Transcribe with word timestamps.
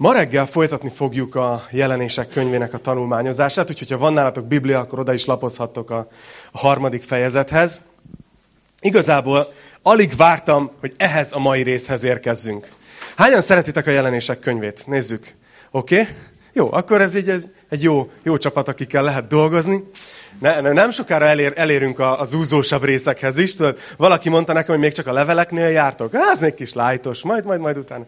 Ma 0.00 0.12
reggel 0.12 0.46
folytatni 0.46 0.90
fogjuk 0.90 1.34
a 1.34 1.66
jelenések 1.70 2.28
könyvének 2.28 2.74
a 2.74 2.78
tanulmányozását, 2.78 3.70
úgyhogy 3.70 3.90
ha 3.90 3.98
van 3.98 4.12
nálatok 4.12 4.46
Biblia, 4.46 4.78
akkor 4.78 4.98
oda 4.98 5.12
is 5.12 5.24
lapozhattok 5.24 5.90
a, 5.90 6.08
a 6.52 6.58
harmadik 6.58 7.02
fejezethez. 7.02 7.80
Igazából 8.80 9.52
alig 9.82 10.16
vártam, 10.16 10.70
hogy 10.80 10.94
ehhez 10.96 11.32
a 11.32 11.38
mai 11.38 11.62
részhez 11.62 12.02
érkezzünk. 12.02 12.68
Hányan 13.16 13.40
szeretitek 13.40 13.86
a 13.86 13.90
jelenések 13.90 14.38
könyvét? 14.38 14.86
Nézzük. 14.86 15.34
Oké? 15.70 16.00
Okay? 16.00 16.14
Jó, 16.52 16.72
akkor 16.72 17.00
ez 17.00 17.14
így 17.14 17.28
egy, 17.28 17.54
egy 17.70 17.82
jó, 17.82 18.10
jó 18.22 18.36
csapat, 18.36 18.68
akikkel 18.68 19.02
lehet 19.02 19.26
dolgozni 19.26 19.84
ne, 20.40 20.60
ne, 20.60 20.72
nem 20.72 20.90
sokára 20.90 21.24
elér, 21.24 21.52
elérünk 21.56 21.98
a, 21.98 22.20
a 22.20 22.24
zúzósabb 22.24 22.84
részekhez 22.84 23.38
is. 23.38 23.54
Tudod, 23.54 23.78
valaki 23.96 24.28
mondta 24.28 24.52
nekem, 24.52 24.74
hogy 24.74 24.84
még 24.84 24.92
csak 24.92 25.06
a 25.06 25.12
leveleknél 25.12 25.68
jártok. 25.68 26.14
Á, 26.14 26.30
ez 26.32 26.40
még 26.40 26.54
kis 26.54 26.72
lájtos, 26.72 27.22
majd, 27.22 27.44
majd, 27.44 27.60
majd 27.60 27.76
utána. 27.76 28.06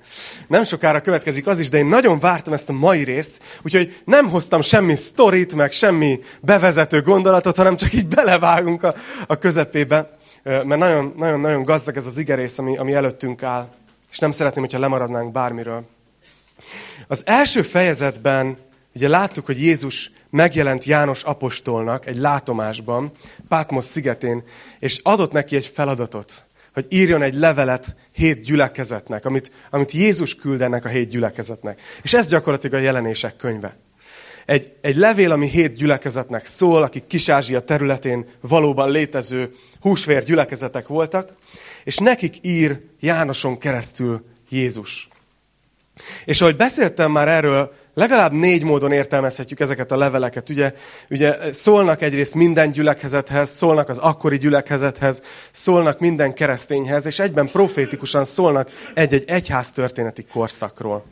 Nem 0.48 0.64
sokára 0.64 1.00
következik 1.00 1.46
az 1.46 1.60
is, 1.60 1.68
de 1.68 1.78
én 1.78 1.86
nagyon 1.86 2.18
vártam 2.18 2.52
ezt 2.52 2.68
a 2.68 2.72
mai 2.72 3.04
részt, 3.04 3.42
úgyhogy 3.62 3.96
nem 4.04 4.28
hoztam 4.28 4.60
semmi 4.60 4.96
sztorit, 4.96 5.54
meg 5.54 5.72
semmi 5.72 6.20
bevezető 6.40 7.02
gondolatot, 7.02 7.56
hanem 7.56 7.76
csak 7.76 7.92
így 7.92 8.06
belevágunk 8.06 8.82
a, 8.82 8.94
a 9.26 9.36
közepébe. 9.36 10.10
Mert 10.42 10.76
nagyon, 10.76 11.14
nagyon, 11.16 11.40
nagyon 11.40 11.62
gazdag 11.62 11.96
ez 11.96 12.06
az 12.06 12.18
igerész, 12.18 12.58
ami, 12.58 12.76
ami 12.76 12.94
előttünk 12.94 13.42
áll. 13.42 13.68
És 14.10 14.18
nem 14.18 14.30
szeretném, 14.30 14.62
hogyha 14.62 14.78
lemaradnánk 14.78 15.32
bármiről. 15.32 15.84
Az 17.06 17.22
első 17.26 17.62
fejezetben 17.62 18.56
ugye 18.94 19.08
láttuk, 19.08 19.46
hogy 19.46 19.62
Jézus 19.62 20.10
megjelent 20.30 20.84
János 20.84 21.22
apostolnak 21.22 22.06
egy 22.06 22.16
látomásban, 22.16 23.12
Pátmos 23.48 23.84
szigetén, 23.84 24.42
és 24.78 25.00
adott 25.02 25.32
neki 25.32 25.56
egy 25.56 25.66
feladatot, 25.66 26.44
hogy 26.74 26.86
írjon 26.88 27.22
egy 27.22 27.34
levelet 27.34 27.96
hét 28.12 28.40
gyülekezetnek, 28.40 29.24
amit, 29.24 29.50
amit 29.70 29.92
Jézus 29.92 30.34
küld 30.34 30.62
ennek 30.62 30.84
a 30.84 30.88
hét 30.88 31.08
gyülekezetnek. 31.08 31.80
És 32.02 32.14
ez 32.14 32.28
gyakorlatilag 32.28 32.80
a 32.80 32.82
jelenések 32.82 33.36
könyve. 33.36 33.76
Egy, 34.46 34.72
egy 34.80 34.96
levél, 34.96 35.30
ami 35.30 35.48
hét 35.48 35.72
gyülekezetnek 35.72 36.46
szól, 36.46 36.82
akik 36.82 37.06
Kis-Ázsia 37.06 37.60
területén 37.60 38.26
valóban 38.40 38.90
létező 38.90 39.50
húsvér 39.80 40.24
gyülekezetek 40.24 40.86
voltak, 40.86 41.32
és 41.84 41.98
nekik 41.98 42.36
ír 42.40 42.80
Jánoson 43.00 43.58
keresztül 43.58 44.24
Jézus. 44.48 45.08
És 46.24 46.40
ahogy 46.40 46.56
beszéltem 46.56 47.10
már 47.10 47.28
erről 47.28 47.72
Legalább 47.94 48.32
négy 48.32 48.64
módon 48.64 48.92
értelmezhetjük 48.92 49.60
ezeket 49.60 49.92
a 49.92 49.96
leveleket. 49.96 50.50
Ugye, 50.50 50.74
ugye 51.10 51.52
szólnak 51.52 52.02
egyrészt 52.02 52.34
minden 52.34 52.72
gyülekezethez, 52.72 53.50
szólnak 53.50 53.88
az 53.88 53.98
akkori 53.98 54.38
gyülekezethez, 54.38 55.22
szólnak 55.50 55.98
minden 55.98 56.34
keresztényhez, 56.34 57.06
és 57.06 57.18
egyben 57.18 57.46
profétikusan 57.46 58.24
szólnak 58.24 58.70
egy-egy 58.94 59.24
egyház 59.26 59.70
történeti 59.70 60.24
korszakról. 60.24 61.04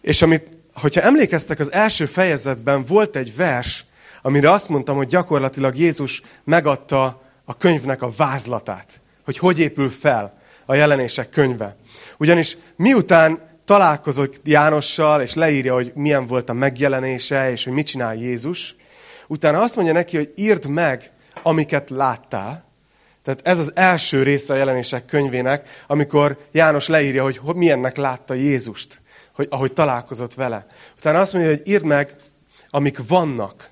És 0.00 0.22
amit, 0.22 0.46
hogyha 0.74 1.00
emlékeztek, 1.00 1.58
az 1.58 1.72
első 1.72 2.06
fejezetben 2.06 2.84
volt 2.84 3.16
egy 3.16 3.36
vers, 3.36 3.84
amire 4.22 4.50
azt 4.50 4.68
mondtam, 4.68 4.96
hogy 4.96 5.08
gyakorlatilag 5.08 5.76
Jézus 5.76 6.22
megadta 6.44 7.22
a 7.44 7.56
könyvnek 7.56 8.02
a 8.02 8.10
vázlatát, 8.16 9.00
hogy 9.24 9.38
hogy 9.38 9.58
épül 9.58 9.90
fel 9.90 10.38
a 10.66 10.74
jelenések 10.74 11.28
könyve. 11.28 11.76
Ugyanis 12.18 12.56
miután 12.76 13.51
találkozott 13.64 14.40
Jánossal, 14.44 15.20
és 15.20 15.34
leírja, 15.34 15.74
hogy 15.74 15.92
milyen 15.94 16.26
volt 16.26 16.48
a 16.48 16.52
megjelenése, 16.52 17.50
és 17.50 17.64
hogy 17.64 17.72
mit 17.72 17.86
csinál 17.86 18.14
Jézus. 18.14 18.76
Utána 19.26 19.60
azt 19.60 19.76
mondja 19.76 19.92
neki, 19.94 20.16
hogy 20.16 20.32
írd 20.36 20.66
meg, 20.66 21.10
amiket 21.42 21.90
láttál. 21.90 22.64
Tehát 23.24 23.40
ez 23.42 23.58
az 23.58 23.72
első 23.74 24.22
része 24.22 24.52
a 24.52 24.56
jelenések 24.56 25.04
könyvének, 25.04 25.68
amikor 25.86 26.38
János 26.52 26.88
leírja, 26.88 27.22
hogy 27.22 27.40
milyennek 27.54 27.96
látta 27.96 28.34
Jézust, 28.34 29.00
hogy, 29.34 29.46
ahogy 29.50 29.72
találkozott 29.72 30.34
vele. 30.34 30.66
Utána 30.98 31.20
azt 31.20 31.32
mondja, 31.32 31.50
hogy 31.50 31.68
írd 31.68 31.84
meg, 31.84 32.14
amik 32.70 33.08
vannak. 33.08 33.70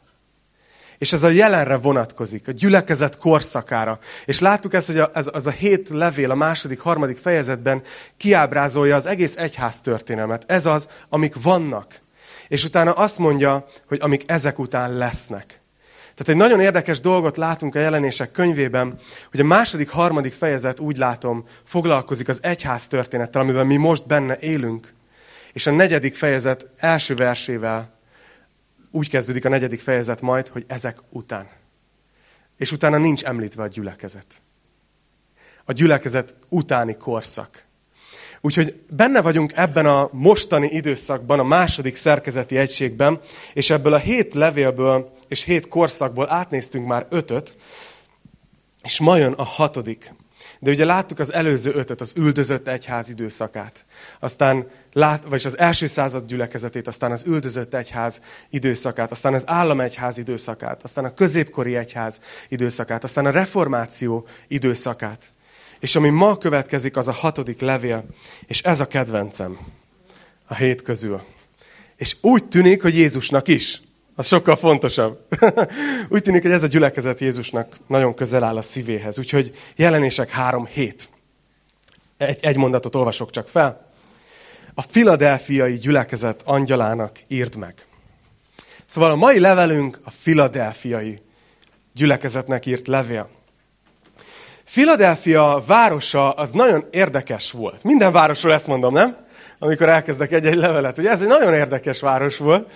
És 1.01 1.13
ez 1.13 1.23
a 1.23 1.29
jelenre 1.29 1.77
vonatkozik, 1.77 2.49
a 2.49 2.53
gyülekezet 2.53 3.17
korszakára. 3.17 3.99
És 4.25 4.39
láttuk 4.39 4.75
ezt, 4.75 4.87
hogy 4.87 4.99
a, 4.99 5.11
ez, 5.15 5.29
az 5.33 5.47
a 5.47 5.51
hét 5.51 5.89
levél 5.89 6.31
a 6.31 6.35
második, 6.35 6.81
harmadik 6.81 7.17
fejezetben 7.17 7.83
kiábrázolja 8.17 8.95
az 8.95 9.07
egész 9.07 9.37
egyház 9.37 9.81
történelmet. 9.81 10.45
Ez 10.47 10.67
az, 10.67 10.89
amik 11.09 11.43
vannak. 11.43 12.01
És 12.49 12.65
utána 12.65 12.93
azt 12.93 13.19
mondja, 13.19 13.65
hogy 13.89 13.99
amik 14.01 14.23
ezek 14.27 14.59
után 14.59 14.97
lesznek. 14.97 15.47
Tehát 16.15 16.29
egy 16.29 16.37
nagyon 16.37 16.61
érdekes 16.61 17.01
dolgot 17.01 17.37
látunk 17.37 17.75
a 17.75 17.79
jelenések 17.79 18.31
könyvében, 18.31 18.99
hogy 19.31 19.41
a 19.41 19.45
második, 19.45 19.89
harmadik 19.89 20.33
fejezet 20.33 20.81
úgy 20.81 20.97
látom, 20.97 21.45
foglalkozik 21.65 22.29
az 22.29 22.39
egyház 22.43 22.87
történettel, 22.87 23.41
amiben 23.41 23.67
mi 23.67 23.77
most 23.77 24.07
benne 24.07 24.39
élünk. 24.41 24.95
És 25.53 25.67
a 25.67 25.71
negyedik 25.71 26.15
fejezet 26.15 26.67
első 26.77 27.15
versével 27.15 28.00
úgy 28.91 29.09
kezdődik 29.09 29.45
a 29.45 29.49
negyedik 29.49 29.81
fejezet 29.81 30.21
majd, 30.21 30.49
hogy 30.49 30.65
ezek 30.67 30.99
után. 31.09 31.49
És 32.57 32.73
utána 32.73 32.97
nincs 32.97 33.25
említve 33.25 33.63
a 33.63 33.67
gyülekezet. 33.69 34.43
A 35.65 35.73
gyülekezet 35.73 36.35
utáni 36.49 36.97
korszak. 36.97 37.65
Úgyhogy 38.41 38.81
benne 38.91 39.21
vagyunk 39.21 39.53
ebben 39.55 39.87
a 39.87 40.09
mostani 40.13 40.67
időszakban, 40.67 41.39
a 41.39 41.45
második 41.45 41.97
szerkezeti 41.97 42.57
egységben, 42.57 43.21
és 43.53 43.71
ebből 43.71 43.93
a 43.93 43.99
hét 43.99 44.35
levélből 44.35 45.13
és 45.29 45.43
hét 45.43 45.69
korszakból 45.69 46.31
átnéztünk 46.31 46.87
már 46.87 47.07
ötöt, 47.11 47.57
és 48.83 49.01
ma 49.01 49.17
jön 49.17 49.33
a 49.33 49.45
hatodik. 49.45 50.13
De 50.63 50.71
ugye 50.71 50.85
láttuk 50.85 51.19
az 51.19 51.33
előző 51.33 51.73
ötöt, 51.75 52.01
az 52.01 52.13
üldözött 52.17 52.69
egyház 52.69 53.09
időszakát. 53.09 53.85
Aztán 54.19 54.67
lát, 54.93 55.25
vagyis 55.25 55.45
az 55.45 55.59
első 55.59 55.87
század 55.87 56.27
gyülekezetét, 56.27 56.87
aztán 56.87 57.13
az 57.13 57.25
üldözött 57.27 57.75
egyház 57.75 58.21
időszakát, 58.51 59.11
aztán 59.11 59.35
az 59.35 59.43
államegyház 59.47 60.19
időszakát, 60.19 60.83
aztán 60.83 61.05
a 61.05 61.15
középkori 61.15 61.77
egyház 61.77 62.21
időszakát, 62.49 63.05
aztán 63.05 63.27
a 63.27 63.31
reformáció 63.31 64.27
időszakát. 64.49 65.25
És 65.79 65.97
ami 65.97 66.09
ma 66.09 66.39
következik, 66.39 66.97
az 66.97 67.09
a 67.09 67.13
hatodik 67.13 67.61
levél, 67.61 68.05
és 68.47 68.63
ez 68.63 68.81
a 68.81 68.89
kedvencem 68.89 69.59
a 70.47 70.55
hét 70.55 70.83
közül. 70.83 71.23
És 71.97 72.17
úgy 72.21 72.45
tűnik, 72.45 72.83
hogy 72.83 72.95
Jézusnak 72.95 73.49
is. 73.49 73.81
Az 74.15 74.27
sokkal 74.27 74.57
fontosabb. 74.57 75.19
Úgy 76.09 76.23
tűnik, 76.23 76.43
hogy 76.43 76.51
ez 76.51 76.63
a 76.63 76.67
gyülekezet 76.67 77.21
Jézusnak 77.21 77.77
nagyon 77.87 78.15
közel 78.15 78.45
áll 78.45 78.57
a 78.57 78.63
szívéhez. 78.63 79.19
Úgyhogy 79.19 79.57
jelenések 79.77 80.31
három 80.31 80.67
hét. 80.67 81.09
Egy, 82.17 82.39
egy 82.41 82.57
mondatot 82.57 82.95
olvasok 82.95 83.31
csak 83.31 83.49
fel. 83.49 83.89
A 84.75 84.83
filadelfiai 84.83 85.75
gyülekezet 85.75 86.43
angyalának 86.45 87.19
írd 87.29 87.57
meg. 87.57 87.75
Szóval 88.87 89.11
a 89.11 89.17
mai 89.17 89.39
levelünk 89.39 90.01
a 90.05 90.11
filadelfiai 90.11 91.23
gyülekezetnek 91.95 92.67
írt 92.67 92.87
levél. 92.87 93.29
Filadelfia 94.65 95.63
városa 95.67 96.31
az 96.31 96.51
nagyon 96.51 96.85
érdekes 96.91 97.53
volt. 97.53 97.85
Minden 97.85 98.13
városról 98.13 98.53
ezt 98.53 98.67
mondom, 98.67 98.93
nem? 98.93 99.17
Amikor 99.59 99.89
elkezdek 99.89 100.33
egy-egy 100.33 100.55
levelet. 100.55 100.99
Ugye 100.99 101.11
ez 101.11 101.23
egy 101.23 101.29
nagyon 101.29 101.55
érdekes 101.55 102.01
város 102.01 102.37
volt. 102.37 102.73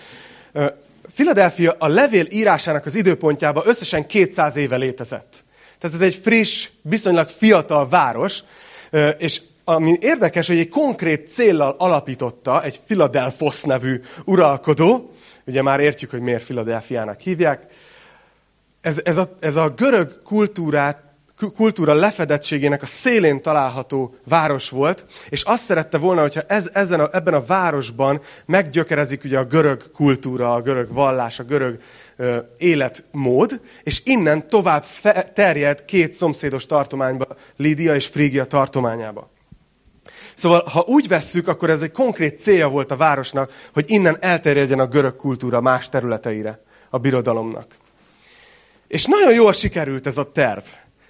Philadelphia 1.15 1.75
a 1.79 1.89
levél 1.89 2.27
írásának 2.31 2.87
az 2.87 2.95
időpontjában 2.95 3.63
összesen 3.67 4.07
200 4.07 4.57
éve 4.57 4.77
létezett. 4.77 5.45
Tehát 5.79 5.97
ez 5.97 6.03
egy 6.03 6.15
friss, 6.15 6.69
viszonylag 6.83 7.29
fiatal 7.29 7.89
város, 7.89 8.43
és 9.19 9.41
ami 9.65 9.97
érdekes, 10.01 10.47
hogy 10.47 10.59
egy 10.59 10.69
konkrét 10.69 11.29
céllal 11.29 11.75
alapította 11.79 12.63
egy 12.63 12.81
Philadelphos 12.81 13.63
nevű 13.63 14.01
uralkodó, 14.25 15.11
ugye 15.47 15.63
már 15.63 15.81
értjük, 15.81 16.11
hogy 16.11 16.21
miért 16.21 16.45
Philadelphiának 16.45 17.21
hívják, 17.21 17.67
ez, 18.81 19.01
ez, 19.05 19.17
a, 19.17 19.37
ez 19.41 19.57
a 19.57 19.69
görög 19.69 20.23
kultúrát 20.23 21.04
kultúra 21.55 21.95
lefedettségének 21.95 22.83
a 22.83 22.87
szélén 22.87 23.43
található 23.43 24.15
város 24.25 24.69
volt, 24.69 25.05
és 25.29 25.43
azt 25.43 25.63
szerette 25.63 25.99
volna, 25.99 26.21
hogyha 26.21 26.41
ez, 26.47 26.71
ezen 26.73 27.01
a, 27.01 27.09
ebben 27.13 27.35
a 27.35 27.45
városban 27.45 28.21
meggyökerezik 28.47 29.25
ugye 29.25 29.39
a 29.39 29.45
görög 29.45 29.91
kultúra, 29.93 30.55
a 30.55 30.61
görög 30.61 30.93
vallás, 30.93 31.39
a 31.39 31.45
görög 31.45 31.81
ö, 32.17 32.39
életmód, 32.59 33.61
és 33.83 34.01
innen 34.05 34.49
tovább 34.49 34.85
fe, 34.85 35.23
terjed 35.35 35.85
két 35.85 36.15
szomszédos 36.15 36.67
tartományba, 36.67 37.27
Lídia 37.57 37.95
és 37.95 38.07
Frígia 38.07 38.45
tartományába. 38.45 39.33
Szóval, 40.35 40.65
ha 40.65 40.85
úgy 40.87 41.09
vesszük, 41.09 41.49
akkor 41.49 41.71
ez 41.71 41.83
egy 41.83 41.93
konkrét 41.93 42.39
célja 42.39 42.69
volt 42.69 42.91
a 42.91 42.97
városnak, 42.97 43.53
hogy 43.73 43.85
innen 43.87 44.17
elterjedjen 44.21 44.79
a 44.79 44.87
görög 44.87 45.17
kultúra 45.17 45.61
más 45.61 45.89
területeire 45.89 46.63
a 46.91 46.99
birodalomnak. 46.99 47.75
És 48.89 49.05
nagyon 49.05 49.35
jól 49.35 49.53
sikerült 49.53 50.07
ez 50.07 50.17
a 50.17 50.33
terv. 50.33 50.63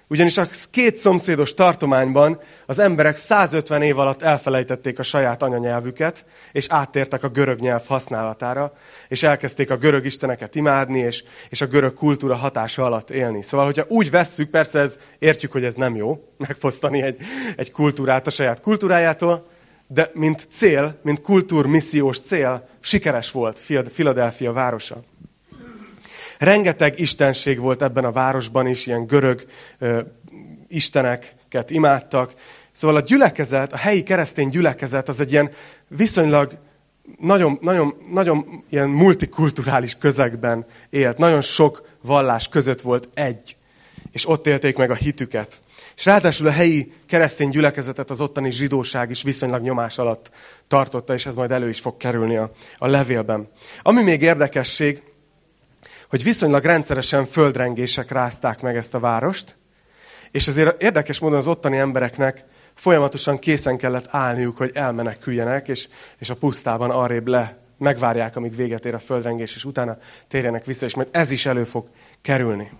Ugyanis 0.07 0.37
a 0.37 0.47
két 0.71 0.97
szomszédos 0.97 1.53
tartományban 1.53 2.39
az 2.65 2.79
emberek 2.79 3.17
150 3.17 3.81
év 3.81 3.99
alatt 3.99 4.21
elfelejtették 4.21 4.99
a 4.99 5.03
saját 5.03 5.43
anyanyelvüket, 5.43 6.25
és 6.51 6.65
áttértek 6.69 7.23
a 7.23 7.29
görög 7.29 7.59
nyelv 7.59 7.85
használatára, 7.87 8.73
és 9.07 9.23
elkezdték 9.23 9.71
a 9.71 9.77
görög 9.77 10.05
isteneket 10.05 10.55
imádni, 10.55 10.99
és, 10.99 11.23
és 11.49 11.61
a 11.61 11.65
görög 11.65 11.93
kultúra 11.93 12.35
hatása 12.35 12.85
alatt 12.85 13.09
élni. 13.09 13.43
Szóval, 13.43 13.65
hogyha 13.65 13.85
úgy 13.87 14.11
vesszük, 14.11 14.49
persze 14.49 14.79
ez, 14.79 14.97
értjük, 15.19 15.51
hogy 15.51 15.63
ez 15.63 15.75
nem 15.75 15.95
jó, 15.95 16.23
megfosztani 16.47 17.01
egy, 17.01 17.17
egy 17.55 17.71
kultúrát 17.71 18.27
a 18.27 18.29
saját 18.29 18.59
kultúrájától, 18.59 19.47
de 19.87 20.11
mint 20.13 20.47
cél, 20.51 20.99
mint 21.01 21.21
kultúrmissziós 21.21 22.19
cél, 22.19 22.67
sikeres 22.79 23.31
volt 23.31 23.61
Philadelphia 23.93 24.53
városa. 24.53 25.03
Rengeteg 26.39 26.99
istenség 26.99 27.59
volt 27.59 27.81
ebben 27.81 28.05
a 28.05 28.11
városban 28.11 28.67
is, 28.67 28.87
ilyen 28.87 29.05
görög 29.05 29.45
ö, 29.79 30.01
isteneket 30.67 31.69
imádtak. 31.71 32.33
Szóval 32.71 32.97
a 32.97 33.01
gyülekezet, 33.01 33.73
a 33.73 33.77
helyi 33.77 34.03
keresztény 34.03 34.49
gyülekezet 34.49 35.09
az 35.09 35.19
egy 35.19 35.31
ilyen 35.31 35.51
viszonylag 35.87 36.57
nagyon, 37.19 37.57
nagyon, 37.61 37.95
nagyon 38.11 38.63
ilyen 38.69 38.89
multikulturális 38.89 39.95
közegben 39.95 40.65
élt. 40.89 41.17
Nagyon 41.17 41.41
sok 41.41 41.87
vallás 42.01 42.47
között 42.47 42.81
volt 42.81 43.09
egy. 43.13 43.55
És 44.11 44.27
ott 44.27 44.47
élték 44.47 44.77
meg 44.77 44.91
a 44.91 44.95
hitüket. 44.95 45.61
És 45.95 46.05
ráadásul 46.05 46.47
a 46.47 46.51
helyi 46.51 46.91
keresztény 47.07 47.49
gyülekezetet 47.49 48.09
az 48.09 48.21
ottani 48.21 48.51
zsidóság 48.51 49.09
is 49.09 49.23
viszonylag 49.23 49.61
nyomás 49.61 49.97
alatt 49.97 50.29
tartotta, 50.67 51.13
és 51.13 51.25
ez 51.25 51.35
majd 51.35 51.51
elő 51.51 51.69
is 51.69 51.79
fog 51.79 51.97
kerülni 51.97 52.37
a, 52.37 52.51
a 52.77 52.87
levélben. 52.87 53.49
Ami 53.81 54.03
még 54.03 54.21
érdekesség, 54.21 55.03
hogy 56.15 56.23
viszonylag 56.23 56.63
rendszeresen 56.63 57.25
földrengések 57.25 58.11
rázták 58.11 58.61
meg 58.61 58.75
ezt 58.75 58.93
a 58.93 58.99
várost, 58.99 59.57
és 60.31 60.47
azért 60.47 60.81
érdekes 60.81 61.19
módon 61.19 61.37
az 61.37 61.47
ottani 61.47 61.77
embereknek 61.77 62.45
folyamatosan 62.75 63.39
készen 63.39 63.77
kellett 63.77 64.05
állniuk, 64.09 64.57
hogy 64.57 64.71
elmeneküljenek, 64.73 65.67
és, 65.67 65.87
és 66.17 66.29
a 66.29 66.35
pusztában 66.35 66.91
arrébb 66.91 67.27
le 67.27 67.57
megvárják, 67.77 68.35
amíg 68.35 68.55
véget 68.55 68.85
ér 68.85 68.93
a 68.93 68.99
földrengés, 68.99 69.55
és 69.55 69.65
utána 69.65 69.97
térjenek 70.27 70.65
vissza, 70.65 70.85
és 70.85 70.95
majd 70.95 71.07
ez 71.11 71.31
is 71.31 71.45
elő 71.45 71.63
fog 71.63 71.87
kerülni. 72.21 72.71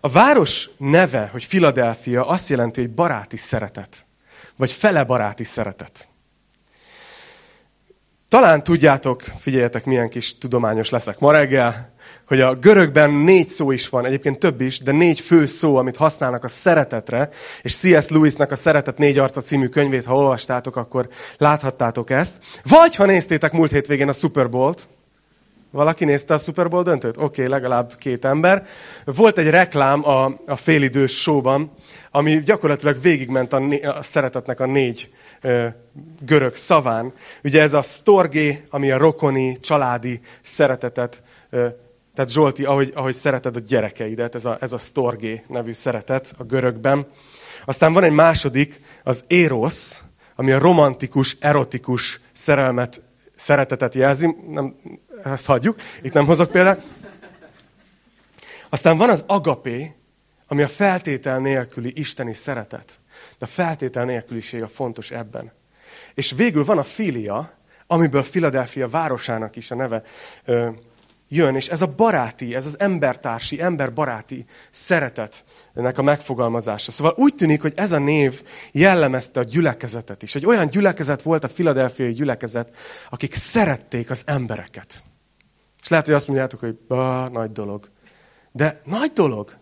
A 0.00 0.08
város 0.08 0.70
neve, 0.76 1.28
hogy 1.32 1.48
Philadelphia, 1.48 2.26
azt 2.26 2.48
jelenti, 2.48 2.80
hogy 2.80 2.90
baráti 2.90 3.36
szeretet. 3.36 4.06
Vagy 4.56 4.72
fele 4.72 5.04
baráti 5.04 5.44
szeretet. 5.44 6.08
Talán 8.32 8.62
tudjátok, 8.62 9.22
figyeljetek, 9.38 9.84
milyen 9.84 10.08
kis 10.08 10.38
tudományos 10.38 10.90
leszek 10.90 11.18
ma 11.18 11.32
reggel, 11.32 11.92
hogy 12.26 12.40
a 12.40 12.54
görögben 12.54 13.10
négy 13.10 13.48
szó 13.48 13.70
is 13.70 13.88
van, 13.88 14.06
egyébként 14.06 14.38
több 14.38 14.60
is, 14.60 14.78
de 14.78 14.92
négy 14.92 15.20
fő 15.20 15.46
szó, 15.46 15.76
amit 15.76 15.96
használnak 15.96 16.44
a 16.44 16.48
szeretetre, 16.48 17.28
és 17.62 17.74
C.S. 17.74 18.08
Lewisnak 18.08 18.50
a 18.50 18.56
Szeretet 18.56 18.98
négy 18.98 19.18
arca 19.18 19.40
című 19.40 19.66
könyvét, 19.66 20.04
ha 20.04 20.16
olvastátok, 20.16 20.76
akkor 20.76 21.08
láthattátok 21.38 22.10
ezt. 22.10 22.36
Vagy 22.64 22.94
ha 22.94 23.04
néztétek 23.04 23.52
múlt 23.52 23.70
hétvégén 23.70 24.08
a 24.08 24.12
Super 24.12 24.48
Bowl-t, 24.48 24.88
valaki 25.70 26.04
nézte 26.04 26.34
a 26.34 26.38
Super 26.38 26.68
Bowl 26.68 26.82
döntőt? 26.82 27.16
Oké, 27.16 27.24
okay, 27.24 27.46
legalább 27.46 27.92
két 27.98 28.24
ember. 28.24 28.66
Volt 29.04 29.38
egy 29.38 29.50
reklám 29.50 30.08
a, 30.08 30.24
a 30.46 30.56
félidős 30.56 31.20
showban, 31.20 31.72
ami 32.14 32.42
gyakorlatilag 32.42 33.00
végigment 33.00 33.52
a, 33.52 33.62
a 33.82 34.02
szeretetnek 34.02 34.60
a 34.60 34.66
négy 34.66 35.10
ö, 35.40 35.66
görög 36.20 36.56
szaván. 36.56 37.12
Ugye 37.44 37.60
ez 37.60 37.74
a 37.74 37.82
storgé, 37.82 38.62
ami 38.70 38.90
a 38.90 38.98
rokoni, 38.98 39.60
családi 39.60 40.20
szeretetet 40.42 41.22
ö, 41.50 41.68
tehát 42.14 42.30
Zsolti, 42.30 42.64
ahogy, 42.64 42.92
ahogy 42.94 43.14
szereted 43.14 43.56
a 43.56 43.60
gyerekeidet, 43.60 44.34
ez 44.34 44.44
a, 44.44 44.56
ez 44.60 44.72
a 44.72 44.78
storgé 44.78 45.44
nevű 45.48 45.72
szeretet 45.72 46.34
a 46.38 46.44
görögben. 46.44 47.06
Aztán 47.64 47.92
van 47.92 48.04
egy 48.04 48.12
második, 48.12 48.80
az 49.02 49.24
érosz, 49.28 50.02
ami 50.36 50.52
a 50.52 50.58
romantikus, 50.58 51.36
erotikus 51.40 52.20
szerelmet, 52.32 53.00
szeretetet 53.36 53.94
jelzi. 53.94 54.36
Nem, 54.48 54.76
ezt 55.24 55.46
hagyjuk, 55.46 55.76
itt 56.02 56.12
nem 56.12 56.26
hozok 56.26 56.50
példát. 56.50 56.82
Aztán 58.68 58.96
van 58.96 59.08
az 59.08 59.24
agapé, 59.26 59.94
ami 60.52 60.62
a 60.62 60.68
feltétel 60.68 61.38
nélküli 61.38 61.92
isteni 61.94 62.34
szeretet. 62.34 63.00
De 63.38 63.44
a 63.44 63.48
feltétel 63.48 64.04
nélküliség 64.04 64.62
a 64.62 64.68
fontos 64.68 65.10
ebben. 65.10 65.52
És 66.14 66.32
végül 66.36 66.64
van 66.64 66.78
a 66.78 66.82
filia, 66.82 67.52
amiből 67.86 68.22
Philadelphia 68.22 68.88
városának 68.88 69.56
is 69.56 69.70
a 69.70 69.74
neve 69.74 70.02
ö, 70.44 70.68
jön, 71.28 71.54
és 71.54 71.68
ez 71.68 71.82
a 71.82 71.86
baráti, 71.86 72.54
ez 72.54 72.66
az 72.66 72.80
embertársi, 72.80 73.60
emberbaráti 73.60 74.44
szeretetnek 74.70 75.98
a 75.98 76.02
megfogalmazása. 76.02 76.90
Szóval 76.90 77.14
úgy 77.16 77.34
tűnik, 77.34 77.60
hogy 77.60 77.72
ez 77.76 77.92
a 77.92 77.98
név 77.98 78.42
jellemezte 78.72 79.40
a 79.40 79.44
gyülekezetet 79.44 80.22
is. 80.22 80.34
Egy 80.34 80.46
olyan 80.46 80.68
gyülekezet 80.68 81.22
volt 81.22 81.44
a 81.44 81.48
filadelfiai 81.48 82.12
gyülekezet, 82.12 82.76
akik 83.10 83.34
szerették 83.34 84.10
az 84.10 84.22
embereket. 84.26 85.04
És 85.82 85.88
lehet, 85.88 86.06
hogy 86.06 86.14
azt 86.14 86.26
mondjátok, 86.26 86.60
hogy 86.60 86.74
bah, 86.88 87.28
nagy 87.28 87.52
dolog. 87.52 87.90
De 88.52 88.80
nagy 88.84 89.12
dolog. 89.12 89.60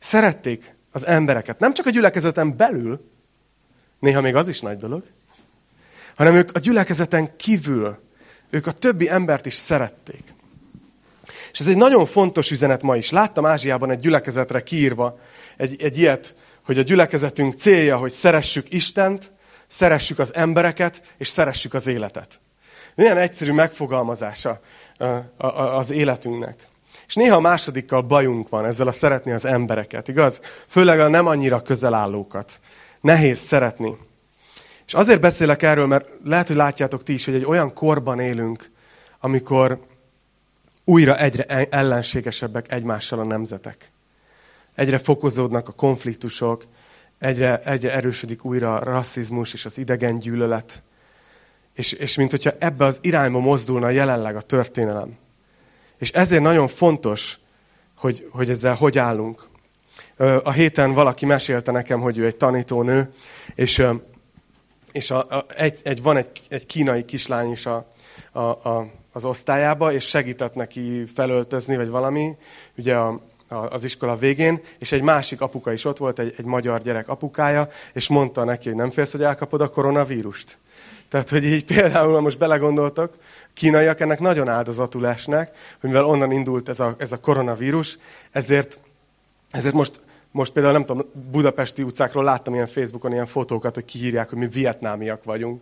Szerették 0.00 0.74
az 0.92 1.06
embereket. 1.06 1.58
Nem 1.58 1.74
csak 1.74 1.86
a 1.86 1.90
gyülekezeten 1.90 2.56
belül, 2.56 3.10
néha 3.98 4.20
még 4.20 4.34
az 4.34 4.48
is 4.48 4.60
nagy 4.60 4.76
dolog, 4.76 5.02
hanem 6.16 6.34
ők 6.34 6.50
a 6.52 6.58
gyülekezeten 6.58 7.36
kívül, 7.36 7.98
ők 8.50 8.66
a 8.66 8.72
többi 8.72 9.08
embert 9.08 9.46
is 9.46 9.54
szerették. 9.54 10.34
És 11.52 11.60
ez 11.60 11.66
egy 11.66 11.76
nagyon 11.76 12.06
fontos 12.06 12.50
üzenet 12.50 12.82
ma 12.82 12.96
is. 12.96 13.10
Láttam 13.10 13.46
Ázsiában 13.46 13.90
egy 13.90 14.00
gyülekezetre 14.00 14.62
kiírva 14.62 15.18
egy, 15.56 15.82
egy 15.82 15.98
ilyet, 15.98 16.34
hogy 16.62 16.78
a 16.78 16.82
gyülekezetünk 16.82 17.54
célja, 17.54 17.96
hogy 17.96 18.10
szeressük 18.10 18.72
Istent, 18.72 19.32
szeressük 19.66 20.18
az 20.18 20.34
embereket, 20.34 21.14
és 21.16 21.28
szeressük 21.28 21.74
az 21.74 21.86
életet. 21.86 22.40
Milyen 22.94 23.18
egyszerű 23.18 23.52
megfogalmazása 23.52 24.60
az 25.36 25.90
életünknek. 25.90 26.68
És 27.10 27.16
néha 27.16 27.36
a 27.36 27.40
másodikkal 27.40 28.02
bajunk 28.02 28.48
van 28.48 28.64
ezzel 28.64 28.86
a 28.86 28.92
szeretni 28.92 29.32
az 29.32 29.44
embereket, 29.44 30.08
igaz? 30.08 30.40
Főleg 30.68 31.00
a 31.00 31.08
nem 31.08 31.26
annyira 31.26 31.62
közel 31.62 31.94
állókat. 31.94 32.60
Nehéz 33.00 33.38
szeretni. 33.38 33.96
És 34.86 34.94
azért 34.94 35.20
beszélek 35.20 35.62
erről, 35.62 35.86
mert 35.86 36.08
lehet, 36.24 36.46
hogy 36.46 36.56
látjátok 36.56 37.02
ti 37.02 37.12
is, 37.12 37.24
hogy 37.24 37.34
egy 37.34 37.44
olyan 37.44 37.74
korban 37.74 38.20
élünk, 38.20 38.70
amikor 39.20 39.80
újra 40.84 41.18
egyre 41.18 41.44
ellenségesebbek 41.70 42.72
egymással 42.72 43.18
a 43.18 43.24
nemzetek. 43.24 43.90
Egyre 44.74 44.98
fokozódnak 44.98 45.68
a 45.68 45.72
konfliktusok, 45.72 46.64
egyre, 47.18 47.58
egyre 47.58 47.92
erősödik 47.92 48.44
újra 48.44 48.74
a 48.74 48.84
rasszizmus 48.84 49.52
és 49.52 49.64
az 49.64 49.78
idegen 49.78 50.18
gyűlölet. 50.18 50.82
És, 51.74 51.92
és 51.92 52.16
mint 52.16 52.30
hogyha 52.30 52.52
ebbe 52.58 52.84
az 52.84 52.98
irányba 53.00 53.38
mozdulna 53.38 53.88
jelenleg 53.88 54.36
a 54.36 54.40
történelem. 54.40 55.18
És 56.00 56.10
ezért 56.10 56.42
nagyon 56.42 56.68
fontos, 56.68 57.38
hogy, 57.94 58.28
hogy 58.30 58.50
ezzel 58.50 58.74
hogy 58.74 58.98
állunk. 58.98 59.48
A 60.42 60.50
héten 60.50 60.92
valaki 60.92 61.26
mesélte 61.26 61.72
nekem, 61.72 62.00
hogy 62.00 62.18
ő 62.18 62.26
egy 62.26 62.36
tanítónő, 62.36 63.10
és, 63.54 63.82
és 64.92 65.10
a, 65.10 65.18
a, 65.18 65.46
egy, 65.56 65.80
egy, 65.82 66.02
van 66.02 66.16
egy, 66.16 66.28
egy 66.48 66.66
kínai 66.66 67.04
kislány 67.04 67.50
is 67.50 67.66
a, 67.66 67.86
a, 68.32 68.40
a, 68.40 68.90
az 69.12 69.24
osztályába, 69.24 69.92
és 69.92 70.04
segített 70.04 70.54
neki 70.54 71.04
felöltözni, 71.14 71.76
vagy 71.76 71.88
valami, 71.88 72.36
ugye 72.76 72.94
a, 72.94 73.20
a, 73.48 73.54
az 73.54 73.84
iskola 73.84 74.16
végén, 74.16 74.60
és 74.78 74.92
egy 74.92 75.02
másik 75.02 75.40
apuka 75.40 75.72
is 75.72 75.84
ott 75.84 75.98
volt, 75.98 76.18
egy, 76.18 76.34
egy 76.36 76.44
magyar 76.44 76.80
gyerek 76.80 77.08
apukája, 77.08 77.68
és 77.92 78.08
mondta 78.08 78.44
neki, 78.44 78.68
hogy 78.68 78.76
nem 78.76 78.90
félsz, 78.90 79.12
hogy 79.12 79.22
elkapod 79.22 79.60
a 79.60 79.68
koronavírust. 79.68 80.58
Tehát, 81.08 81.30
hogy 81.30 81.44
így 81.44 81.64
például, 81.64 82.20
most 82.20 82.38
belegondoltak, 82.38 83.14
kínaiak 83.60 84.00
ennek 84.00 84.20
nagyon 84.20 84.48
áldozatul 84.48 85.06
esnek, 85.06 85.56
hogy 85.80 85.90
mivel 85.90 86.04
onnan 86.04 86.30
indult 86.30 86.68
ez 86.68 86.80
a, 86.80 86.94
ez 86.98 87.12
a 87.12 87.20
koronavírus, 87.20 87.98
ezért, 88.30 88.80
ezért 89.50 89.74
most 89.74 90.00
most 90.32 90.52
például 90.52 90.74
nem 90.74 90.84
tudom, 90.84 91.06
budapesti 91.30 91.82
utcákról 91.82 92.24
láttam 92.24 92.54
ilyen 92.54 92.66
Facebookon 92.66 93.12
ilyen 93.12 93.26
fotókat, 93.26 93.74
hogy 93.74 93.84
kiírják, 93.84 94.28
hogy 94.28 94.38
mi 94.38 94.46
vietnámiak 94.46 95.24
vagyunk. 95.24 95.60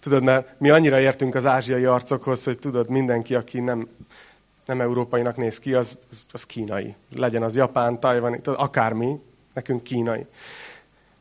Tudod, 0.00 0.22
mert 0.22 0.54
mi 0.58 0.70
annyira 0.70 1.00
értünk 1.00 1.34
az 1.34 1.46
ázsiai 1.46 1.84
arcokhoz, 1.84 2.44
hogy 2.44 2.58
tudod, 2.58 2.88
mindenki, 2.88 3.34
aki 3.34 3.60
nem, 3.60 3.88
nem 4.66 4.80
európainak 4.80 5.36
néz 5.36 5.58
ki, 5.58 5.74
az, 5.74 5.98
az 6.32 6.44
kínai. 6.46 6.94
Legyen 7.16 7.42
az 7.42 7.56
japán, 7.56 8.00
tajvani, 8.00 8.40
akármi, 8.44 9.20
nekünk 9.54 9.82
kínai. 9.82 10.26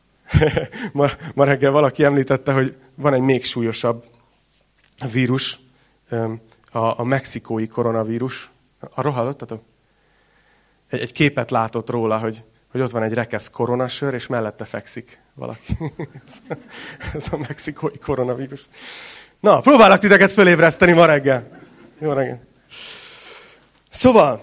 ma, 0.93 1.09
ma 1.33 1.43
reggel 1.43 1.71
valaki 1.71 2.03
említette, 2.03 2.51
hogy 2.51 2.75
van 2.95 3.13
egy 3.13 3.21
még 3.21 3.45
súlyosabb 3.45 4.03
vírus, 5.11 5.59
a, 6.71 6.99
a 6.99 7.03
mexikói 7.03 7.67
koronavírus. 7.67 8.51
Arról 8.95 9.13
hallottatok? 9.13 9.63
Egy, 10.89 10.99
egy 10.99 11.11
képet 11.11 11.51
látott 11.51 11.89
róla, 11.89 12.17
hogy 12.17 12.43
hogy 12.71 12.81
ott 12.81 12.91
van 12.91 13.03
egy 13.03 13.13
rekesz 13.13 13.49
koronasör, 13.49 14.13
és 14.13 14.27
mellette 14.27 14.65
fekszik 14.65 15.21
valaki. 15.33 15.77
Ez 17.15 17.27
a 17.31 17.37
mexikói 17.37 17.97
koronavírus. 17.97 18.67
Na, 19.39 19.59
próbálok 19.59 19.99
titeket 19.99 20.31
fölébreszteni 20.31 20.91
ma 20.91 21.05
reggel. 21.05 21.61
Jó 21.99 22.11
reggel. 22.11 22.41
Szóval, 23.89 24.41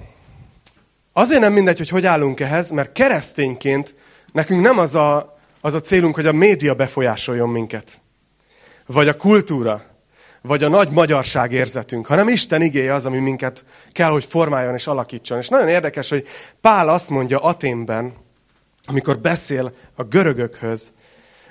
azért 1.12 1.40
nem 1.40 1.52
mindegy, 1.52 1.78
hogy 1.78 1.88
hogy 1.88 2.06
állunk 2.06 2.40
ehhez, 2.40 2.70
mert 2.70 2.92
keresztényként 2.92 3.94
nekünk 4.32 4.62
nem 4.62 4.78
az 4.78 4.94
a, 4.94 5.38
az 5.60 5.74
a 5.74 5.80
célunk, 5.80 6.14
hogy 6.14 6.26
a 6.26 6.32
média 6.32 6.74
befolyásoljon 6.74 7.48
minket. 7.48 8.00
Vagy 8.86 9.08
a 9.08 9.16
kultúra. 9.16 9.82
Vagy 10.42 10.62
a 10.62 10.68
nagy 10.68 10.90
magyarság 10.90 11.52
érzetünk, 11.52 12.06
hanem 12.06 12.28
Isten 12.28 12.62
igéje 12.62 12.94
az, 12.94 13.06
ami 13.06 13.18
minket 13.18 13.64
kell, 13.92 14.10
hogy 14.10 14.24
formáljon 14.24 14.74
és 14.74 14.86
alakítson. 14.86 15.38
És 15.38 15.48
nagyon 15.48 15.68
érdekes, 15.68 16.08
hogy 16.08 16.26
Pál 16.60 16.88
azt 16.88 17.10
mondja 17.10 17.38
Aténben, 17.38 18.12
amikor 18.86 19.18
beszél 19.18 19.74
a 19.94 20.02
görögökhöz, 20.02 20.92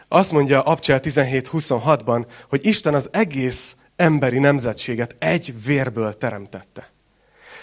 azt 0.08 0.32
mondja 0.32 0.62
Abcsel 0.62 1.00
17.26-ban, 1.04 2.26
hogy 2.50 2.66
Isten 2.66 2.94
az 2.94 3.10
egész 3.12 3.76
emberi 3.96 4.40
nemzetséget 4.40 5.16
egy 5.20 5.54
vérből 5.66 6.18
teremtette. 6.18 6.90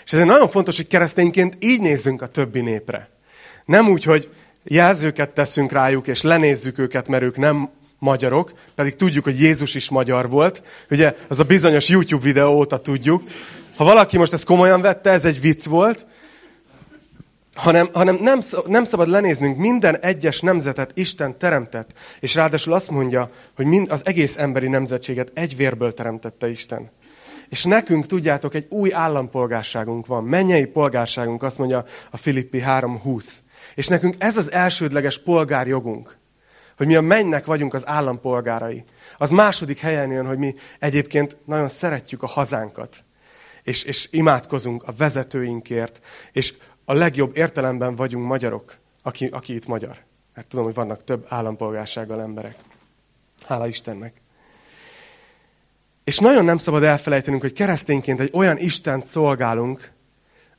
És 0.04 0.12
ezért 0.12 0.28
nagyon 0.28 0.48
fontos, 0.48 0.76
hogy 0.76 0.86
keresztényként 0.86 1.56
így 1.60 1.80
nézzünk 1.80 2.22
a 2.22 2.26
többi 2.26 2.60
népre. 2.60 3.08
Nem 3.64 3.88
úgy, 3.88 4.04
hogy 4.04 4.30
jelzőket 4.64 5.30
teszünk 5.30 5.72
rájuk, 5.72 6.06
és 6.06 6.22
lenézzük 6.22 6.78
őket, 6.78 7.08
mert 7.08 7.22
ők 7.22 7.36
nem 7.36 7.70
magyarok, 8.02 8.52
pedig 8.74 8.96
tudjuk, 8.96 9.24
hogy 9.24 9.40
Jézus 9.40 9.74
is 9.74 9.90
magyar 9.90 10.28
volt. 10.28 10.62
Ugye 10.90 11.14
az 11.28 11.38
a 11.38 11.44
bizonyos 11.44 11.88
YouTube 11.88 12.24
videó 12.24 12.54
óta 12.54 12.78
tudjuk. 12.78 13.22
Ha 13.76 13.84
valaki 13.84 14.18
most 14.18 14.32
ezt 14.32 14.44
komolyan 14.44 14.80
vette, 14.80 15.10
ez 15.10 15.24
egy 15.24 15.40
vicc 15.40 15.64
volt, 15.64 16.06
hanem, 17.54 17.88
hanem 17.92 18.18
nem, 18.20 18.40
nem 18.66 18.84
szabad 18.84 19.08
lenéznünk, 19.08 19.58
minden 19.58 19.98
egyes 19.98 20.40
nemzetet 20.40 20.90
Isten 20.94 21.38
teremtett, 21.38 21.90
és 22.20 22.34
ráadásul 22.34 22.72
azt 22.72 22.90
mondja, 22.90 23.30
hogy 23.56 23.66
mind, 23.66 23.90
az 23.90 24.06
egész 24.06 24.36
emberi 24.36 24.68
nemzetséget 24.68 25.30
egy 25.34 25.56
vérből 25.56 25.94
teremtette 25.94 26.50
Isten. 26.50 26.90
És 27.48 27.64
nekünk, 27.64 28.06
tudjátok, 28.06 28.54
egy 28.54 28.66
új 28.68 28.92
állampolgárságunk 28.92 30.06
van, 30.06 30.24
mennyei 30.24 30.64
polgárságunk, 30.64 31.42
azt 31.42 31.58
mondja 31.58 31.84
a 32.10 32.16
Filippi 32.16 32.62
3.20. 32.66 33.24
És 33.74 33.88
nekünk 33.88 34.14
ez 34.18 34.36
az 34.36 34.52
elsődleges 34.52 35.18
polgárjogunk, 35.18 36.20
hogy 36.76 36.86
mi 36.86 36.94
a 36.94 37.00
mennynek 37.00 37.44
vagyunk 37.44 37.74
az 37.74 37.86
állampolgárai. 37.86 38.84
Az 39.16 39.30
második 39.30 39.78
helyen 39.78 40.10
jön, 40.10 40.26
hogy 40.26 40.38
mi 40.38 40.54
egyébként 40.78 41.36
nagyon 41.44 41.68
szeretjük 41.68 42.22
a 42.22 42.26
hazánkat, 42.26 43.04
és, 43.62 43.82
és 43.82 44.08
imádkozunk 44.10 44.82
a 44.82 44.92
vezetőinkért, 44.96 46.00
és 46.32 46.54
a 46.84 46.92
legjobb 46.92 47.36
értelemben 47.36 47.96
vagyunk 47.96 48.26
magyarok, 48.26 48.76
aki, 49.02 49.26
aki 49.26 49.54
itt 49.54 49.66
magyar. 49.66 49.98
Mert 50.34 50.46
tudom, 50.46 50.64
hogy 50.64 50.74
vannak 50.74 51.04
több 51.04 51.26
állampolgársággal 51.28 52.20
emberek. 52.20 52.56
Hála 53.46 53.66
Istennek. 53.66 54.20
És 56.04 56.18
nagyon 56.18 56.44
nem 56.44 56.58
szabad 56.58 56.82
elfelejtenünk, 56.82 57.42
hogy 57.42 57.52
keresztényként 57.52 58.20
egy 58.20 58.30
olyan 58.32 58.58
Istent 58.58 59.06
szolgálunk, 59.06 59.90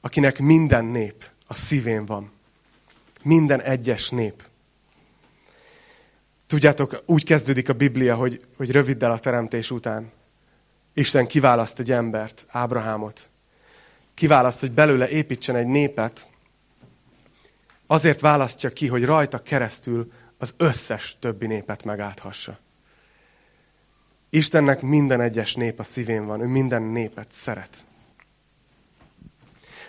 akinek 0.01 0.39
minden 0.39 0.86
nép 0.86 1.29
a 1.48 1.53
szívén 1.53 2.05
van. 2.05 2.32
Minden 3.24 3.62
egyes 3.62 4.10
nép. 4.10 4.43
Tudjátok, 6.53 7.03
úgy 7.05 7.24
kezdődik 7.24 7.69
a 7.69 7.74
Biblia, 7.74 8.15
hogy, 8.15 8.45
hogy 8.57 8.72
röviddel 8.72 9.12
a 9.12 9.19
teremtés 9.19 9.72
után 9.72 10.12
Isten 10.93 11.27
kiválaszt 11.27 11.79
egy 11.79 11.91
embert, 11.91 12.45
Ábrahámot. 12.50 13.29
Kiválaszt, 14.13 14.60
hogy 14.60 14.72
belőle 14.72 15.10
építsen 15.10 15.55
egy 15.55 15.65
népet. 15.65 16.27
Azért 17.88 18.19
választja 18.19 18.69
ki, 18.69 18.88
hogy 18.88 19.05
rajta 19.05 19.39
keresztül 19.39 20.12
az 20.38 20.53
összes 20.57 21.17
többi 21.19 21.48
népet 21.48 21.83
megállhassa. 21.83 22.60
Istennek 24.29 24.81
minden 24.81 25.22
egyes 25.22 25.55
nép 25.55 25.79
a 25.79 25.83
szívén 25.83 26.25
van, 26.25 26.41
ő 26.41 26.45
minden 26.45 26.83
népet 26.83 27.31
szeret. 27.31 27.86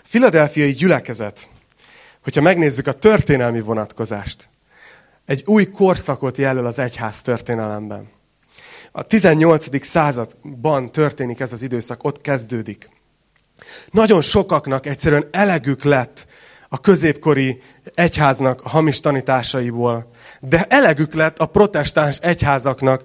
Filadelfiai 0.03 0.73
gyülekezet, 0.73 1.49
hogyha 2.23 2.41
megnézzük 2.41 2.87
a 2.87 2.93
történelmi 2.93 3.61
vonatkozást, 3.61 4.49
egy 5.27 5.43
új 5.47 5.69
korszakot 5.69 6.37
jelöl 6.37 6.67
az 6.67 6.79
egyház 6.79 7.23
történelemben. 7.23 8.09
A 8.93 9.03
18. 9.03 9.87
században 9.87 10.93
történik 10.93 11.41
ez 11.41 11.53
az 11.53 11.63
időszak, 11.63 12.05
ott 12.05 12.21
kezdődik. 12.21 12.91
Nagyon 13.91 14.21
sokaknak 14.21 14.87
egyszerűen 14.87 15.29
elegük 15.31 15.83
lett 15.83 16.27
a 16.69 16.81
középkori 16.81 17.63
egyháznak 17.95 18.61
a 18.65 18.69
hamis 18.69 19.01
tanításaiból, 19.01 20.11
de 20.41 20.65
elegük 20.65 21.15
lett 21.15 21.39
a 21.39 21.47
protestáns 21.47 22.19
egyházaknak 22.19 23.05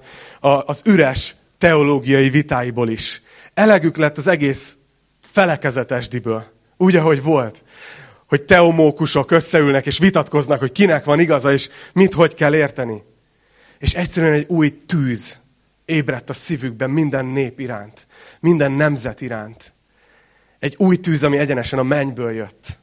az 0.65 0.81
üres 0.85 1.35
teológiai 1.57 2.29
vitáiból 2.29 2.89
is. 2.89 3.21
Elegük 3.53 3.97
lett 3.97 4.17
az 4.17 4.27
egész 4.27 4.75
felekezetesdiből, 5.21 6.43
úgy, 6.77 6.95
ahogy 6.95 7.23
volt. 7.23 7.63
Hogy 8.29 8.43
teomókusok 8.43 9.31
összeülnek 9.31 9.85
és 9.85 9.97
vitatkoznak, 9.97 10.59
hogy 10.59 10.71
kinek 10.71 11.03
van 11.03 11.19
igaza, 11.19 11.51
és 11.53 11.69
mit 11.93 12.13
hogy 12.13 12.33
kell 12.33 12.55
érteni. 12.55 13.03
És 13.79 13.93
egyszerűen 13.93 14.33
egy 14.33 14.45
új 14.47 14.85
tűz 14.85 15.39
ébredt 15.85 16.29
a 16.29 16.33
szívükben 16.33 16.89
minden 16.89 17.25
nép 17.25 17.59
iránt, 17.59 18.07
minden 18.39 18.71
nemzet 18.71 19.21
iránt. 19.21 19.73
Egy 20.59 20.75
új 20.77 20.97
tűz, 20.97 21.23
ami 21.23 21.37
egyenesen 21.37 21.79
a 21.79 21.83
mennyből 21.83 22.31
jött. 22.31 22.77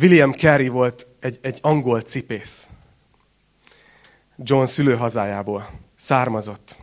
William 0.00 0.32
Carey 0.32 0.68
volt 0.68 1.06
egy, 1.20 1.38
egy 1.42 1.58
angol 1.60 2.00
cipész. 2.00 2.68
John 4.36 4.64
szülőhazájából 4.64 5.70
származott. 5.96 6.76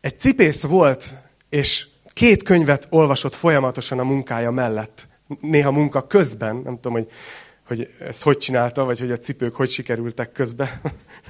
Egy 0.00 0.18
cipész 0.18 0.62
volt, 0.62 1.14
és 1.48 1.86
két 2.16 2.42
könyvet 2.42 2.86
olvasott 2.90 3.34
folyamatosan 3.34 3.98
a 3.98 4.04
munkája 4.04 4.50
mellett. 4.50 5.08
Néha 5.40 5.70
munka 5.70 6.06
közben, 6.06 6.56
nem 6.56 6.74
tudom, 6.74 6.92
hogy, 6.92 7.10
hogy 7.66 7.90
ezt 8.00 8.22
hogy 8.22 8.36
csinálta, 8.36 8.84
vagy 8.84 8.98
hogy 8.98 9.10
a 9.10 9.18
cipők 9.18 9.54
hogy 9.54 9.70
sikerültek 9.70 10.32
közbe. 10.32 10.80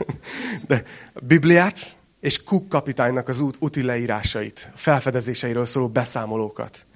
De 0.69 0.83
a 1.14 1.21
Bibliát 1.23 1.78
és 2.21 2.43
Cook 2.43 2.69
kapitánynak 2.69 3.28
az 3.28 3.40
út, 3.40 3.57
úti 3.59 3.83
leírásait, 3.83 4.71
felfedezéseiről 4.75 5.64
szóló 5.64 5.88
beszámolókat. 5.88 6.87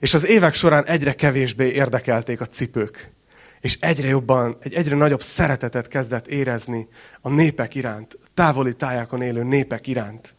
És 0.00 0.14
az 0.14 0.26
évek 0.26 0.54
során 0.54 0.84
egyre 0.84 1.12
kevésbé 1.12 1.68
érdekelték 1.68 2.40
a 2.40 2.46
cipők 2.46 3.12
és 3.60 3.76
egyre 3.80 4.08
jobban, 4.08 4.56
egy 4.60 4.74
egyre 4.74 4.96
nagyobb 4.96 5.22
szeretetet 5.22 5.88
kezdett 5.88 6.26
érezni 6.26 6.88
a 7.20 7.28
népek 7.28 7.74
iránt, 7.74 8.18
távoli 8.34 8.74
tájákon 8.74 9.22
élő 9.22 9.42
népek 9.42 9.86
iránt. 9.86 10.34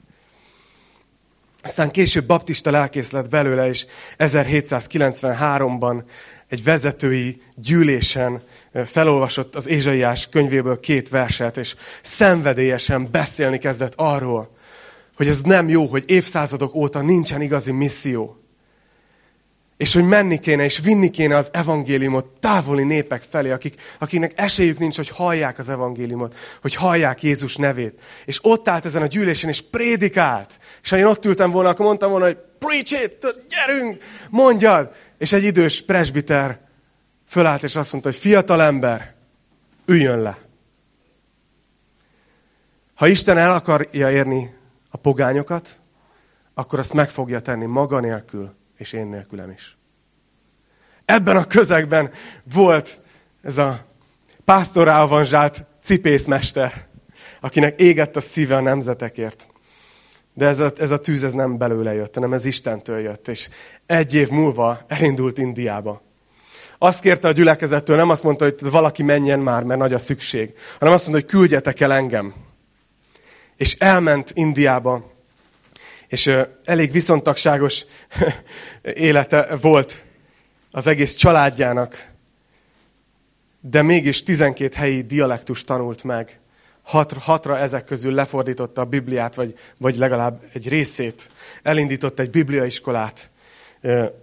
Aztán 1.66 1.92
később 1.92 2.26
baptista 2.26 2.72
lelkész 2.72 3.12
lett 3.12 3.30
belőle, 3.30 3.68
és 3.68 3.86
1793-ban 4.18 6.04
egy 6.48 6.64
vezetői 6.64 7.42
gyűlésen 7.56 8.42
felolvasott 8.86 9.56
az 9.56 9.68
Ézsaiás 9.68 10.30
könyvéből 10.30 10.80
két 10.80 11.10
verset, 11.10 11.58
és 11.58 11.76
szenvedélyesen 12.02 13.12
beszélni 13.12 13.58
kezdett 13.58 13.94
arról, 13.96 14.56
hogy 15.16 15.28
ez 15.28 15.42
nem 15.42 15.70
jó, 15.70 15.86
hogy 15.86 16.04
évszázadok 16.08 16.76
óta 16.76 17.02
nincsen 17.02 17.42
igazi 17.42 17.72
misszió. 17.72 18.45
És 19.78 19.94
hogy 19.94 20.04
menni 20.04 20.40
kéne, 20.40 20.64
és 20.64 20.80
vinni 20.80 21.10
kéne 21.10 21.36
az 21.36 21.50
evangéliumot 21.54 22.26
távoli 22.40 22.84
népek 22.84 23.24
felé, 23.30 23.52
akik, 23.52 23.82
akiknek 24.00 24.32
esélyük 24.36 24.78
nincs, 24.78 24.96
hogy 24.96 25.10
hallják 25.10 25.60
az 25.60 25.70
evangéliumot, 25.70 26.36
hogy 26.62 26.76
hallják 26.76 27.24
Jézus 27.24 27.56
nevét. 27.56 28.02
És 28.26 28.40
ott 28.42 28.68
állt 28.68 28.86
ezen 28.86 29.02
a 29.02 29.06
gyűlésen, 29.06 29.50
és 29.50 29.62
prédikált. 29.62 30.60
És 30.84 30.90
ha 30.90 30.98
én 30.98 31.06
ott 31.06 31.26
ültem 31.26 31.52
volna, 31.52 31.70
akkor 31.70 31.86
mondtam 31.86 32.10
volna, 32.10 32.26
hogy 32.26 32.38
preach 32.60 33.04
it, 33.04 33.36
gyerünk, 33.48 34.04
mondjad. 34.30 34.92
És 35.18 35.32
egy 35.32 35.44
idős 35.44 35.82
presbiter 35.82 36.60
fölállt, 37.28 37.64
és 37.64 37.76
azt 37.76 37.92
mondta, 37.92 38.10
hogy 38.10 38.20
fiatal 38.20 38.62
ember, 38.62 39.14
üljön 39.86 40.22
le. 40.22 40.38
Ha 42.94 43.08
Isten 43.08 43.38
el 43.38 43.54
akarja 43.54 44.12
érni 44.12 44.54
a 44.90 44.98
pogányokat, 44.98 45.80
akkor 46.54 46.80
azt 46.80 46.94
meg 46.94 47.10
fogja 47.10 47.40
tenni 47.40 47.66
maga 47.66 48.00
nélkül, 48.00 48.56
és 48.78 48.94
én 48.94 49.08
nélkülem 49.08 49.50
is. 49.50 49.78
Ebben 51.06 51.38
a 51.38 51.46
közegben 51.46 52.12
volt 52.54 53.00
ez 53.42 53.58
a 53.58 53.86
pásztorálvanzsált 54.46 55.66
cipészmester, 55.84 56.88
akinek 57.40 57.80
égett 57.80 58.16
a 58.16 58.22
szíve 58.22 58.56
a 58.56 58.62
nemzetekért. 58.62 59.48
De 60.34 60.46
ez 60.46 60.60
a, 60.60 60.72
ez 60.78 60.92
a 60.92 61.00
tűz 61.00 61.24
ez 61.24 61.34
nem 61.34 61.58
belőle 61.58 61.94
jött, 61.94 62.14
hanem 62.14 62.34
ez 62.34 62.46
Istentől 62.46 63.00
jött. 63.00 63.28
És 63.28 63.50
egy 63.86 64.14
év 64.14 64.30
múlva 64.30 64.82
elindult 64.88 65.38
Indiába. 65.38 66.02
Azt 66.78 67.02
kérte 67.02 67.28
a 67.28 67.32
gyülekezettől, 67.32 67.96
nem 67.96 68.10
azt 68.10 68.24
mondta, 68.24 68.44
hogy 68.44 68.56
valaki 68.60 69.04
menjen 69.04 69.40
már, 69.40 69.64
mert 69.64 69.80
nagy 69.80 69.94
a 69.94 70.00
szükség, 70.00 70.54
hanem 70.80 70.94
azt 70.94 71.08
mondta, 71.08 71.26
hogy 71.26 71.40
küldjetek 71.40 71.80
el 71.80 71.94
engem. 71.94 72.34
És 73.58 73.74
elment 73.74 74.32
Indiába, 74.34 75.15
és 76.16 76.32
elég 76.66 76.92
viszontagságos 76.92 77.86
élete 78.82 79.56
volt 79.62 80.06
az 80.72 80.88
egész 80.88 81.14
családjának, 81.14 82.08
de 83.62 83.82
mégis 83.82 84.24
12 84.24 84.76
helyi 84.76 85.02
dialektus 85.02 85.64
tanult 85.64 86.04
meg. 86.04 86.40
Hat, 86.82 87.14
hatra 87.14 87.58
ezek 87.58 87.84
közül 87.84 88.14
lefordította 88.14 88.82
a 88.82 88.86
Bibliát, 88.86 89.36
vagy, 89.36 89.56
vagy 89.78 89.98
legalább 89.98 90.44
egy 90.54 90.70
részét. 90.70 91.30
Elindított 91.64 92.20
egy 92.20 92.30
bibliaiskolát, 92.30 93.30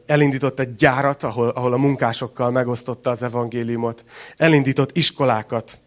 elindított 0.07 0.59
egy 0.59 0.75
gyárat, 0.75 1.23
ahol, 1.23 1.49
ahol 1.49 1.73
a 1.73 1.77
munkásokkal 1.77 2.51
megosztotta 2.51 3.11
az 3.11 3.23
evangéliumot. 3.23 4.05
Elindított 4.37 4.97
iskolákat. 4.97 5.79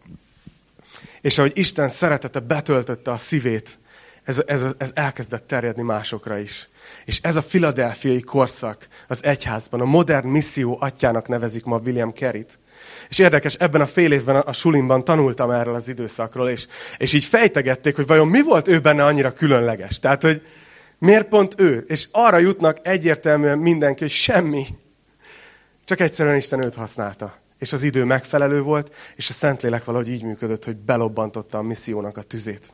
És 1.20 1.38
ahogy 1.38 1.52
Isten 1.54 1.88
szeretete 1.88 2.40
betöltötte 2.40 3.10
a 3.10 3.16
szívét, 3.16 3.78
ez, 4.26 4.42
ez, 4.46 4.66
ez 4.78 4.90
elkezdett 4.94 5.46
terjedni 5.46 5.82
másokra 5.82 6.38
is. 6.38 6.68
És 7.04 7.18
ez 7.22 7.36
a 7.36 7.42
filadelfiai 7.42 8.20
korszak 8.20 8.88
az 9.08 9.24
egyházban, 9.24 9.80
a 9.80 9.84
modern 9.84 10.28
misszió 10.28 10.76
atyának 10.80 11.28
nevezik 11.28 11.64
ma 11.64 11.78
William 11.78 12.12
Kerrit. 12.12 12.58
És 13.08 13.18
érdekes, 13.18 13.54
ebben 13.54 13.80
a 13.80 13.86
fél 13.86 14.12
évben 14.12 14.36
a, 14.36 14.52
sulimban 14.52 15.04
tanultam 15.04 15.50
erről 15.50 15.74
az 15.74 15.88
időszakról, 15.88 16.48
és, 16.48 16.66
és 16.96 17.12
így 17.12 17.24
fejtegették, 17.24 17.96
hogy 17.96 18.06
vajon 18.06 18.28
mi 18.28 18.42
volt 18.42 18.68
ő 18.68 18.78
benne 18.78 19.04
annyira 19.04 19.32
különleges. 19.32 19.98
Tehát, 19.98 20.22
hogy 20.22 20.42
miért 20.98 21.28
pont 21.28 21.60
ő? 21.60 21.84
És 21.88 22.08
arra 22.10 22.38
jutnak 22.38 22.78
egyértelműen 22.82 23.58
mindenki, 23.58 24.02
hogy 24.02 24.12
semmi. 24.12 24.66
Csak 25.84 26.00
egyszerűen 26.00 26.36
Isten 26.36 26.62
őt 26.62 26.74
használta. 26.74 27.36
És 27.58 27.72
az 27.72 27.82
idő 27.82 28.04
megfelelő 28.04 28.60
volt, 28.60 28.94
és 29.14 29.28
a 29.28 29.32
Szentlélek 29.32 29.84
valahogy 29.84 30.08
így 30.08 30.22
működött, 30.22 30.64
hogy 30.64 30.76
belobbantotta 30.76 31.58
a 31.58 31.62
missziónak 31.62 32.16
a 32.16 32.22
tüzét. 32.22 32.72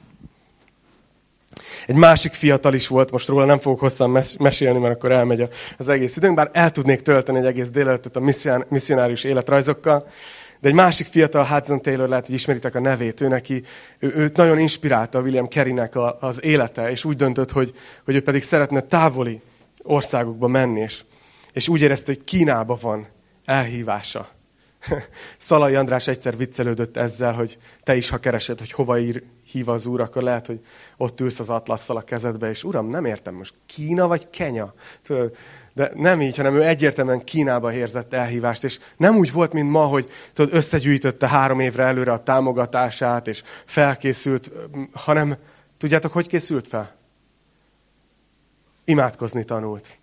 Egy 1.87 1.94
másik 1.94 2.32
fiatal 2.32 2.75
is 2.75 2.88
volt, 2.88 3.11
most 3.11 3.28
róla 3.28 3.44
nem 3.44 3.59
fogok 3.59 3.80
hosszan 3.80 4.25
mesélni, 4.38 4.78
mert 4.78 4.94
akkor 4.94 5.12
elmegy 5.12 5.49
az 5.78 5.88
egész 5.88 6.16
időnk, 6.16 6.35
bár 6.35 6.50
el 6.52 6.71
tudnék 6.71 7.00
tölteni 7.00 7.38
egy 7.38 7.47
egész 7.47 7.71
délelőttet 7.71 8.16
a 8.16 8.21
misszionárius 8.68 9.25
életrajzokkal, 9.25 10.06
de 10.62 10.68
egy 10.68 10.75
másik 10.75 11.06
fiatal, 11.06 11.47
Hudson 11.47 11.82
Taylor, 11.82 12.09
lehet, 12.09 12.26
hogy 12.26 12.35
ismeritek 12.35 12.75
a 12.75 12.80
nevét, 12.80 13.21
ő 13.21 13.28
neki, 13.28 13.62
ő, 13.99 14.12
őt 14.16 14.37
nagyon 14.37 14.59
inspirálta 14.59 15.21
William 15.21 15.49
Kerrynek 15.49 15.94
a, 15.94 16.16
az 16.21 16.44
élete, 16.44 16.90
és 16.90 17.04
úgy 17.04 17.16
döntött, 17.16 17.50
hogy, 17.50 17.73
hogy 18.04 18.14
ő 18.14 18.23
pedig 18.23 18.42
szeretne 18.42 18.80
távoli 18.80 19.40
országokba 19.82 20.47
menni, 20.47 20.80
és, 20.80 21.04
és 21.52 21.68
úgy 21.68 21.80
érezte, 21.80 22.12
hogy 22.12 22.25
Kínába 22.25 22.78
van 22.80 23.06
elhívása. 23.44 24.28
Szalai 25.38 25.75
András 25.75 26.06
egyszer 26.06 26.37
viccelődött 26.37 26.97
ezzel, 26.97 27.32
hogy 27.32 27.59
te 27.82 27.97
is, 27.97 28.09
ha 28.09 28.18
keresed, 28.18 28.59
hogy 28.59 28.73
hova 28.73 28.99
ír, 28.99 29.23
hív 29.52 29.68
az 29.68 29.87
úr, 29.87 30.00
akkor 30.00 30.23
lehet, 30.23 30.47
hogy 30.47 30.61
ott 30.97 31.21
ülsz 31.21 31.40
az 31.40 31.49
atlasszal 31.49 31.97
a 31.97 32.02
kezedbe, 32.02 32.49
és 32.49 32.64
uram, 32.64 32.87
nem 32.87 33.04
értem 33.04 33.35
most, 33.35 33.54
Kína 33.66 34.06
vagy 34.06 34.30
Kenya? 34.30 34.75
De 35.75 35.90
nem 35.94 36.21
így, 36.21 36.37
hanem 36.37 36.54
ő 36.54 36.62
egyértelműen 36.62 37.25
Kínába 37.25 37.73
érzett 37.73 38.12
elhívást, 38.12 38.64
és 38.64 38.78
nem 38.97 39.16
úgy 39.16 39.32
volt, 39.32 39.52
mint 39.52 39.71
ma, 39.71 39.87
hogy 39.87 40.11
tudod, 40.32 40.54
összegyűjtötte 40.54 41.28
három 41.28 41.61
évre 41.61 41.85
előre 41.85 42.12
a 42.12 42.23
támogatását, 42.23 43.28
és 43.28 43.42
felkészült, 43.64 44.50
hanem 44.92 45.37
tudjátok, 45.78 46.12
hogy 46.12 46.26
készült 46.26 46.68
fel? 46.68 46.97
Imádkozni 48.85 49.44
tanult. 49.44 49.99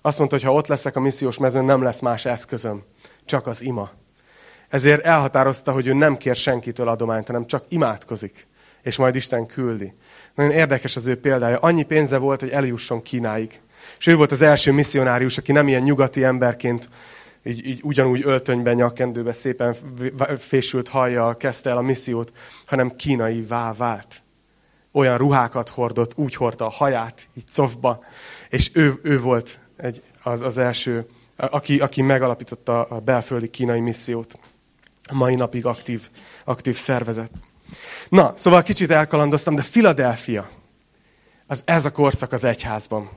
Azt 0.00 0.18
mondta, 0.18 0.36
hogy 0.36 0.44
ha 0.44 0.52
ott 0.52 0.66
leszek 0.66 0.96
a 0.96 1.00
missziós 1.00 1.38
mezőn, 1.38 1.64
nem 1.64 1.82
lesz 1.82 2.00
más 2.00 2.24
eszközöm, 2.24 2.82
csak 3.24 3.46
az 3.46 3.62
ima. 3.62 3.90
Ezért 4.68 5.04
elhatározta, 5.04 5.72
hogy 5.72 5.86
ő 5.86 5.92
nem 5.92 6.16
kér 6.16 6.36
senkitől 6.36 6.88
adományt, 6.88 7.26
hanem 7.26 7.46
csak 7.46 7.64
imádkozik, 7.68 8.46
és 8.88 8.96
majd 8.96 9.14
Isten 9.14 9.46
küldi. 9.46 9.94
Nagyon 10.34 10.52
érdekes 10.52 10.96
az 10.96 11.06
ő 11.06 11.20
példája. 11.20 11.58
Annyi 11.58 11.82
pénze 11.82 12.16
volt, 12.16 12.40
hogy 12.40 12.50
eljusson 12.50 13.02
Kínáig. 13.02 13.60
És 13.98 14.06
ő 14.06 14.16
volt 14.16 14.32
az 14.32 14.42
első 14.42 14.72
misszionárius, 14.72 15.38
aki 15.38 15.52
nem 15.52 15.68
ilyen 15.68 15.82
nyugati 15.82 16.24
emberként, 16.24 16.88
így, 17.44 17.66
így 17.66 17.80
ugyanúgy 17.82 18.22
öltönyben, 18.24 18.74
nyakendőbe, 18.74 19.32
szépen 19.32 19.76
fésült 20.38 20.88
hajjal 20.88 21.36
kezdte 21.36 21.70
el 21.70 21.76
a 21.76 21.80
missziót, 21.80 22.32
hanem 22.66 22.96
kínai 22.96 23.42
vá 23.42 23.72
vált. 23.72 24.22
Olyan 24.92 25.18
ruhákat 25.18 25.68
hordott, 25.68 26.12
úgy 26.16 26.34
hordta 26.34 26.66
a 26.66 26.70
haját, 26.70 27.28
így 27.34 27.50
cofba, 27.52 28.04
és 28.48 28.70
ő, 28.74 29.00
ő 29.02 29.20
volt 29.20 29.58
egy, 29.76 30.02
az, 30.22 30.40
az 30.40 30.58
első, 30.58 31.06
aki, 31.36 31.80
aki 31.80 32.02
megalapította 32.02 32.82
a 32.82 33.00
belföldi 33.00 33.48
kínai 33.50 33.80
missziót 33.80 34.38
a 35.10 35.14
mai 35.14 35.34
napig 35.34 35.66
aktív, 35.66 36.08
aktív 36.44 36.76
szervezet. 36.76 37.30
Na, 38.08 38.32
szóval 38.36 38.62
kicsit 38.62 38.90
elkalandoztam, 38.90 39.54
de 39.54 39.62
Philadelphia, 39.62 40.50
az 41.46 41.62
ez 41.64 41.84
a 41.84 41.92
korszak 41.92 42.32
az 42.32 42.44
egyházban. 42.44 43.10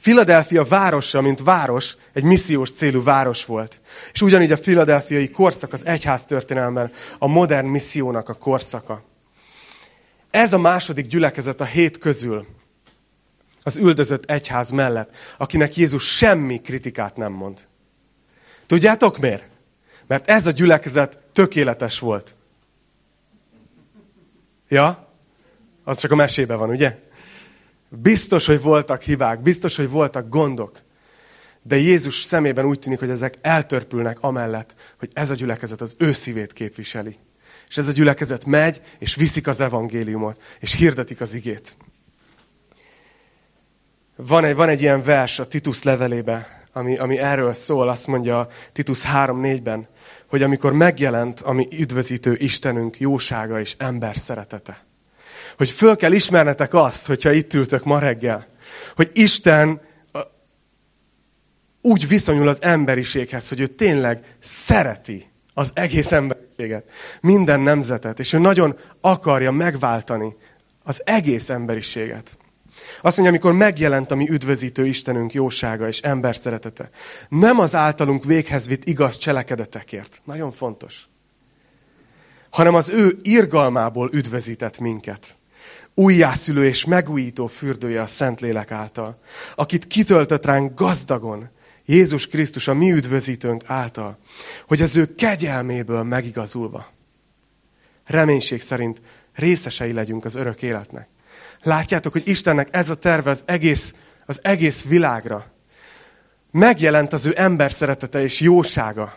Philadelphia 0.00 0.64
városa, 0.64 1.20
mint 1.20 1.40
város, 1.40 1.96
egy 2.12 2.22
missziós 2.22 2.72
célú 2.72 3.02
város 3.02 3.44
volt. 3.44 3.80
És 4.12 4.22
ugyanígy 4.22 4.52
a 4.52 4.56
filadelfiai 4.56 5.30
korszak 5.30 5.72
az 5.72 5.86
egyház 5.86 6.24
történelmen 6.24 6.90
a 7.18 7.26
modern 7.26 7.66
missziónak 7.66 8.28
a 8.28 8.34
korszaka. 8.34 9.02
Ez 10.30 10.52
a 10.52 10.58
második 10.58 11.06
gyülekezet 11.06 11.60
a 11.60 11.64
hét 11.64 11.98
közül, 11.98 12.46
az 13.62 13.76
üldözött 13.76 14.30
egyház 14.30 14.70
mellett, 14.70 15.14
akinek 15.38 15.76
Jézus 15.76 16.16
semmi 16.16 16.60
kritikát 16.60 17.16
nem 17.16 17.32
mond. 17.32 17.58
Tudjátok 18.66 19.18
miért? 19.18 19.44
Mert 20.06 20.28
ez 20.30 20.46
a 20.46 20.50
gyülekezet 20.50 21.18
tökéletes 21.32 21.98
volt. 21.98 22.34
Ja? 24.70 25.08
Az 25.84 25.98
csak 25.98 26.10
a 26.10 26.14
mesébe 26.14 26.54
van, 26.54 26.70
ugye? 26.70 26.98
Biztos, 27.88 28.46
hogy 28.46 28.60
voltak 28.60 29.02
hibák, 29.02 29.42
biztos, 29.42 29.76
hogy 29.76 29.88
voltak 29.88 30.28
gondok. 30.28 30.80
De 31.62 31.76
Jézus 31.76 32.22
szemében 32.22 32.64
úgy 32.64 32.78
tűnik, 32.78 32.98
hogy 32.98 33.10
ezek 33.10 33.38
eltörpülnek 33.40 34.20
amellett, 34.20 34.74
hogy 34.98 35.10
ez 35.12 35.30
a 35.30 35.34
gyülekezet 35.34 35.80
az 35.80 35.94
ő 35.98 36.12
szívét 36.12 36.52
képviseli. 36.52 37.18
És 37.68 37.76
ez 37.76 37.88
a 37.88 37.92
gyülekezet 37.92 38.44
megy, 38.44 38.80
és 38.98 39.14
viszik 39.14 39.46
az 39.46 39.60
evangéliumot, 39.60 40.42
és 40.60 40.74
hirdetik 40.74 41.20
az 41.20 41.34
igét. 41.34 41.76
Van 44.16 44.44
egy, 44.44 44.54
van 44.54 44.68
egy 44.68 44.80
ilyen 44.80 45.02
vers 45.02 45.38
a 45.38 45.46
Titus 45.46 45.82
levelébe, 45.82 46.66
ami, 46.72 46.98
ami 46.98 47.18
erről 47.18 47.54
szól, 47.54 47.88
azt 47.88 48.06
mondja 48.06 48.48
Titus 48.72 49.02
3.4-ben, 49.02 49.88
hogy 50.30 50.42
amikor 50.42 50.72
megjelent 50.72 51.40
a 51.40 51.52
mi 51.52 51.68
üdvözítő 51.78 52.36
Istenünk 52.38 53.00
jósága 53.00 53.60
és 53.60 53.74
ember 53.78 54.16
szeretete. 54.16 54.84
Hogy 55.56 55.70
föl 55.70 55.96
kell 55.96 56.12
ismernetek 56.12 56.74
azt, 56.74 57.06
hogyha 57.06 57.32
itt 57.32 57.54
ültök 57.54 57.84
ma 57.84 57.98
reggel, 57.98 58.46
hogy 58.94 59.10
Isten 59.12 59.80
úgy 61.80 62.08
viszonyul 62.08 62.48
az 62.48 62.62
emberiséghez, 62.62 63.48
hogy 63.48 63.60
ő 63.60 63.66
tényleg 63.66 64.36
szereti 64.38 65.30
az 65.54 65.70
egész 65.74 66.12
emberiséget, 66.12 66.90
minden 67.20 67.60
nemzetet, 67.60 68.18
és 68.18 68.32
ő 68.32 68.38
nagyon 68.38 68.78
akarja 69.00 69.50
megváltani 69.50 70.36
az 70.82 71.02
egész 71.04 71.48
emberiséget. 71.48 72.38
Azt 73.02 73.16
mondja, 73.16 73.34
amikor 73.34 73.52
megjelent 73.52 74.10
a 74.10 74.14
mi 74.14 74.30
üdvözítő 74.30 74.86
Istenünk 74.86 75.32
jósága 75.32 75.88
és 75.88 76.00
ember 76.00 76.36
szeretete. 76.36 76.90
Nem 77.28 77.58
az 77.58 77.74
általunk 77.74 78.24
véghez 78.24 78.68
vitt 78.68 78.84
igaz 78.84 79.18
cselekedetekért. 79.18 80.20
Nagyon 80.24 80.52
fontos. 80.52 81.08
Hanem 82.50 82.74
az 82.74 82.88
ő 82.88 83.18
irgalmából 83.22 84.10
üdvözített 84.12 84.78
minket. 84.78 85.36
Újjászülő 85.94 86.66
és 86.66 86.84
megújító 86.84 87.46
fürdője 87.46 88.02
a 88.02 88.06
Szentlélek 88.06 88.70
által, 88.70 89.20
akit 89.54 89.86
kitöltött 89.86 90.44
ránk 90.44 90.74
gazdagon, 90.74 91.50
Jézus 91.84 92.26
Krisztus 92.26 92.68
a 92.68 92.74
mi 92.74 92.92
üdvözítőnk 92.92 93.62
által, 93.66 94.18
hogy 94.66 94.82
az 94.82 94.96
ő 94.96 95.14
kegyelméből 95.14 96.02
megigazulva, 96.02 96.86
reménység 98.04 98.60
szerint 98.60 99.00
részesei 99.34 99.92
legyünk 99.92 100.24
az 100.24 100.34
örök 100.34 100.62
életnek. 100.62 101.08
Látjátok, 101.62 102.12
hogy 102.12 102.28
Istennek 102.28 102.68
ez 102.70 102.90
a 102.90 102.94
terve 102.94 103.30
az 103.30 103.42
egész, 103.46 103.94
az 104.26 104.38
egész 104.42 104.84
világra. 104.84 105.46
Megjelent 106.50 107.12
az 107.12 107.26
ő 107.26 107.32
ember 107.36 107.72
szeretete 107.72 108.22
és 108.22 108.40
jósága. 108.40 109.14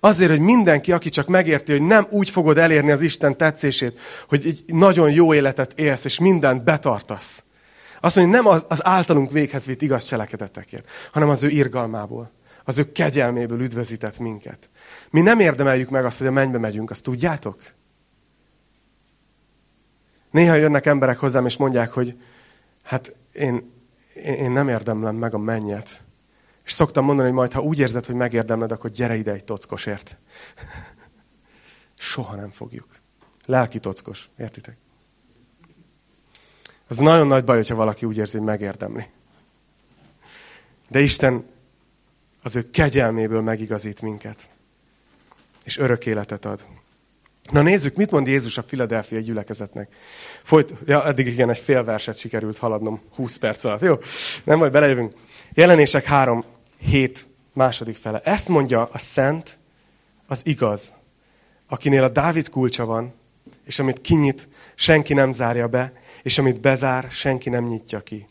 Azért, 0.00 0.30
hogy 0.30 0.40
mindenki, 0.40 0.92
aki 0.92 1.08
csak 1.08 1.26
megérti, 1.26 1.72
hogy 1.72 1.82
nem 1.82 2.06
úgy 2.10 2.30
fogod 2.30 2.58
elérni 2.58 2.90
az 2.90 3.00
Isten 3.00 3.36
tetszését, 3.36 3.98
hogy 4.28 4.46
egy 4.46 4.62
nagyon 4.66 5.10
jó 5.10 5.34
életet 5.34 5.78
élsz, 5.78 6.04
és 6.04 6.18
mindent 6.18 6.64
betartasz. 6.64 7.42
Azt 8.00 8.16
mondja, 8.16 8.42
nem 8.42 8.62
az 8.68 8.86
általunk 8.86 9.30
véghez 9.30 9.64
vitt 9.64 9.82
igaz 9.82 10.04
cselekedetekért, 10.04 10.88
hanem 11.12 11.28
az 11.28 11.42
ő 11.42 11.48
irgalmából, 11.48 12.30
az 12.64 12.78
ő 12.78 12.92
kegyelméből 12.92 13.60
üdvözített 13.60 14.18
minket. 14.18 14.70
Mi 15.10 15.20
nem 15.20 15.40
érdemeljük 15.40 15.90
meg 15.90 16.04
azt, 16.04 16.18
hogy 16.18 16.26
a 16.26 16.30
mennybe 16.30 16.58
megyünk, 16.58 16.90
azt 16.90 17.02
tudjátok? 17.02 17.60
Néha 20.32 20.54
jönnek 20.54 20.86
emberek 20.86 21.18
hozzám, 21.18 21.46
és 21.46 21.56
mondják, 21.56 21.90
hogy 21.90 22.20
hát 22.82 23.14
én, 23.32 23.62
én 24.14 24.50
nem 24.50 24.68
érdemlem 24.68 25.16
meg 25.16 25.34
a 25.34 25.38
mennyet. 25.38 26.02
És 26.64 26.72
szoktam 26.72 27.04
mondani, 27.04 27.28
hogy 27.28 27.36
majd, 27.36 27.52
ha 27.52 27.60
úgy 27.60 27.78
érzed, 27.78 28.06
hogy 28.06 28.14
megérdemled, 28.14 28.72
akkor 28.72 28.90
gyere 28.90 29.16
ide 29.16 29.32
egy 29.32 29.44
tockosért. 29.44 30.18
Soha 31.98 32.34
nem 32.34 32.50
fogjuk. 32.50 32.86
Lelki 33.46 33.78
tockos, 33.78 34.28
értitek? 34.38 34.76
Az 36.88 36.96
nagyon 36.96 37.26
nagy 37.26 37.44
baj, 37.44 37.56
hogyha 37.56 37.74
valaki 37.74 38.06
úgy 38.06 38.16
érzi, 38.16 38.36
hogy 38.36 38.46
megérdemli. 38.46 39.06
De 40.88 41.00
Isten 41.00 41.46
az 42.42 42.56
ő 42.56 42.70
kegyelméből 42.70 43.40
megigazít 43.40 44.02
minket. 44.02 44.48
És 45.64 45.78
örök 45.78 46.06
életet 46.06 46.44
ad. 46.44 46.66
Na 47.52 47.62
nézzük, 47.62 47.96
mit 47.96 48.10
mond 48.10 48.26
Jézus 48.26 48.58
a 48.58 48.62
Filadelfia 48.62 49.20
gyülekezetnek. 49.20 49.88
Folyt, 50.42 50.74
ja, 50.86 51.06
eddig 51.06 51.26
igen, 51.26 51.50
egy 51.50 51.58
fél 51.58 51.84
verset 51.84 52.18
sikerült 52.18 52.58
haladnom 52.58 53.00
20 53.14 53.36
perc 53.36 53.64
alatt. 53.64 53.80
Jó, 53.80 53.98
nem 54.44 54.58
majd 54.58 54.72
belejövünk. 54.72 55.12
Jelenések 55.52 56.04
3, 56.04 56.44
7 56.78 57.26
második 57.52 57.96
fele. 57.96 58.20
Ezt 58.20 58.48
mondja 58.48 58.88
a 58.92 58.98
szent, 58.98 59.58
az 60.26 60.46
igaz, 60.46 60.92
akinél 61.68 62.02
a 62.02 62.08
Dávid 62.08 62.48
kulcsa 62.48 62.84
van, 62.84 63.14
és 63.64 63.78
amit 63.78 64.00
kinyit, 64.00 64.48
senki 64.74 65.14
nem 65.14 65.32
zárja 65.32 65.66
be, 65.66 65.92
és 66.22 66.38
amit 66.38 66.60
bezár, 66.60 67.06
senki 67.10 67.48
nem 67.48 67.64
nyitja 67.64 68.00
ki. 68.00 68.28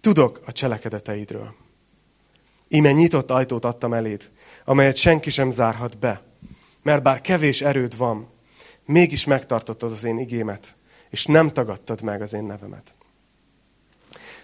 Tudok 0.00 0.40
a 0.46 0.52
cselekedeteidről. 0.52 1.54
Íme 2.68 2.92
nyitott 2.92 3.30
ajtót 3.30 3.64
adtam 3.64 3.92
eléd, 3.92 4.30
amelyet 4.64 4.96
senki 4.96 5.30
sem 5.30 5.50
zárhat 5.50 5.98
be. 5.98 6.22
Mert 6.82 7.02
bár 7.02 7.20
kevés 7.20 7.62
erőd 7.62 7.96
van, 7.96 8.34
mégis 8.86 9.24
megtartottad 9.24 9.90
az 9.90 10.04
én 10.04 10.18
igémet, 10.18 10.76
és 11.10 11.26
nem 11.26 11.52
tagadtad 11.52 12.02
meg 12.02 12.22
az 12.22 12.32
én 12.32 12.44
nevemet. 12.44 12.94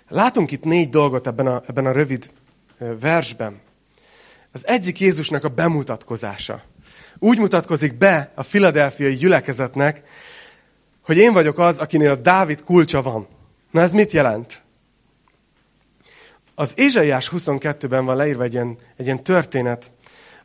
Látunk 0.09 0.51
itt 0.51 0.65
négy 0.65 0.91
dolgot 0.91 1.27
ebben 1.27 1.47
a, 1.47 1.63
ebben 1.67 1.87
a 1.87 1.93
rövid 1.93 2.31
versben. 3.01 3.61
Az 4.53 4.67
egyik 4.67 5.01
Jézusnak 5.01 5.45
a 5.45 5.49
bemutatkozása. 5.49 6.63
Úgy 7.19 7.39
mutatkozik 7.39 7.99
be 7.99 8.33
a 8.35 8.43
filadelfiai 8.43 9.15
gyülekezetnek, 9.15 10.03
hogy 11.01 11.17
én 11.17 11.33
vagyok 11.33 11.59
az, 11.59 11.79
akinél 11.79 12.11
a 12.11 12.17
Dávid 12.17 12.63
kulcsa 12.63 13.03
van. 13.03 13.27
Na 13.71 13.81
ez 13.81 13.93
mit 13.93 14.13
jelent? 14.13 14.63
Az 16.55 16.73
Ézsaiás 16.77 17.31
22-ben 17.37 18.05
van 18.05 18.17
leírva 18.17 18.43
egy 18.43 18.53
ilyen, 18.53 18.79
egy 18.97 19.05
ilyen 19.05 19.25
történet, 19.25 19.93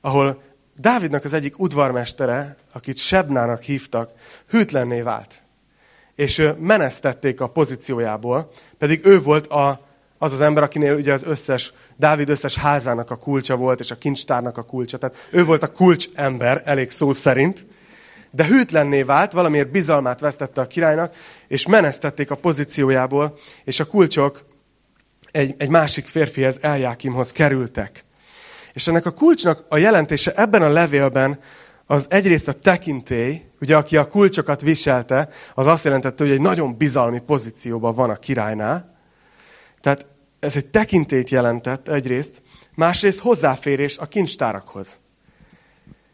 ahol 0.01 0.41
Dávidnak 0.79 1.23
az 1.23 1.33
egyik 1.33 1.59
udvarmestere, 1.59 2.55
akit 2.71 2.97
Sebnának 2.97 3.61
hívtak, 3.61 4.11
hűtlenné 4.49 5.01
vált. 5.01 5.43
És 6.15 6.49
menesztették 6.59 7.41
a 7.41 7.49
pozíciójából, 7.49 8.49
pedig 8.77 9.05
ő 9.05 9.21
volt 9.21 9.47
a, 9.47 9.81
az 10.17 10.33
az 10.33 10.41
ember, 10.41 10.63
akinél 10.63 10.95
ugye 10.95 11.13
az 11.13 11.23
összes, 11.23 11.73
Dávid 11.95 12.29
összes 12.29 12.55
házának 12.55 13.11
a 13.11 13.15
kulcsa 13.15 13.55
volt, 13.55 13.79
és 13.79 13.91
a 13.91 13.97
kincstárnak 13.97 14.57
a 14.57 14.63
kulcsa. 14.63 14.97
Tehát 14.97 15.27
ő 15.29 15.45
volt 15.45 15.63
a 15.63 15.71
kulcs 15.71 16.07
ember, 16.13 16.61
elég 16.65 16.91
szó 16.91 17.13
szerint. 17.13 17.65
De 18.31 18.45
hűtlenné 18.45 19.03
vált, 19.03 19.31
valamiért 19.31 19.71
bizalmát 19.71 20.19
vesztette 20.19 20.61
a 20.61 20.67
királynak, 20.67 21.15
és 21.47 21.67
menesztették 21.67 22.31
a 22.31 22.35
pozíciójából, 22.35 23.37
és 23.63 23.79
a 23.79 23.85
kulcsok 23.85 24.45
egy, 25.31 25.55
egy 25.57 25.69
másik 25.69 26.05
férfihez, 26.05 26.57
Eljákimhoz 26.61 27.31
kerültek. 27.31 28.05
És 28.77 28.87
ennek 28.87 29.05
a 29.05 29.11
kulcsnak 29.11 29.65
a 29.69 29.77
jelentése 29.77 30.31
ebben 30.35 30.61
a 30.61 30.69
levélben 30.69 31.39
az 31.85 32.05
egyrészt 32.09 32.47
a 32.47 32.53
tekintély, 32.53 33.41
ugye 33.61 33.77
aki 33.77 33.97
a 33.97 34.07
kulcsokat 34.07 34.61
viselte, 34.61 35.29
az 35.55 35.65
azt 35.65 35.83
jelentette, 35.83 36.23
hogy 36.23 36.33
egy 36.33 36.41
nagyon 36.41 36.77
bizalmi 36.77 37.19
pozícióban 37.19 37.95
van 37.95 38.09
a 38.09 38.15
királynál. 38.15 38.97
Tehát 39.81 40.05
ez 40.39 40.55
egy 40.55 40.65
tekintélyt 40.65 41.29
jelentett 41.29 41.87
egyrészt, 41.87 42.41
másrészt 42.75 43.19
hozzáférés 43.19 43.97
a 43.97 44.05
kincstárakhoz. 44.05 44.99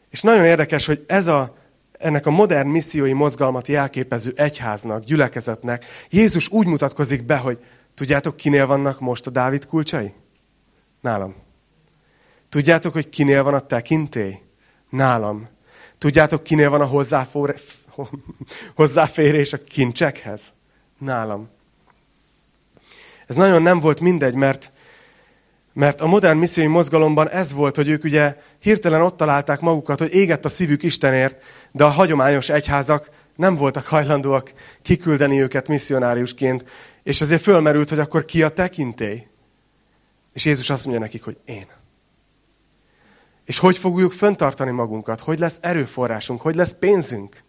És 0.10 0.22
nagyon 0.22 0.46
érdekes, 0.46 0.86
hogy 0.86 1.04
ez 1.08 1.28
a, 1.28 1.58
ennek 1.92 2.26
a 2.26 2.32
modern 2.32 2.68
missziói 2.68 3.14
mozgalmat 3.14 3.68
jelképező 3.68 4.34
egyháznak, 4.36 5.04
gyülekezetnek 5.04 5.86
Jézus 6.10 6.50
úgy 6.50 6.68
mutatkozik 6.68 7.26
be, 7.26 7.38
hogy 7.38 7.60
tudjátok, 7.94 8.36
kinél 8.36 8.66
vannak 8.66 9.00
most 9.00 9.28
a 9.28 9.30
Dávid 9.30 9.66
kulcsai? 9.66 10.14
Nálam. 11.02 11.44
Tudjátok, 12.54 12.94
hogy 12.94 13.10
kinél 13.10 13.44
van 13.44 13.54
a 13.54 13.60
tekintély? 13.60 14.40
Nálam. 14.90 15.48
Tudjátok, 15.98 16.44
kinél 16.44 16.70
van 16.70 16.82
a 16.82 16.86
hozzáférés 18.76 19.54
a 19.54 19.64
kincsekhez? 19.64 20.42
Nálam. 20.98 21.50
Ez 23.28 23.36
nagyon 23.36 23.62
nem 23.62 23.80
volt 23.80 24.00
mindegy, 24.00 24.36
mert, 24.36 24.72
mert 25.74 26.02
a 26.02 26.08
modern 26.08 26.38
missziói 26.38 26.68
mozgalomban 26.68 27.30
ez 27.30 27.54
volt, 27.54 27.76
hogy 27.76 27.90
ők 27.90 28.04
ugye 28.04 28.38
hirtelen 28.60 29.02
ott 29.02 29.18
találták 29.18 29.60
magukat, 29.60 30.00
hogy 30.00 30.14
égett 30.14 30.46
a 30.46 30.50
szívük 30.50 30.84
Istenért, 30.84 31.44
de 31.72 31.84
a 31.84 31.90
hagyományos 31.90 32.50
egyházak 32.50 33.10
nem 33.36 33.56
voltak 33.56 33.86
hajlandóak 33.86 34.54
kiküldeni 34.82 35.42
őket 35.42 35.68
misszionáriusként, 35.68 36.66
és 37.04 37.22
azért 37.22 37.42
fölmerült, 37.42 37.90
hogy 37.90 38.00
akkor 38.00 38.26
ki 38.26 38.44
a 38.44 38.50
tekintély? 38.50 39.28
És 40.34 40.46
Jézus 40.46 40.70
azt 40.70 40.86
mondja 40.86 41.04
nekik, 41.04 41.24
hogy 41.24 41.38
én. 41.46 41.82
És 43.46 43.58
hogy 43.58 43.78
fogjuk 43.78 44.12
föntartani 44.12 44.72
magunkat? 44.72 45.20
Hogy 45.20 45.40
lesz 45.40 45.58
erőforrásunk? 45.62 46.42
Hogy 46.42 46.56
lesz 46.56 46.76
pénzünk? 46.80 47.44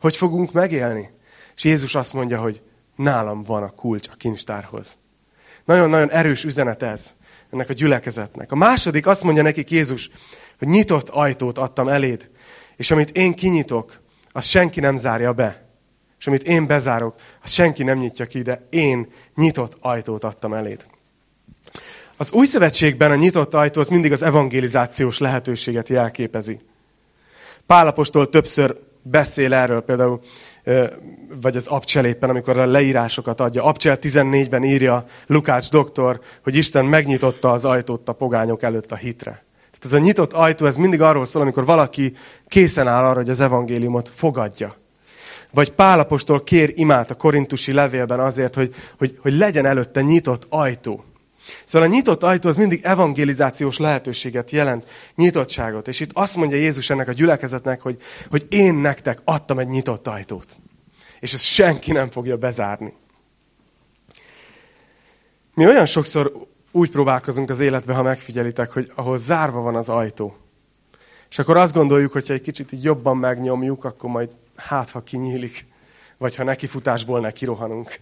Hogy 0.00 0.16
fogunk 0.16 0.52
megélni? 0.52 1.10
És 1.56 1.64
Jézus 1.64 1.94
azt 1.94 2.12
mondja, 2.12 2.40
hogy 2.40 2.62
nálam 2.96 3.42
van 3.42 3.62
a 3.62 3.70
kulcs 3.70 4.08
a 4.08 4.14
kincstárhoz. 4.16 4.96
Nagyon-nagyon 5.64 6.10
erős 6.10 6.44
üzenet 6.44 6.82
ez 6.82 7.14
ennek 7.50 7.68
a 7.68 7.72
gyülekezetnek. 7.72 8.52
A 8.52 8.56
második 8.56 9.06
azt 9.06 9.22
mondja 9.22 9.42
nekik 9.42 9.70
Jézus, 9.70 10.10
hogy 10.58 10.68
nyitott 10.68 11.08
ajtót 11.08 11.58
adtam 11.58 11.88
eléd, 11.88 12.30
és 12.76 12.90
amit 12.90 13.10
én 13.10 13.34
kinyitok, 13.34 14.00
azt 14.32 14.48
senki 14.48 14.80
nem 14.80 14.96
zárja 14.96 15.32
be. 15.32 15.66
És 16.18 16.26
amit 16.26 16.42
én 16.42 16.66
bezárok, 16.66 17.14
azt 17.42 17.52
senki 17.52 17.82
nem 17.82 17.98
nyitja 17.98 18.26
ki, 18.26 18.42
de 18.42 18.66
én 18.70 19.12
nyitott 19.34 19.76
ajtót 19.80 20.24
adtam 20.24 20.54
eléd. 20.54 20.86
Az 22.20 22.32
új 22.32 22.46
szövetségben 22.46 23.10
a 23.10 23.14
nyitott 23.14 23.54
ajtó 23.54 23.80
az 23.80 23.88
mindig 23.88 24.12
az 24.12 24.22
evangelizációs 24.22 25.18
lehetőséget 25.18 25.88
jelképezi. 25.88 26.60
Pálapostól 27.66 28.28
többször 28.28 28.76
beszél 29.02 29.54
erről, 29.54 29.80
például, 29.80 30.20
vagy 31.40 31.56
az 31.56 31.66
Abcseléppen, 31.66 32.30
amikor 32.30 32.58
a 32.58 32.66
leírásokat 32.66 33.40
adja. 33.40 33.64
Abcsel 33.64 33.98
14-ben 34.00 34.64
írja 34.64 35.04
Lukács 35.26 35.70
doktor, 35.70 36.20
hogy 36.42 36.54
Isten 36.54 36.84
megnyitotta 36.84 37.52
az 37.52 37.64
ajtót 37.64 38.08
a 38.08 38.12
pogányok 38.12 38.62
előtt 38.62 38.92
a 38.92 38.96
hitre. 38.96 39.44
Tehát 39.70 39.84
ez 39.84 39.92
a 39.92 39.98
nyitott 39.98 40.32
ajtó, 40.32 40.66
ez 40.66 40.76
mindig 40.76 41.00
arról 41.00 41.24
szól, 41.24 41.42
amikor 41.42 41.64
valaki 41.64 42.12
készen 42.46 42.88
áll 42.88 43.04
arra, 43.04 43.18
hogy 43.18 43.30
az 43.30 43.40
evangéliumot 43.40 44.10
fogadja. 44.14 44.76
Vagy 45.50 45.70
Pálapostól 45.72 46.42
kér 46.42 46.72
imát 46.74 47.10
a 47.10 47.14
korintusi 47.14 47.72
levélben 47.72 48.20
azért, 48.20 48.54
hogy, 48.54 48.74
hogy, 48.98 49.18
hogy 49.22 49.36
legyen 49.36 49.66
előtte 49.66 50.00
nyitott 50.00 50.46
ajtó. 50.48 51.04
Szóval 51.64 51.88
a 51.88 51.92
nyitott 51.92 52.22
ajtó 52.22 52.48
az 52.48 52.56
mindig 52.56 52.80
evangelizációs 52.82 53.78
lehetőséget 53.78 54.50
jelent, 54.50 54.88
nyitottságot. 55.14 55.88
És 55.88 56.00
itt 56.00 56.10
azt 56.12 56.36
mondja 56.36 56.56
Jézus 56.56 56.90
ennek 56.90 57.08
a 57.08 57.12
gyülekezetnek, 57.12 57.80
hogy, 57.80 57.96
hogy 58.30 58.46
én 58.48 58.74
nektek 58.74 59.20
adtam 59.24 59.58
egy 59.58 59.68
nyitott 59.68 60.06
ajtót. 60.06 60.56
És 61.20 61.32
ezt 61.34 61.44
senki 61.44 61.92
nem 61.92 62.10
fogja 62.10 62.36
bezárni. 62.36 62.92
Mi 65.54 65.66
olyan 65.66 65.86
sokszor 65.86 66.32
úgy 66.70 66.90
próbálkozunk 66.90 67.50
az 67.50 67.60
életbe, 67.60 67.94
ha 67.94 68.02
megfigyelitek, 68.02 68.72
hogy 68.72 68.92
ahol 68.94 69.18
zárva 69.18 69.60
van 69.60 69.76
az 69.76 69.88
ajtó. 69.88 70.36
És 71.30 71.38
akkor 71.38 71.56
azt 71.56 71.74
gondoljuk, 71.74 72.12
hogy 72.12 72.26
ha 72.26 72.32
egy 72.32 72.40
kicsit 72.40 72.72
így 72.72 72.84
jobban 72.84 73.16
megnyomjuk, 73.16 73.84
akkor 73.84 74.10
majd 74.10 74.30
hát, 74.56 74.90
ha 74.90 75.02
kinyílik, 75.02 75.66
vagy 76.16 76.36
ha 76.36 76.44
nekifutásból 76.44 77.20
neki 77.20 77.44
rohanunk. 77.44 78.00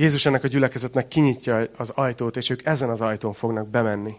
Jézus 0.00 0.26
ennek 0.26 0.44
a 0.44 0.48
gyülekezetnek 0.48 1.08
kinyitja 1.08 1.66
az 1.76 1.90
ajtót, 1.90 2.36
és 2.36 2.50
ők 2.50 2.66
ezen 2.66 2.90
az 2.90 3.00
ajtón 3.00 3.32
fognak 3.32 3.68
bemenni. 3.68 4.14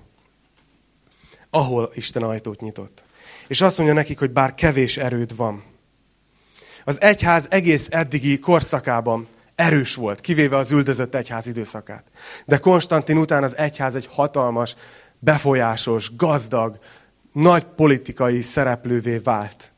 Ahol 1.50 1.92
Isten 1.94 2.24
ajtót 2.24 2.62
nyitott. 2.62 3.04
És 3.48 3.62
azt 3.62 3.78
mondja 3.78 3.96
nekik, 3.96 4.20
hogy 4.20 4.32
bár 4.32 4.56
kevés 4.56 4.98
erőd 4.98 5.36
van. 5.36 5.64
Az 6.84 7.02
egyház 7.02 7.48
egész 7.50 7.88
eddigi 7.90 8.40
korszakában 8.40 9.28
erős 9.56 9.96
volt, 9.96 10.22
kivéve 10.22 10.58
az 10.58 10.72
üldözött 10.72 11.16
egyház 11.16 11.48
időszakát. 11.48 12.04
De 12.46 12.58
Konstantin 12.58 13.18
után 13.18 13.44
az 13.44 13.58
egyház 13.58 13.96
egy 13.96 14.08
hatalmas, 14.12 14.76
befolyásos, 15.20 16.16
gazdag, 16.16 16.80
nagy 17.32 17.64
politikai 17.64 18.42
szereplővé 18.42 19.18
vált. 19.18 19.72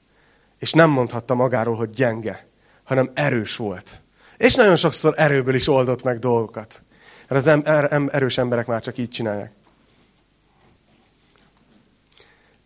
És 0.59 0.71
nem 0.71 0.89
mondhatta 0.89 1.35
magáról, 1.35 1.75
hogy 1.75 1.89
gyenge, 1.89 2.47
hanem 2.83 3.11
erős 3.13 3.55
volt. 3.55 4.02
És 4.37 4.55
nagyon 4.55 4.75
sokszor 4.75 5.13
erőből 5.17 5.55
is 5.55 5.67
oldott 5.67 6.03
meg 6.03 6.19
dolgokat. 6.19 6.83
Mert 7.27 7.41
az 7.41 7.47
em- 7.47 7.67
em- 7.67 8.13
erős 8.13 8.37
emberek 8.37 8.65
már 8.65 8.81
csak 8.81 8.97
így 8.97 9.09
csinálják. 9.09 9.51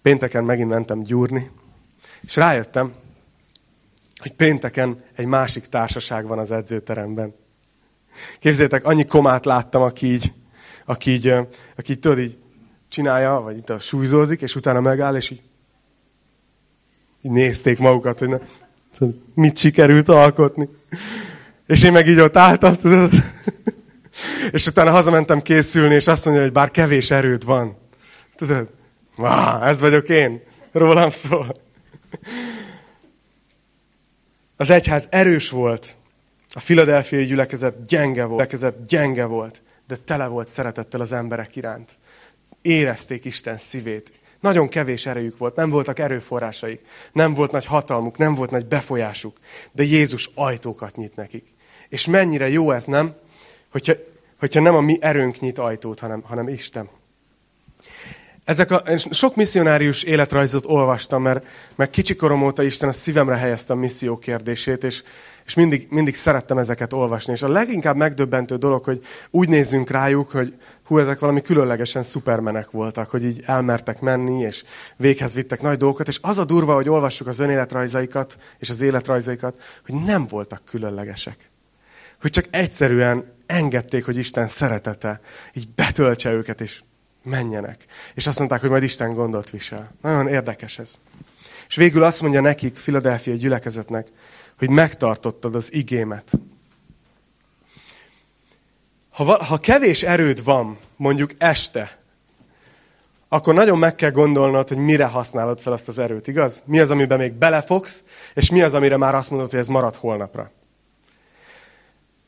Pénteken 0.01 0.43
megint 0.43 0.69
mentem 0.69 1.03
gyúrni, 1.03 1.51
és 2.21 2.36
rájöttem, 2.36 2.93
hogy 4.17 4.34
pénteken 4.34 5.03
egy 5.15 5.25
másik 5.25 5.65
társaság 5.65 6.27
van 6.27 6.39
az 6.39 6.51
edzőteremben. 6.51 7.36
Képzeljétek, 8.39 8.86
annyi 8.86 9.06
komát 9.06 9.45
láttam, 9.45 9.82
aki 9.82 10.08
így, 10.08 10.34
aki 10.86 11.12
így, 11.12 11.27
aki 11.75 11.91
így 11.91 11.99
tudod, 11.99 12.19
így 12.19 12.38
csinálja, 12.88 13.41
vagy 13.41 13.58
itt 13.58 13.69
a 13.69 13.80
súlyzózik, 13.80 14.41
és 14.41 14.56
utána 14.56 14.82
megáll, 14.82 15.15
és 15.15 15.30
így, 15.30 15.41
így 17.21 17.32
nézték 17.32 17.80
magukat, 17.80 18.19
hogy 18.19 18.30
na, 18.30 18.39
mit 19.34 19.58
sikerült 19.58 20.10
alkotni. 20.10 20.69
És 21.67 21.84
én 21.84 21.91
meg 21.91 22.08
így 22.08 22.19
ott 22.19 22.38
álltam, 22.38 22.75
tudod? 22.75 23.12
És 24.51 24.67
utána 24.67 24.91
hazamentem 24.91 25.41
készülni, 25.41 25.93
és 25.93 26.08
azt 26.08 26.25
mondja, 26.25 26.43
hogy 26.43 26.51
bár 26.51 26.71
kevés 26.71 27.12
erőd 27.12 27.45
van. 27.45 27.77
Tudod? 28.36 28.73
Vá, 29.15 29.67
ez 29.67 29.80
vagyok 29.80 30.10
én. 30.10 30.41
Rólam 30.71 31.10
szól. 31.10 31.56
Az 34.58 34.69
egyház 34.69 35.08
erős 35.10 35.49
volt. 35.49 35.97
A 36.53 36.60
filadelfiai 36.60 37.25
gyülekezet 37.25 37.86
gyenge 37.86 38.23
volt. 38.23 38.38
Gyülekezet 38.38 38.86
gyenge 38.88 39.25
volt, 39.25 39.62
de 39.88 39.95
tele 39.95 40.27
volt 40.27 40.47
szeretettel 40.47 41.01
az 41.01 41.12
emberek 41.12 41.56
iránt. 41.56 41.91
Érezték 42.62 43.25
Isten 43.25 43.58
szívét. 43.58 44.12
Nagyon 44.39 44.67
kevés 44.67 45.06
erejük 45.06 45.38
volt, 45.38 45.56
nem 45.56 45.69
voltak 45.69 45.99
erőforrásaik, 45.99 46.86
nem 47.12 47.34
volt 47.34 47.51
nagy 47.51 47.65
hatalmuk, 47.65 48.17
nem 48.17 48.36
volt 48.36 48.51
nagy 48.51 48.65
befolyásuk, 48.65 49.38
de 49.71 49.84
Jézus 49.84 50.30
ajtókat 50.36 50.95
nyit 50.95 51.15
nekik. 51.15 51.56
És 51.89 52.08
mennyire 52.08 52.50
jó 52.50 52.71
ez, 52.71 52.86
nem? 52.86 53.15
Hogyha, 53.71 53.93
hogyha 54.39 54.62
nem 54.62 54.76
a 54.76 54.82
mi 54.82 54.97
erőnk 55.02 55.39
nyit 55.39 55.58
ajtót, 55.58 56.00
hanem, 56.00 56.21
hanem 56.21 56.47
Isten. 56.47 56.89
Ezek 58.47 58.71
a, 58.71 58.84
sok 59.12 59.36
misszionárius 59.36 60.04
életrajzot 60.04 60.65
olvastam, 60.65 61.21
mert, 61.21 61.45
mert 61.76 61.91
kicsikorom 61.91 62.43
óta 62.43 62.63
Isten 62.63 62.89
a 62.89 62.91
szívemre 62.91 63.36
helyezte 63.36 63.73
a 63.73 63.76
misszió 63.76 64.17
kérdését, 64.17 64.84
és, 64.84 65.04
és 65.45 65.54
mindig, 65.54 65.88
mindig 65.89 66.15
szerettem 66.15 66.58
ezeket 66.58 66.93
olvasni. 66.93 67.34
És 67.34 67.41
a 67.41 67.47
leginkább 67.47 67.95
megdöbbentő 67.95 68.56
dolog, 68.56 68.84
hogy 68.84 69.02
úgy 69.30 69.50
nézzünk 69.50 69.89
rájuk, 69.89 70.32
hogy 70.32 70.54
hú, 70.84 70.97
ezek 71.00 71.19
valami 71.19 71.41
különlegesen 71.41 72.04
szupermenek 72.04 72.71
voltak, 72.71 73.10
hogy 73.10 73.23
így 73.23 73.41
elmertek 73.45 74.00
menni, 74.00 74.39
és 74.39 74.63
véghez 74.95 75.36
vittek 75.36 75.62
nagy 75.62 75.78
dolgokat, 75.78 76.08
és 76.08 76.19
az 76.21 76.38
a 76.38 76.45
durva, 76.45 76.76
hogy 76.76 76.89
olvassuk 76.89 77.28
az 77.28 77.39
önéletrajzaikat, 77.39 78.38
és 78.60 78.69
az 78.69 78.82
életrajzaikat, 78.82 79.62
hogy 79.86 79.95
nem 79.95 80.28
voltak 80.28 80.62
különlegesek. 80.65 81.38
Hogy 82.21 82.32
csak 82.32 82.45
egyszerűen 82.49 83.36
engedték, 83.45 84.06
hogy 84.06 84.17
Isten 84.17 84.47
szeretete 84.47 85.21
így 85.53 85.69
betöltse 85.69 86.32
őket, 86.32 86.62
és 86.62 86.82
menjenek. 87.23 87.86
És 88.13 88.27
azt 88.27 88.38
mondták, 88.38 88.62
hogy 88.62 88.69
majd 88.69 88.84
Isten 88.84 89.13
gondot 89.13 89.49
visel. 89.49 89.91
Nagyon 90.01 90.27
érdekes 90.27 90.80
ez. 90.80 90.99
És 91.67 91.75
végül 91.75 92.03
azt 92.03 92.21
mondja 92.21 92.41
nekik, 92.41 92.75
Filadelfia 92.75 93.36
gyülekezetnek, 93.36 94.08
hogy 94.58 94.69
megtartottad 94.69 95.56
az 95.56 95.73
igémet. 95.73 96.32
Ha, 99.10 99.43
ha 99.43 99.58
kevés 99.58 100.03
erőd 100.03 100.43
van, 100.43 100.77
mondjuk 100.95 101.32
este, 101.38 101.97
akkor 103.30 103.53
nagyon 103.53 103.77
meg 103.77 103.95
kell 103.95 104.12
gondolnod, 104.12 104.67
hogy 104.67 104.77
mire 104.77 105.06
használod 105.06 105.60
fel 105.60 105.73
azt 105.73 105.88
az 105.88 105.97
erőt, 105.97 106.27
igaz? 106.27 106.62
Mi 106.65 106.80
az, 106.80 106.91
amiben 106.91 107.17
még 107.17 107.34
belefogsz, 107.34 108.03
és 108.34 108.49
mi 108.49 108.62
az, 108.62 108.73
amire 108.73 108.97
már 108.97 109.15
azt 109.15 109.30
mondod, 109.30 109.49
hogy 109.49 109.60
ez 109.60 109.67
marad 109.67 109.95
holnapra. 109.95 110.51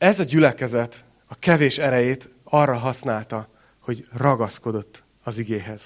Ez 0.00 0.20
a 0.20 0.24
gyülekezet 0.24 1.04
a 1.26 1.34
kevés 1.38 1.78
erejét 1.78 2.30
arra 2.44 2.74
használta, 2.74 3.48
hogy 3.80 4.06
ragaszkodott 4.16 5.04
az 5.22 5.38
igéhez. 5.38 5.82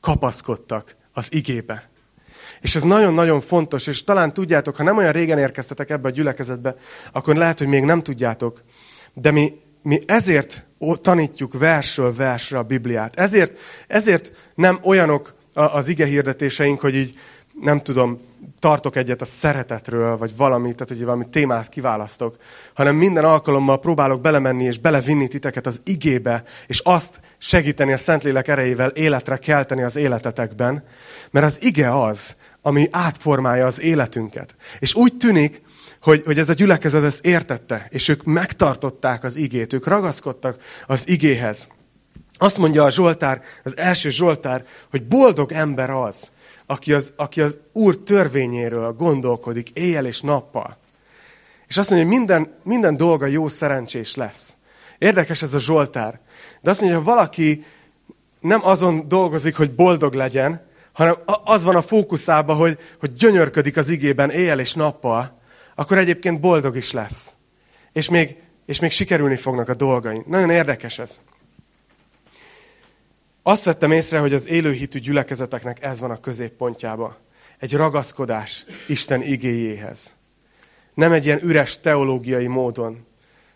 Kapaszkodtak 0.00 0.96
az 1.12 1.32
igébe. 1.32 1.90
És 2.60 2.74
ez 2.74 2.82
nagyon-nagyon 2.82 3.40
fontos, 3.40 3.86
és 3.86 4.04
talán 4.04 4.32
tudjátok, 4.32 4.76
ha 4.76 4.82
nem 4.82 4.96
olyan 4.96 5.12
régen 5.12 5.38
érkeztetek 5.38 5.90
ebbe 5.90 6.08
a 6.08 6.10
gyülekezetbe, 6.10 6.76
akkor 7.12 7.36
lehet, 7.36 7.58
hogy 7.58 7.66
még 7.66 7.84
nem 7.84 8.02
tudjátok, 8.02 8.62
de 9.14 9.30
mi, 9.30 9.52
mi 9.82 10.00
ezért 10.06 10.66
tanítjuk 11.00 11.58
versről 11.58 12.14
versre 12.14 12.58
a 12.58 12.62
Bibliát. 12.62 13.18
Ezért, 13.18 13.58
ezért 13.86 14.32
nem 14.54 14.78
olyanok 14.82 15.34
az 15.52 15.88
ige 15.88 16.04
hirdetéseink, 16.06 16.80
hogy 16.80 16.94
így 16.94 17.18
nem 17.60 17.80
tudom, 17.80 18.20
tartok 18.58 18.96
egyet 18.96 19.20
a 19.20 19.24
szeretetről, 19.24 20.16
vagy 20.16 20.36
valamit, 20.36 20.74
tehát 20.74 20.88
hogy 20.88 21.04
valami 21.04 21.26
témát 21.30 21.68
kiválasztok, 21.68 22.36
hanem 22.74 22.96
minden 22.96 23.24
alkalommal 23.24 23.80
próbálok 23.80 24.20
belemenni 24.20 24.64
és 24.64 24.78
belevinni 24.78 25.28
titeket 25.28 25.66
az 25.66 25.80
igébe, 25.84 26.42
és 26.66 26.78
azt 26.78 27.20
segíteni 27.38 27.92
a 27.92 27.96
Szentlélek 27.96 28.48
erejével 28.48 28.88
életre 28.88 29.36
kelteni 29.36 29.82
az 29.82 29.96
életetekben, 29.96 30.84
mert 31.30 31.46
az 31.46 31.64
ige 31.64 32.02
az, 32.02 32.34
ami 32.62 32.88
átformálja 32.90 33.66
az 33.66 33.80
életünket. 33.80 34.54
És 34.78 34.94
úgy 34.94 35.16
tűnik, 35.16 35.62
hogy, 36.02 36.22
hogy 36.24 36.38
ez 36.38 36.48
a 36.48 36.52
gyülekezet 36.52 37.04
ezt 37.04 37.24
értette, 37.24 37.86
és 37.90 38.08
ők 38.08 38.24
megtartották 38.24 39.24
az 39.24 39.36
igét, 39.36 39.72
ők 39.72 39.86
ragaszkodtak 39.86 40.62
az 40.86 41.08
igéhez. 41.08 41.68
Azt 42.36 42.58
mondja 42.58 42.84
a 42.84 42.90
Zsoltár, 42.90 43.42
az 43.64 43.76
első 43.76 44.10
Zsoltár, 44.10 44.64
hogy 44.90 45.06
boldog 45.06 45.52
ember 45.52 45.90
az, 45.90 46.30
aki 46.70 46.92
az, 46.92 47.12
aki 47.16 47.40
az 47.40 47.56
Úr 47.72 47.98
törvényéről 47.98 48.92
gondolkodik 48.92 49.70
éjjel 49.70 50.06
és 50.06 50.20
nappal. 50.20 50.76
És 51.66 51.76
azt 51.76 51.90
mondja, 51.90 52.08
hogy 52.08 52.18
minden, 52.18 52.54
minden 52.62 52.96
dolga 52.96 53.26
jó 53.26 53.48
szerencsés 53.48 54.14
lesz. 54.14 54.52
Érdekes 54.98 55.42
ez 55.42 55.54
a 55.54 55.58
Zsoltár. 55.58 56.20
De 56.60 56.70
azt 56.70 56.80
mondja, 56.80 56.98
hogy 56.98 57.06
valaki 57.08 57.64
nem 58.40 58.60
azon 58.64 59.08
dolgozik, 59.08 59.56
hogy 59.56 59.70
boldog 59.70 60.14
legyen, 60.14 60.66
hanem 60.92 61.16
az 61.44 61.64
van 61.64 61.76
a 61.76 61.82
fókuszában, 61.82 62.56
hogy, 62.56 62.78
hogy 63.00 63.12
gyönyörködik 63.12 63.76
az 63.76 63.88
igében 63.88 64.30
éjjel 64.30 64.60
és 64.60 64.74
nappal, 64.74 65.40
akkor 65.74 65.98
egyébként 65.98 66.40
boldog 66.40 66.76
is 66.76 66.92
lesz. 66.92 67.26
És 67.92 68.10
még, 68.10 68.36
és 68.66 68.80
még 68.80 68.90
sikerülni 68.90 69.36
fognak 69.36 69.68
a 69.68 69.74
dolgai. 69.74 70.22
Nagyon 70.26 70.50
érdekes 70.50 70.98
ez. 70.98 71.20
Azt 73.42 73.64
vettem 73.64 73.90
észre, 73.90 74.18
hogy 74.18 74.32
az 74.32 74.48
élőhitű 74.48 74.98
gyülekezeteknek 74.98 75.82
ez 75.82 76.00
van 76.00 76.10
a 76.10 76.20
középpontjába. 76.20 77.16
Egy 77.58 77.74
ragaszkodás 77.74 78.64
Isten 78.88 79.22
igéjéhez. 79.22 80.16
Nem 80.94 81.12
egy 81.12 81.24
ilyen 81.24 81.42
üres 81.42 81.80
teológiai 81.80 82.46
módon, 82.46 83.06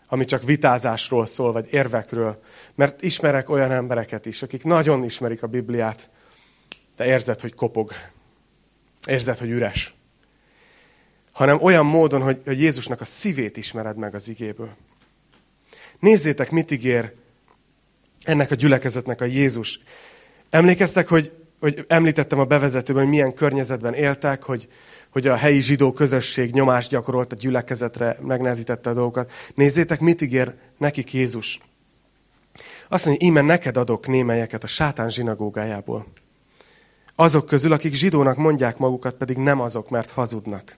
ami 0.07 0.25
csak 0.25 0.43
vitázásról 0.43 1.25
szól, 1.25 1.51
vagy 1.51 1.67
érvekről. 1.71 2.41
Mert 2.75 3.01
ismerek 3.01 3.49
olyan 3.49 3.71
embereket 3.71 4.25
is, 4.25 4.41
akik 4.41 4.63
nagyon 4.63 5.03
ismerik 5.03 5.43
a 5.43 5.47
Bibliát, 5.47 6.09
de 6.95 7.05
érzed, 7.05 7.41
hogy 7.41 7.53
kopog. 7.53 7.91
Érzed, 9.07 9.37
hogy 9.37 9.49
üres. 9.49 9.95
Hanem 11.31 11.61
olyan 11.61 11.85
módon, 11.85 12.21
hogy, 12.21 12.41
hogy 12.45 12.59
Jézusnak 12.59 13.01
a 13.01 13.05
szívét 13.05 13.57
ismered 13.57 13.97
meg 13.97 14.15
az 14.15 14.27
igéből. 14.27 14.75
Nézzétek, 15.99 16.51
mit 16.51 16.71
ígér 16.71 17.13
ennek 18.25 18.51
a 18.51 18.55
gyülekezetnek 18.55 19.21
a 19.21 19.25
Jézus. 19.25 19.79
Emlékeztek, 20.49 21.07
hogy, 21.07 21.31
hogy 21.59 21.85
említettem 21.87 22.39
a 22.39 22.45
bevezetőben, 22.45 23.01
hogy 23.01 23.11
milyen 23.11 23.33
környezetben 23.33 23.93
éltek, 23.93 24.43
hogy, 24.43 24.67
hogy 25.09 25.27
a 25.27 25.35
helyi 25.35 25.61
zsidó 25.61 25.91
közösség 25.91 26.51
nyomást 26.51 26.89
gyakorolt 26.89 27.31
a 27.31 27.35
gyülekezetre, 27.35 28.17
megnehezítette 28.21 28.89
a 28.89 28.93
dolgokat. 28.93 29.31
Nézzétek, 29.55 29.99
mit 29.99 30.21
ígér 30.21 30.53
nekik 30.77 31.13
Jézus. 31.13 31.59
Azt 32.89 33.05
mondja, 33.05 33.27
íme 33.27 33.41
neked 33.41 33.77
adok 33.77 34.07
némelyeket 34.07 34.63
a 34.63 34.67
sátán 34.67 35.09
zsinagógájából. 35.09 36.05
Azok 37.15 37.45
közül, 37.45 37.71
akik 37.71 37.93
zsidónak 37.93 38.37
mondják 38.37 38.77
magukat, 38.77 39.15
pedig 39.15 39.37
nem 39.37 39.61
azok, 39.61 39.89
mert 39.89 40.09
hazudnak. 40.09 40.77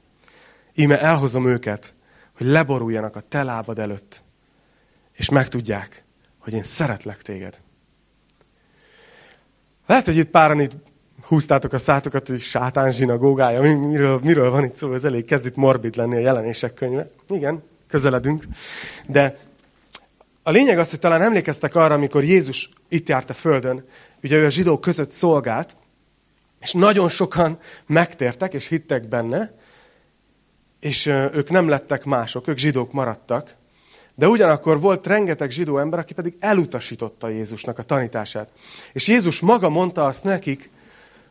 Íme 0.75 1.01
elhozom 1.01 1.47
őket, 1.47 1.93
hogy 2.37 2.47
leboruljanak 2.47 3.15
a 3.15 3.19
te 3.19 3.43
lábad 3.43 3.79
előtt, 3.79 4.21
és 5.13 5.29
megtudják, 5.29 6.03
hogy 6.47 6.55
én 6.55 6.63
szeretlek 6.63 7.21
téged. 7.21 7.59
Lehet, 9.87 10.05
hogy 10.05 10.17
itt 10.17 10.29
páran 10.29 10.59
itt 10.59 10.71
húztátok 11.21 11.73
a 11.73 11.77
szátokat, 11.77 12.27
hogy 12.27 12.39
sátán 12.39 12.91
zsinagógája, 12.91 13.61
miről, 13.75 14.19
miről 14.23 14.49
van 14.49 14.63
itt 14.63 14.75
szó, 14.75 14.93
ez 14.93 15.03
elég 15.03 15.25
kezd 15.25 15.45
itt 15.45 15.55
morbid 15.55 15.95
lenni 15.95 16.15
a 16.15 16.19
jelenések 16.19 16.73
könyve. 16.73 17.09
Igen, 17.27 17.63
közeledünk. 17.87 18.47
De 19.07 19.37
a 20.43 20.51
lényeg 20.51 20.79
az, 20.79 20.89
hogy 20.89 20.99
talán 20.99 21.21
emlékeztek 21.21 21.75
arra, 21.75 21.93
amikor 21.93 22.23
Jézus 22.23 22.69
itt 22.87 23.09
járt 23.09 23.29
a 23.29 23.33
földön, 23.33 23.85
ugye 24.23 24.35
ő 24.35 24.45
a 24.45 24.49
zsidók 24.49 24.81
között 24.81 25.11
szolgált, 25.11 25.77
és 26.59 26.73
nagyon 26.73 27.09
sokan 27.09 27.59
megtértek 27.85 28.53
és 28.53 28.67
hittek 28.67 29.07
benne, 29.07 29.53
és 30.79 31.05
ők 31.05 31.49
nem 31.49 31.67
lettek 31.67 32.05
mások, 32.05 32.47
ők 32.47 32.57
zsidók 32.57 32.91
maradtak, 32.91 33.55
de 34.17 34.27
ugyanakkor 34.27 34.79
volt 34.79 35.07
rengeteg 35.07 35.49
zsidó 35.49 35.77
ember, 35.77 35.99
aki 35.99 36.13
pedig 36.13 36.35
elutasította 36.39 37.29
Jézusnak 37.29 37.77
a 37.77 37.83
tanítását. 37.83 38.49
És 38.93 39.07
Jézus 39.07 39.39
maga 39.39 39.69
mondta 39.69 40.05
azt 40.05 40.23
nekik, 40.23 40.69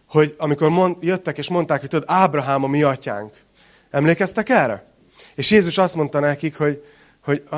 hogy 0.09 0.35
amikor 0.39 0.69
mond, 0.69 0.97
jöttek 1.01 1.39
és 1.39 1.49
mondták, 1.49 1.81
hogy 1.81 1.89
tudod, 1.89 2.09
Ábrahám 2.09 2.65
a 2.65 2.67
mi 2.67 2.83
atyánk. 2.83 3.33
Emlékeztek 3.91 4.49
erre? 4.49 4.85
És 5.35 5.51
Jézus 5.51 5.79
azt 5.79 5.95
mondta 5.95 6.21
nekik, 6.21 6.57
hogy, 6.57 6.85
hogy 7.25 7.43
a, 7.51 7.57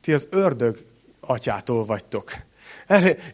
ti 0.00 0.12
az 0.12 0.28
ördög 0.30 0.78
atyától 1.20 1.84
vagytok. 1.84 2.32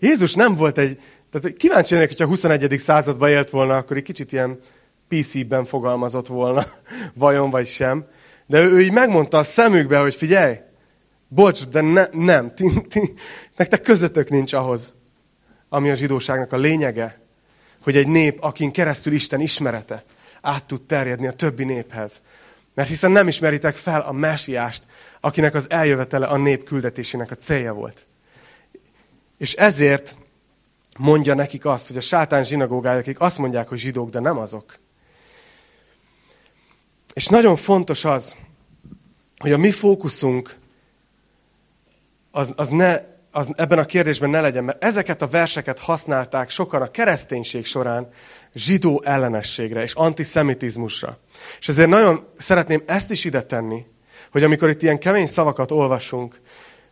Jézus 0.00 0.34
nem 0.34 0.56
volt 0.56 0.78
egy... 0.78 1.00
Tehát 1.30 1.56
kíváncsi 1.56 1.94
lennék, 1.94 2.08
hogyha 2.08 2.24
a 2.24 2.28
21. 2.28 2.78
században 2.78 3.28
élt 3.28 3.50
volna, 3.50 3.76
akkor 3.76 3.96
egy 3.96 4.02
kicsit 4.02 4.32
ilyen 4.32 4.58
PC-ben 5.08 5.64
fogalmazott 5.64 6.26
volna, 6.26 6.66
vajon 7.14 7.50
vagy 7.50 7.66
sem. 7.66 8.04
De 8.46 8.62
ő, 8.62 8.72
ő 8.72 8.80
így 8.80 8.92
megmondta 8.92 9.38
a 9.38 9.42
szemükbe, 9.42 9.98
hogy 9.98 10.14
figyelj, 10.14 10.56
Bocs, 11.28 11.66
de 11.66 11.80
ne, 11.80 12.06
nem. 12.12 12.54
Ti, 12.54 12.82
ti, 12.88 13.14
nektek 13.56 13.80
közöttök 13.80 14.30
nincs 14.30 14.52
ahhoz, 14.52 14.94
ami 15.68 15.90
a 15.90 15.94
zsidóságnak 15.94 16.52
a 16.52 16.56
lényege, 16.56 17.20
hogy 17.82 17.96
egy 17.96 18.08
nép, 18.08 18.42
akin 18.42 18.70
keresztül 18.70 19.12
Isten 19.12 19.40
ismerete 19.40 20.04
át 20.40 20.64
tud 20.64 20.82
terjedni 20.82 21.26
a 21.26 21.32
többi 21.32 21.64
néphez. 21.64 22.22
Mert 22.74 22.88
hiszen 22.88 23.10
nem 23.10 23.28
ismeritek 23.28 23.74
fel 23.74 24.00
a 24.00 24.12
mesiást, 24.12 24.86
akinek 25.20 25.54
az 25.54 25.70
eljövetele 25.70 26.26
a 26.26 26.36
nép 26.36 26.64
küldetésének 26.64 27.30
a 27.30 27.34
célja 27.34 27.72
volt. 27.72 28.06
És 29.38 29.54
ezért 29.54 30.16
mondja 30.98 31.34
nekik 31.34 31.64
azt, 31.64 31.86
hogy 31.86 31.96
a 31.96 32.00
sátán 32.00 32.44
zsinagógája, 32.44 32.98
akik 32.98 33.20
azt 33.20 33.38
mondják, 33.38 33.68
hogy 33.68 33.78
zsidók, 33.78 34.10
de 34.10 34.20
nem 34.20 34.38
azok. 34.38 34.78
És 37.12 37.26
nagyon 37.26 37.56
fontos 37.56 38.04
az, 38.04 38.34
hogy 39.38 39.52
a 39.52 39.58
mi 39.58 39.70
fókuszunk 39.70 40.57
az, 42.30 42.52
az, 42.56 42.68
ne, 42.68 43.00
az 43.30 43.48
ebben 43.56 43.78
a 43.78 43.84
kérdésben 43.84 44.30
ne 44.30 44.40
legyen, 44.40 44.64
mert 44.64 44.84
ezeket 44.84 45.22
a 45.22 45.28
verseket 45.28 45.78
használták 45.78 46.50
sokan 46.50 46.82
a 46.82 46.90
kereszténység 46.90 47.66
során 47.66 48.08
zsidó 48.54 49.02
ellenességre 49.04 49.82
és 49.82 49.92
antiszemitizmusra. 49.94 51.18
És 51.60 51.68
ezért 51.68 51.88
nagyon 51.88 52.28
szeretném 52.38 52.82
ezt 52.86 53.10
is 53.10 53.24
ide 53.24 53.42
tenni, 53.42 53.84
hogy 54.30 54.42
amikor 54.42 54.68
itt 54.68 54.82
ilyen 54.82 54.98
kemény 54.98 55.26
szavakat 55.26 55.70
olvasunk, 55.70 56.40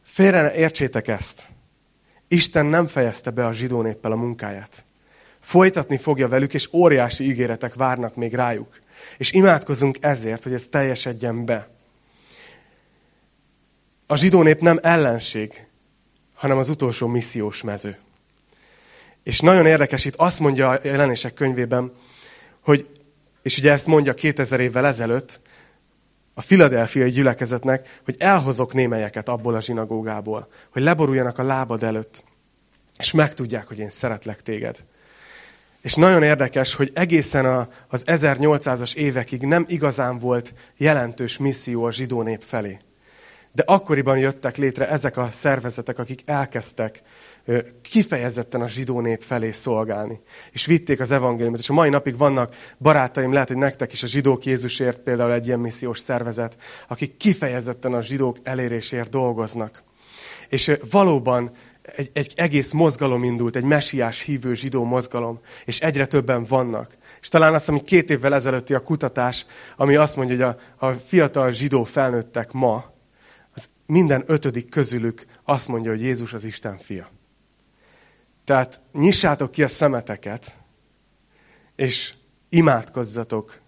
félre 0.02 0.42
ne 0.42 0.54
értsétek 0.54 1.08
ezt. 1.08 1.42
Isten 2.28 2.66
nem 2.66 2.86
fejezte 2.88 3.30
be 3.30 3.46
a 3.46 3.52
zsidó 3.52 3.82
néppel 3.82 4.12
a 4.12 4.16
munkáját. 4.16 4.84
Folytatni 5.40 5.96
fogja 5.96 6.28
velük, 6.28 6.54
és 6.54 6.72
óriási 6.72 7.24
ígéretek 7.24 7.74
várnak 7.74 8.14
még 8.14 8.34
rájuk. 8.34 8.78
És 9.18 9.32
imádkozunk 9.32 9.96
ezért, 10.00 10.42
hogy 10.42 10.52
ez 10.52 10.66
teljesedjen 10.70 11.44
be. 11.44 11.75
A 14.06 14.16
zsidó 14.16 14.42
nép 14.42 14.60
nem 14.60 14.78
ellenség, 14.82 15.66
hanem 16.34 16.58
az 16.58 16.68
utolsó 16.68 17.06
missziós 17.06 17.62
mező. 17.62 17.98
És 19.22 19.40
nagyon 19.40 19.66
érdekes, 19.66 20.04
itt 20.04 20.14
azt 20.16 20.40
mondja 20.40 20.70
a 20.70 20.80
jelenések 20.82 21.34
könyvében, 21.34 21.92
hogy, 22.60 22.86
és 23.42 23.58
ugye 23.58 23.72
ezt 23.72 23.86
mondja 23.86 24.14
2000 24.14 24.60
évvel 24.60 24.86
ezelőtt, 24.86 25.40
a 26.34 26.40
filadelfiai 26.40 27.10
gyülekezetnek, 27.10 28.00
hogy 28.04 28.16
elhozok 28.18 28.74
némelyeket 28.74 29.28
abból 29.28 29.54
a 29.54 29.60
zsinagógából, 29.60 30.48
hogy 30.70 30.82
leboruljanak 30.82 31.38
a 31.38 31.42
lábad 31.42 31.82
előtt, 31.82 32.24
és 32.98 33.12
megtudják, 33.12 33.66
hogy 33.66 33.78
én 33.78 33.88
szeretlek 33.88 34.42
téged. 34.42 34.84
És 35.80 35.94
nagyon 35.94 36.22
érdekes, 36.22 36.74
hogy 36.74 36.90
egészen 36.94 37.46
a, 37.46 37.68
az 37.88 38.02
1800-as 38.06 38.94
évekig 38.94 39.42
nem 39.42 39.64
igazán 39.68 40.18
volt 40.18 40.54
jelentős 40.76 41.38
misszió 41.38 41.84
a 41.84 41.92
zsidó 41.92 42.22
nép 42.22 42.42
felé. 42.42 42.78
De 43.56 43.62
akkoriban 43.66 44.18
jöttek 44.18 44.56
létre 44.56 44.88
ezek 44.88 45.16
a 45.16 45.28
szervezetek, 45.32 45.98
akik 45.98 46.22
elkezdtek 46.24 47.02
kifejezetten 47.82 48.60
a 48.60 48.68
zsidó 48.68 49.00
nép 49.00 49.22
felé 49.22 49.50
szolgálni. 49.50 50.20
És 50.52 50.66
vitték 50.66 51.00
az 51.00 51.10
evangéliumot. 51.10 51.58
És 51.58 51.68
a 51.68 51.72
mai 51.72 51.88
napig 51.88 52.16
vannak 52.16 52.54
barátaim, 52.78 53.32
lehet, 53.32 53.48
hogy 53.48 53.56
nektek 53.56 53.92
is 53.92 54.02
a 54.02 54.06
zsidók 54.06 54.44
Jézusért 54.44 54.98
például 54.98 55.32
egy 55.32 55.46
ilyen 55.46 55.58
missziós 55.58 55.98
szervezet, 55.98 56.56
akik 56.88 57.16
kifejezetten 57.16 57.94
a 57.94 58.02
zsidók 58.02 58.38
elérésért 58.42 59.10
dolgoznak. 59.10 59.82
És 60.48 60.72
valóban 60.90 61.50
egy, 61.82 62.10
egy 62.12 62.32
egész 62.36 62.72
mozgalom 62.72 63.24
indult, 63.24 63.56
egy 63.56 63.64
mesiás 63.64 64.20
hívő 64.20 64.54
zsidó 64.54 64.84
mozgalom, 64.84 65.40
és 65.64 65.80
egyre 65.80 66.06
többen 66.06 66.44
vannak. 66.44 66.96
És 67.20 67.28
talán 67.28 67.54
azt, 67.54 67.68
ami 67.68 67.82
két 67.82 68.10
évvel 68.10 68.34
ezelőtti 68.34 68.74
a 68.74 68.82
kutatás, 68.82 69.46
ami 69.76 69.94
azt 69.94 70.16
mondja, 70.16 70.34
hogy 70.34 70.56
a, 70.78 70.86
a 70.86 70.92
fiatal 70.92 71.50
zsidó 71.50 71.84
felnőttek 71.84 72.52
ma, 72.52 72.94
minden 73.86 74.22
ötödik 74.26 74.68
közülük 74.68 75.26
azt 75.44 75.68
mondja, 75.68 75.90
hogy 75.90 76.00
Jézus 76.00 76.32
az 76.32 76.44
Isten 76.44 76.78
fia. 76.78 77.10
Tehát 78.44 78.80
nyissátok 78.92 79.50
ki 79.50 79.62
a 79.62 79.68
szemeteket, 79.68 80.56
és 81.76 82.14
imádkozzatok 82.48 83.60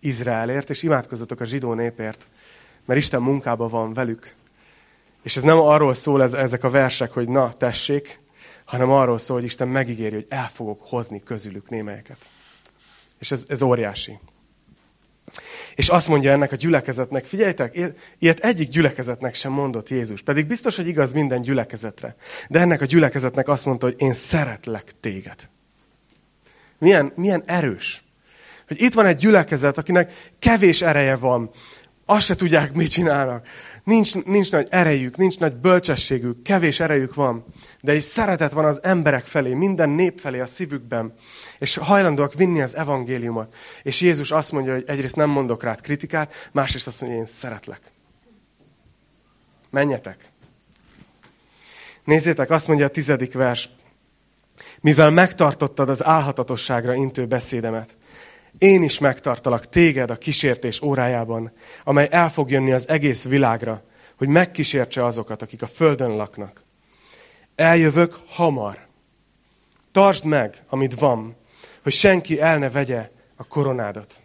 Izraelért, 0.00 0.70
és 0.70 0.82
imádkozzatok 0.82 1.40
a 1.40 1.44
zsidó 1.44 1.74
népért, 1.74 2.28
mert 2.84 3.00
Isten 3.00 3.22
munkában 3.22 3.68
van 3.68 3.94
velük. 3.94 4.34
És 5.22 5.36
ez 5.36 5.42
nem 5.42 5.58
arról 5.58 5.94
szól 5.94 6.22
ez, 6.22 6.32
ezek 6.32 6.64
a 6.64 6.70
versek, 6.70 7.12
hogy 7.12 7.28
na, 7.28 7.52
tessék, 7.52 8.20
hanem 8.64 8.90
arról 8.90 9.18
szól, 9.18 9.36
hogy 9.36 9.44
Isten 9.44 9.68
megígéri, 9.68 10.14
hogy 10.14 10.26
el 10.28 10.48
fogok 10.48 10.82
hozni 10.82 11.22
közülük 11.22 11.68
némelyeket. 11.68 12.28
És 13.18 13.30
ez, 13.30 13.44
ez 13.48 13.62
óriási. 13.62 14.18
És 15.76 15.88
azt 15.88 16.08
mondja 16.08 16.32
ennek 16.32 16.52
a 16.52 16.56
gyülekezetnek, 16.56 17.24
figyeljetek, 17.24 17.78
ilyet 18.18 18.38
egyik 18.38 18.68
gyülekezetnek 18.68 19.34
sem 19.34 19.52
mondott 19.52 19.88
Jézus. 19.88 20.22
Pedig 20.22 20.46
biztos, 20.46 20.76
hogy 20.76 20.86
igaz 20.86 21.12
minden 21.12 21.42
gyülekezetre. 21.42 22.16
De 22.48 22.60
ennek 22.60 22.80
a 22.80 22.84
gyülekezetnek 22.84 23.48
azt 23.48 23.64
mondta, 23.64 23.86
hogy 23.86 23.94
én 23.98 24.12
szeretlek 24.12 24.92
téged. 25.00 25.48
Milyen, 26.78 27.12
milyen 27.16 27.42
erős. 27.46 28.04
Hogy 28.68 28.80
itt 28.80 28.94
van 28.94 29.06
egy 29.06 29.16
gyülekezet, 29.16 29.78
akinek 29.78 30.30
kevés 30.38 30.82
ereje 30.82 31.16
van. 31.16 31.50
Azt 32.06 32.26
se 32.26 32.36
tudják, 32.36 32.72
mit 32.72 32.90
csinálnak. 32.90 33.46
Nincs, 33.86 34.14
nincs 34.24 34.50
nagy 34.52 34.66
erejük, 34.70 35.16
nincs 35.16 35.38
nagy 35.38 35.54
bölcsességük, 35.54 36.42
kevés 36.42 36.80
erejük 36.80 37.14
van, 37.14 37.44
de 37.80 37.92
egy 37.92 38.02
szeretet 38.02 38.52
van 38.52 38.64
az 38.64 38.82
emberek 38.82 39.26
felé, 39.26 39.54
minden 39.54 39.88
nép 39.88 40.20
felé 40.20 40.40
a 40.40 40.46
szívükben, 40.46 41.14
és 41.58 41.76
hajlandóak 41.76 42.34
vinni 42.34 42.62
az 42.62 42.76
evangéliumot. 42.76 43.54
És 43.82 44.00
Jézus 44.00 44.30
azt 44.30 44.52
mondja, 44.52 44.72
hogy 44.72 44.84
egyrészt 44.86 45.16
nem 45.16 45.30
mondok 45.30 45.62
rád 45.62 45.80
kritikát, 45.80 46.50
másrészt 46.52 46.86
azt 46.86 47.00
mondja, 47.00 47.18
hogy 47.18 47.28
én 47.28 47.34
szeretlek. 47.34 47.80
Menjetek. 49.70 50.32
Nézzétek, 52.04 52.50
azt 52.50 52.68
mondja 52.68 52.86
a 52.86 52.90
tizedik 52.90 53.32
vers. 53.32 53.70
Mivel 54.80 55.10
megtartottad 55.10 55.88
az 55.88 56.04
álhatatosságra 56.04 56.94
intő 56.94 57.26
beszédemet, 57.26 57.96
én 58.58 58.82
is 58.82 58.98
megtartalak 58.98 59.68
téged 59.68 60.10
a 60.10 60.16
kísértés 60.16 60.82
órájában, 60.82 61.52
amely 61.84 62.08
el 62.10 62.30
fog 62.30 62.50
jönni 62.50 62.72
az 62.72 62.88
egész 62.88 63.24
világra, 63.24 63.82
hogy 64.16 64.28
megkísértse 64.28 65.04
azokat, 65.04 65.42
akik 65.42 65.62
a 65.62 65.66
földön 65.66 66.16
laknak. 66.16 66.62
Eljövök 67.54 68.18
hamar. 68.26 68.86
Tartsd 69.92 70.24
meg, 70.24 70.54
amit 70.68 70.94
van, 70.94 71.36
hogy 71.82 71.92
senki 71.92 72.40
el 72.40 72.58
ne 72.58 72.70
vegye 72.70 73.10
a 73.36 73.44
koronádat. 73.44 74.22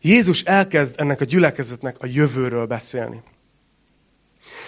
Jézus 0.00 0.42
elkezd 0.42 1.00
ennek 1.00 1.20
a 1.20 1.24
gyülekezetnek 1.24 1.96
a 2.00 2.06
jövőről 2.06 2.66
beszélni. 2.66 3.22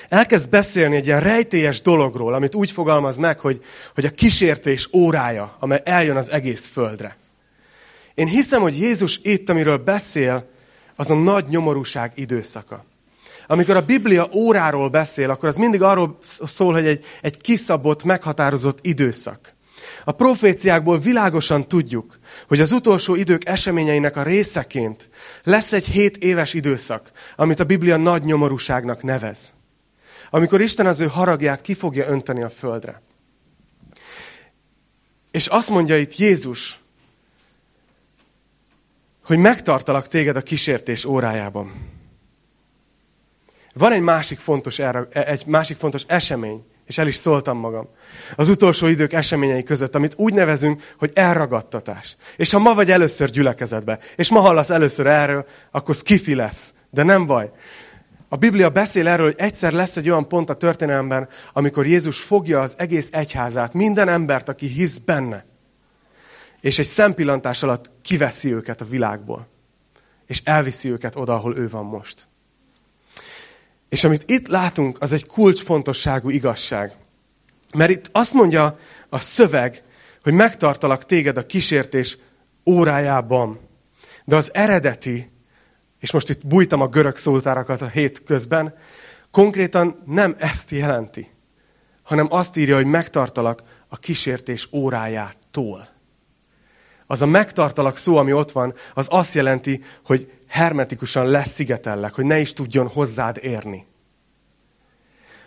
Elkezd 0.08 0.48
beszélni 0.48 0.96
egy 0.96 1.06
ilyen 1.06 1.20
rejtélyes 1.20 1.82
dologról, 1.82 2.34
amit 2.34 2.54
úgy 2.54 2.70
fogalmaz 2.70 3.16
meg, 3.16 3.38
hogy, 3.38 3.64
hogy 3.94 4.04
a 4.04 4.10
kísértés 4.10 4.88
órája, 4.92 5.56
amely 5.58 5.80
eljön 5.84 6.16
az 6.16 6.30
egész 6.30 6.66
földre. 6.66 7.16
Én 8.20 8.26
hiszem, 8.26 8.62
hogy 8.62 8.78
Jézus 8.78 9.20
itt, 9.22 9.48
amiről 9.48 9.76
beszél, 9.76 10.50
az 10.96 11.10
a 11.10 11.14
nagy 11.14 11.44
nyomorúság 11.48 12.12
időszaka. 12.14 12.84
Amikor 13.46 13.76
a 13.76 13.84
Biblia 13.84 14.28
óráról 14.32 14.88
beszél, 14.88 15.30
akkor 15.30 15.48
az 15.48 15.56
mindig 15.56 15.82
arról 15.82 16.18
szól, 16.44 16.72
hogy 16.72 16.86
egy, 16.86 17.04
egy 17.22 17.36
kiszabott, 17.36 18.04
meghatározott 18.04 18.78
időszak. 18.82 19.54
A 20.04 20.12
proféciákból 20.12 20.98
világosan 20.98 21.68
tudjuk, 21.68 22.18
hogy 22.48 22.60
az 22.60 22.72
utolsó 22.72 23.14
idők 23.14 23.48
eseményeinek 23.48 24.16
a 24.16 24.22
részeként 24.22 25.08
lesz 25.44 25.72
egy 25.72 25.86
hét 25.86 26.16
éves 26.16 26.54
időszak, 26.54 27.10
amit 27.36 27.60
a 27.60 27.64
Biblia 27.64 27.96
nagy 27.96 28.22
nyomorúságnak 28.22 29.02
nevez. 29.02 29.52
Amikor 30.30 30.60
Isten 30.60 30.86
az 30.86 31.00
ő 31.00 31.06
haragját 31.06 31.60
ki 31.60 31.74
fogja 31.74 32.08
önteni 32.08 32.42
a 32.42 32.50
földre. 32.50 33.02
És 35.30 35.46
azt 35.46 35.68
mondja 35.68 35.98
itt 35.98 36.16
Jézus, 36.16 36.80
hogy 39.30 39.38
megtartalak 39.38 40.08
téged 40.08 40.36
a 40.36 40.40
kísértés 40.40 41.04
órájában. 41.04 41.72
Van 43.74 43.92
egy 43.92 44.00
másik 44.00 44.38
fontos, 44.38 44.78
e- 44.78 45.08
egy 45.10 45.46
másik 45.46 45.76
fontos 45.76 46.04
esemény, 46.06 46.64
és 46.86 46.98
el 46.98 47.06
is 47.06 47.14
szóltam 47.14 47.58
magam. 47.58 47.88
Az 48.36 48.48
utolsó 48.48 48.86
idők 48.86 49.12
eseményei 49.12 49.62
között, 49.62 49.94
amit 49.94 50.14
úgy 50.16 50.34
nevezünk, 50.34 50.94
hogy 50.98 51.10
elragadtatás. 51.14 52.16
És 52.36 52.50
ha 52.50 52.58
ma 52.58 52.74
vagy 52.74 52.90
először 52.90 53.30
gyülekezetbe, 53.30 53.98
és 54.16 54.30
ma 54.30 54.40
hallasz 54.40 54.70
először 54.70 55.06
erről, 55.06 55.46
akkor 55.70 55.94
skifi 55.94 56.34
lesz. 56.34 56.74
De 56.90 57.02
nem 57.02 57.26
baj. 57.26 57.50
A 58.28 58.36
Biblia 58.36 58.70
beszél 58.70 59.08
erről, 59.08 59.26
hogy 59.26 59.38
egyszer 59.38 59.72
lesz 59.72 59.96
egy 59.96 60.10
olyan 60.10 60.28
pont 60.28 60.50
a 60.50 60.54
történelemben, 60.54 61.28
amikor 61.52 61.86
Jézus 61.86 62.20
fogja 62.20 62.60
az 62.60 62.74
egész 62.78 63.08
egyházát, 63.12 63.74
minden 63.74 64.08
embert, 64.08 64.48
aki 64.48 64.66
hisz 64.66 64.98
benne, 64.98 65.44
és 66.60 66.78
egy 66.78 66.86
szempillantás 66.86 67.62
alatt 67.62 67.90
kiveszi 68.02 68.52
őket 68.52 68.80
a 68.80 68.84
világból, 68.84 69.46
és 70.26 70.42
elviszi 70.44 70.90
őket 70.90 71.16
oda, 71.16 71.34
ahol 71.34 71.56
ő 71.56 71.68
van 71.68 71.84
most. 71.84 72.28
És 73.88 74.04
amit 74.04 74.30
itt 74.30 74.48
látunk, 74.48 75.02
az 75.02 75.12
egy 75.12 75.26
kulcsfontosságú 75.26 76.30
igazság. 76.30 76.96
Mert 77.74 77.90
itt 77.90 78.08
azt 78.12 78.32
mondja 78.32 78.78
a 79.08 79.18
szöveg, 79.18 79.82
hogy 80.22 80.32
megtartalak 80.32 81.04
téged 81.04 81.36
a 81.36 81.46
kísértés 81.46 82.18
órájában. 82.66 83.60
De 84.24 84.36
az 84.36 84.54
eredeti, 84.54 85.30
és 85.98 86.12
most 86.12 86.28
itt 86.28 86.46
bújtam 86.46 86.80
a 86.80 86.88
görög 86.88 87.16
szótárakat 87.16 87.82
a 87.82 87.88
hét 87.88 88.22
közben, 88.22 88.74
konkrétan 89.30 90.02
nem 90.06 90.34
ezt 90.38 90.70
jelenti, 90.70 91.30
hanem 92.02 92.26
azt 92.30 92.56
írja, 92.56 92.76
hogy 92.76 92.86
megtartalak 92.86 93.62
a 93.88 93.96
kísértés 93.96 94.68
órájától 94.72 95.88
az 97.10 97.22
a 97.22 97.26
megtartalak 97.26 97.96
szó, 97.96 98.16
ami 98.16 98.32
ott 98.32 98.52
van, 98.52 98.74
az 98.94 99.06
azt 99.10 99.34
jelenti, 99.34 99.82
hogy 100.04 100.32
hermetikusan 100.48 101.26
leszigetellek, 101.26 102.12
hogy 102.12 102.24
ne 102.24 102.38
is 102.38 102.52
tudjon 102.52 102.88
hozzád 102.88 103.38
érni. 103.42 103.86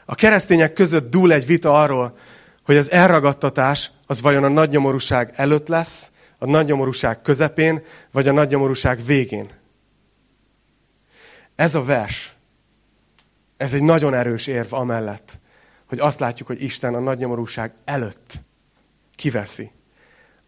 A 0.05 0.15
keresztények 0.15 0.73
között 0.73 1.11
dúl 1.11 1.33
egy 1.33 1.45
vita 1.45 1.81
arról, 1.81 2.17
hogy 2.65 2.77
az 2.77 2.91
elragadtatás 2.91 3.91
az 4.05 4.21
vajon 4.21 4.43
a 4.43 4.47
nagynyomorúság 4.47 5.33
előtt 5.35 5.67
lesz, 5.67 6.11
a 6.37 6.45
nagynyomorúság 6.45 7.21
közepén, 7.21 7.83
vagy 8.11 8.27
a 8.27 8.31
nagynyomorúság 8.31 9.05
végén. 9.05 9.49
Ez 11.55 11.75
a 11.75 11.83
vers, 11.83 12.33
ez 13.57 13.73
egy 13.73 13.83
nagyon 13.83 14.13
erős 14.13 14.47
érv 14.47 14.73
amellett, 14.73 15.39
hogy 15.85 15.99
azt 15.99 16.19
látjuk, 16.19 16.47
hogy 16.47 16.61
Isten 16.61 16.93
a 16.93 16.99
nagynyomorúság 16.99 17.73
előtt 17.85 18.33
kiveszi 19.15 19.71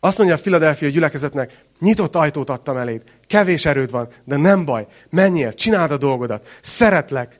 azt 0.06 0.18
mondja 0.18 0.36
a 0.36 0.40
Philadelphia 0.40 0.90
gyülekezetnek, 0.90 1.62
nyitott 1.80 2.16
ajtót 2.16 2.50
adtam 2.50 2.78
eléd, 2.78 3.02
kevés 3.28 3.66
erőd 3.66 3.92
van, 3.92 4.08
de 4.24 4.38
nem 4.38 4.66
baj, 4.66 4.88
menjél, 5.10 5.54
csináld 5.54 5.92
a 5.92 5.98
dolgodat, 5.98 6.48
szeretlek. 6.62 7.40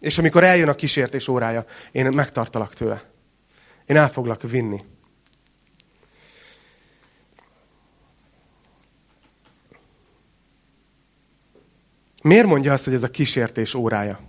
És 0.00 0.18
amikor 0.18 0.44
eljön 0.44 0.68
a 0.68 0.74
kísértés 0.74 1.28
órája, 1.28 1.64
én 1.92 2.06
megtartalak 2.06 2.74
tőle. 2.74 3.02
Én 3.86 3.96
el 3.96 4.10
foglak 4.10 4.42
vinni. 4.42 4.84
Miért 12.22 12.46
mondja 12.46 12.72
azt, 12.72 12.84
hogy 12.84 12.94
ez 12.94 13.02
a 13.02 13.10
kísértés 13.10 13.74
órája? 13.74 14.20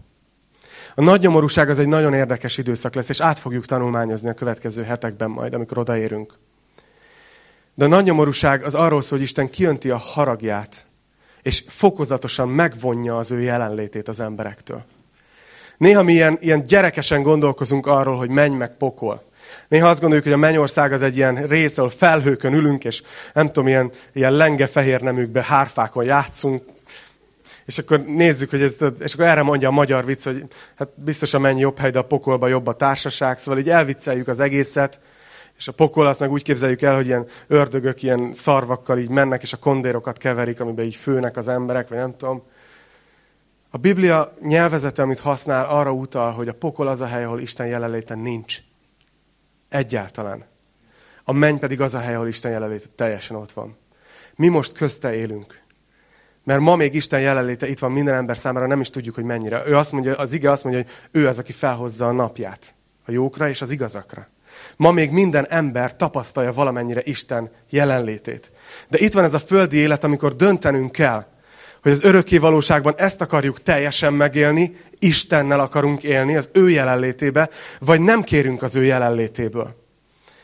A 0.95 1.01
nagy 1.01 1.21
nyomorúság 1.21 1.69
az 1.69 1.79
egy 1.79 1.87
nagyon 1.87 2.13
érdekes 2.13 2.57
időszak 2.57 2.95
lesz, 2.95 3.09
és 3.09 3.21
át 3.21 3.39
fogjuk 3.39 3.65
tanulmányozni 3.65 4.29
a 4.29 4.33
következő 4.33 4.83
hetekben 4.83 5.29
majd, 5.29 5.53
amikor 5.53 5.77
odaérünk. 5.77 6.33
De 7.79 7.85
a 7.85 7.87
nagy 7.87 8.03
nyomorúság 8.03 8.63
az 8.63 8.75
arról 8.75 9.01
szól, 9.01 9.17
hogy 9.17 9.27
Isten 9.27 9.49
kiönti 9.49 9.89
a 9.89 9.97
haragját, 9.97 10.85
és 11.41 11.63
fokozatosan 11.67 12.49
megvonja 12.49 13.17
az 13.17 13.31
ő 13.31 13.41
jelenlétét 13.41 14.07
az 14.07 14.19
emberektől. 14.19 14.83
Néha 15.77 16.03
mi 16.03 16.13
ilyen, 16.13 16.37
ilyen 16.41 16.63
gyerekesen 16.63 17.21
gondolkozunk 17.21 17.85
arról, 17.85 18.17
hogy 18.17 18.29
menj 18.29 18.55
meg 18.55 18.77
pokol. 18.77 19.23
Néha 19.67 19.87
azt 19.87 19.99
gondoljuk, 19.99 20.25
hogy 20.25 20.35
a 20.35 20.37
mennyország 20.37 20.91
az 20.91 21.01
egy 21.01 21.15
ilyen 21.15 21.47
rész, 21.47 21.77
ahol 21.77 21.89
felhőkön 21.89 22.53
ülünk, 22.53 22.83
és 22.83 23.01
nem 23.33 23.45
tudom, 23.45 23.67
ilyen, 23.67 23.91
ilyen 24.13 24.33
lenge 24.33 24.67
fehér 24.67 25.01
nemükbe 25.01 25.43
hárfákon 25.43 26.03
játszunk, 26.03 26.63
és 27.65 27.77
akkor 27.77 27.99
nézzük, 28.05 28.49
hogy 28.49 28.61
ez, 28.61 28.77
és 28.99 29.13
akkor 29.13 29.25
erre 29.25 29.41
mondja 29.41 29.67
a 29.67 29.71
magyar 29.71 30.05
vicc, 30.05 30.23
hogy 30.23 30.43
hát 30.75 30.89
biztosan 30.95 31.41
mennyi 31.41 31.59
jobb 31.59 31.77
hely, 31.77 31.91
de 31.91 31.99
a 31.99 32.03
pokolba 32.03 32.47
jobb 32.47 32.67
a 32.67 32.73
társaság, 32.73 33.39
szóval 33.39 33.59
így 33.59 33.69
elvicceljük 33.69 34.27
az 34.27 34.39
egészet, 34.39 34.99
és 35.59 35.67
a 35.67 35.71
pokol 35.71 36.07
azt 36.07 36.19
meg 36.19 36.31
úgy 36.31 36.43
képzeljük 36.43 36.81
el, 36.81 36.95
hogy 36.95 37.05
ilyen 37.05 37.27
ördögök 37.47 38.03
ilyen 38.03 38.33
szarvakkal 38.33 38.97
így 38.97 39.09
mennek, 39.09 39.41
és 39.41 39.53
a 39.53 39.57
kondérokat 39.57 40.17
keverik, 40.17 40.59
amiben 40.59 40.85
így 40.85 40.95
főnek 40.95 41.37
az 41.37 41.47
emberek, 41.47 41.87
vagy 41.87 41.97
nem 41.97 42.17
tudom. 42.17 42.43
A 43.69 43.77
Biblia 43.77 44.33
nyelvezete, 44.41 45.01
amit 45.01 45.19
használ, 45.19 45.65
arra 45.65 45.91
utal, 45.91 46.31
hogy 46.31 46.47
a 46.47 46.53
pokol 46.53 46.87
az 46.87 47.01
a 47.01 47.05
hely, 47.05 47.23
ahol 47.23 47.39
Isten 47.39 47.67
jelenléte 47.67 48.15
nincs. 48.15 48.57
Egyáltalán. 49.69 50.45
A 51.23 51.31
menny 51.31 51.57
pedig 51.57 51.81
az 51.81 51.95
a 51.95 51.99
hely, 51.99 52.15
ahol 52.15 52.27
Isten 52.27 52.51
jelenléte 52.51 52.87
teljesen 52.95 53.37
ott 53.37 53.51
van. 53.51 53.77
Mi 54.35 54.47
most 54.47 54.71
közte 54.71 55.13
élünk. 55.13 55.61
Mert 56.43 56.59
ma 56.59 56.75
még 56.75 56.93
Isten 56.93 57.21
jelenléte 57.21 57.67
itt 57.67 57.79
van 57.79 57.91
minden 57.91 58.15
ember 58.15 58.37
számára, 58.37 58.67
nem 58.67 58.79
is 58.79 58.89
tudjuk, 58.89 59.15
hogy 59.15 59.23
mennyire. 59.23 59.63
Ő 59.67 59.75
azt 59.75 59.91
mondja, 59.91 60.15
az 60.15 60.33
ige 60.33 60.51
azt 60.51 60.63
mondja, 60.63 60.81
hogy 60.81 60.91
ő 61.21 61.27
az, 61.27 61.39
aki 61.39 61.51
felhozza 61.51 62.07
a 62.07 62.11
napját. 62.11 62.73
A 63.05 63.11
jókra 63.11 63.49
és 63.49 63.61
az 63.61 63.71
igazakra. 63.71 64.27
Ma 64.75 64.91
még 64.91 65.11
minden 65.11 65.45
ember 65.49 65.95
tapasztalja 65.95 66.53
valamennyire 66.53 67.01
Isten 67.03 67.51
jelenlétét. 67.69 68.51
De 68.89 68.97
itt 68.99 69.13
van 69.13 69.23
ez 69.23 69.33
a 69.33 69.39
földi 69.39 69.77
élet, 69.77 70.03
amikor 70.03 70.35
döntenünk 70.35 70.91
kell, 70.91 71.25
hogy 71.81 71.91
az 71.91 72.03
örökké 72.03 72.37
valóságban 72.37 72.93
ezt 72.97 73.21
akarjuk 73.21 73.63
teljesen 73.63 74.13
megélni, 74.13 74.75
Istennel 74.99 75.59
akarunk 75.59 76.03
élni, 76.03 76.35
az 76.35 76.49
ő 76.53 76.69
jelenlétébe, 76.69 77.49
vagy 77.79 78.01
nem 78.01 78.21
kérünk 78.21 78.61
az 78.61 78.75
ő 78.75 78.83
jelenlétéből. 78.83 79.75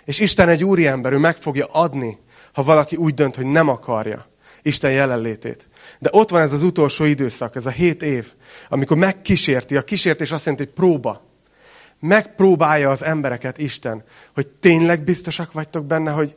És 0.06 0.20
Isten 0.20 0.50
egy 0.50 0.64
úriember, 0.64 1.14
ő 1.14 1.18
meg 1.18 1.36
fogja 1.36 1.66
adni, 1.66 2.18
ha 2.54 2.64
valaki 2.64 2.96
úgy 2.96 3.14
dönt, 3.14 3.36
hogy 3.36 3.46
nem 3.46 3.70
akarja 3.70 4.26
Isten 4.62 4.92
jelenlétét. 4.92 5.70
De 6.00 6.10
ott 6.12 6.30
van 6.30 6.42
ez 6.42 6.54
az 6.54 6.64
utolsó 6.64 7.04
időszak, 7.04 7.56
ez 7.56 7.66
a 7.66 7.70
hét 7.70 8.04
év, 8.04 8.34
amikor 8.70 8.98
megkísérti. 8.98 9.78
A 9.78 9.82
kísértés 9.82 10.32
azt 10.32 10.46
jelenti, 10.46 10.66
hogy 10.66 10.74
próba. 10.74 11.22
Megpróbálja 12.00 12.90
az 12.90 13.04
embereket 13.04 13.58
Isten, 13.58 14.04
hogy 14.34 14.48
tényleg 14.48 15.04
biztosak 15.04 15.52
vagytok 15.52 15.86
benne, 15.86 16.12
hogy 16.12 16.36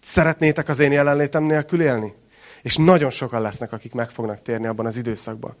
szeretnétek 0.00 0.68
az 0.68 0.78
én 0.78 0.92
jelenlétem 0.92 1.42
nélkül 1.42 1.82
élni? 1.82 2.14
És 2.62 2.76
nagyon 2.76 3.10
sokan 3.10 3.40
lesznek, 3.42 3.72
akik 3.72 3.92
meg 3.92 4.10
fognak 4.10 4.42
térni 4.42 4.66
abban 4.66 4.86
az 4.86 4.96
időszakban. 4.96 5.56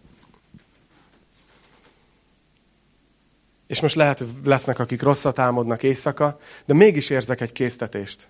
És 3.66 3.80
most 3.80 3.94
lehet, 3.94 4.24
lesznek, 4.44 4.78
akik 4.78 5.02
rosszat 5.02 5.38
álmodnak 5.38 5.82
éjszaka, 5.82 6.38
de 6.64 6.74
mégis 6.74 7.10
érzek 7.10 7.40
egy 7.40 7.52
késztetést. 7.52 8.28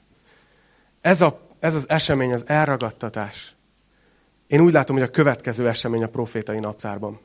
Ez, 1.01 1.20
a, 1.20 1.41
ez 1.61 1.74
az 1.74 1.88
esemény, 1.88 2.32
az 2.32 2.45
elragadtatás. 2.47 3.55
Én 4.47 4.61
úgy 4.61 4.72
látom, 4.72 4.97
hogy 4.97 5.05
a 5.05 5.11
következő 5.11 5.68
esemény 5.68 6.03
a 6.03 6.09
profétai 6.09 6.59
naptárban. 6.59 7.20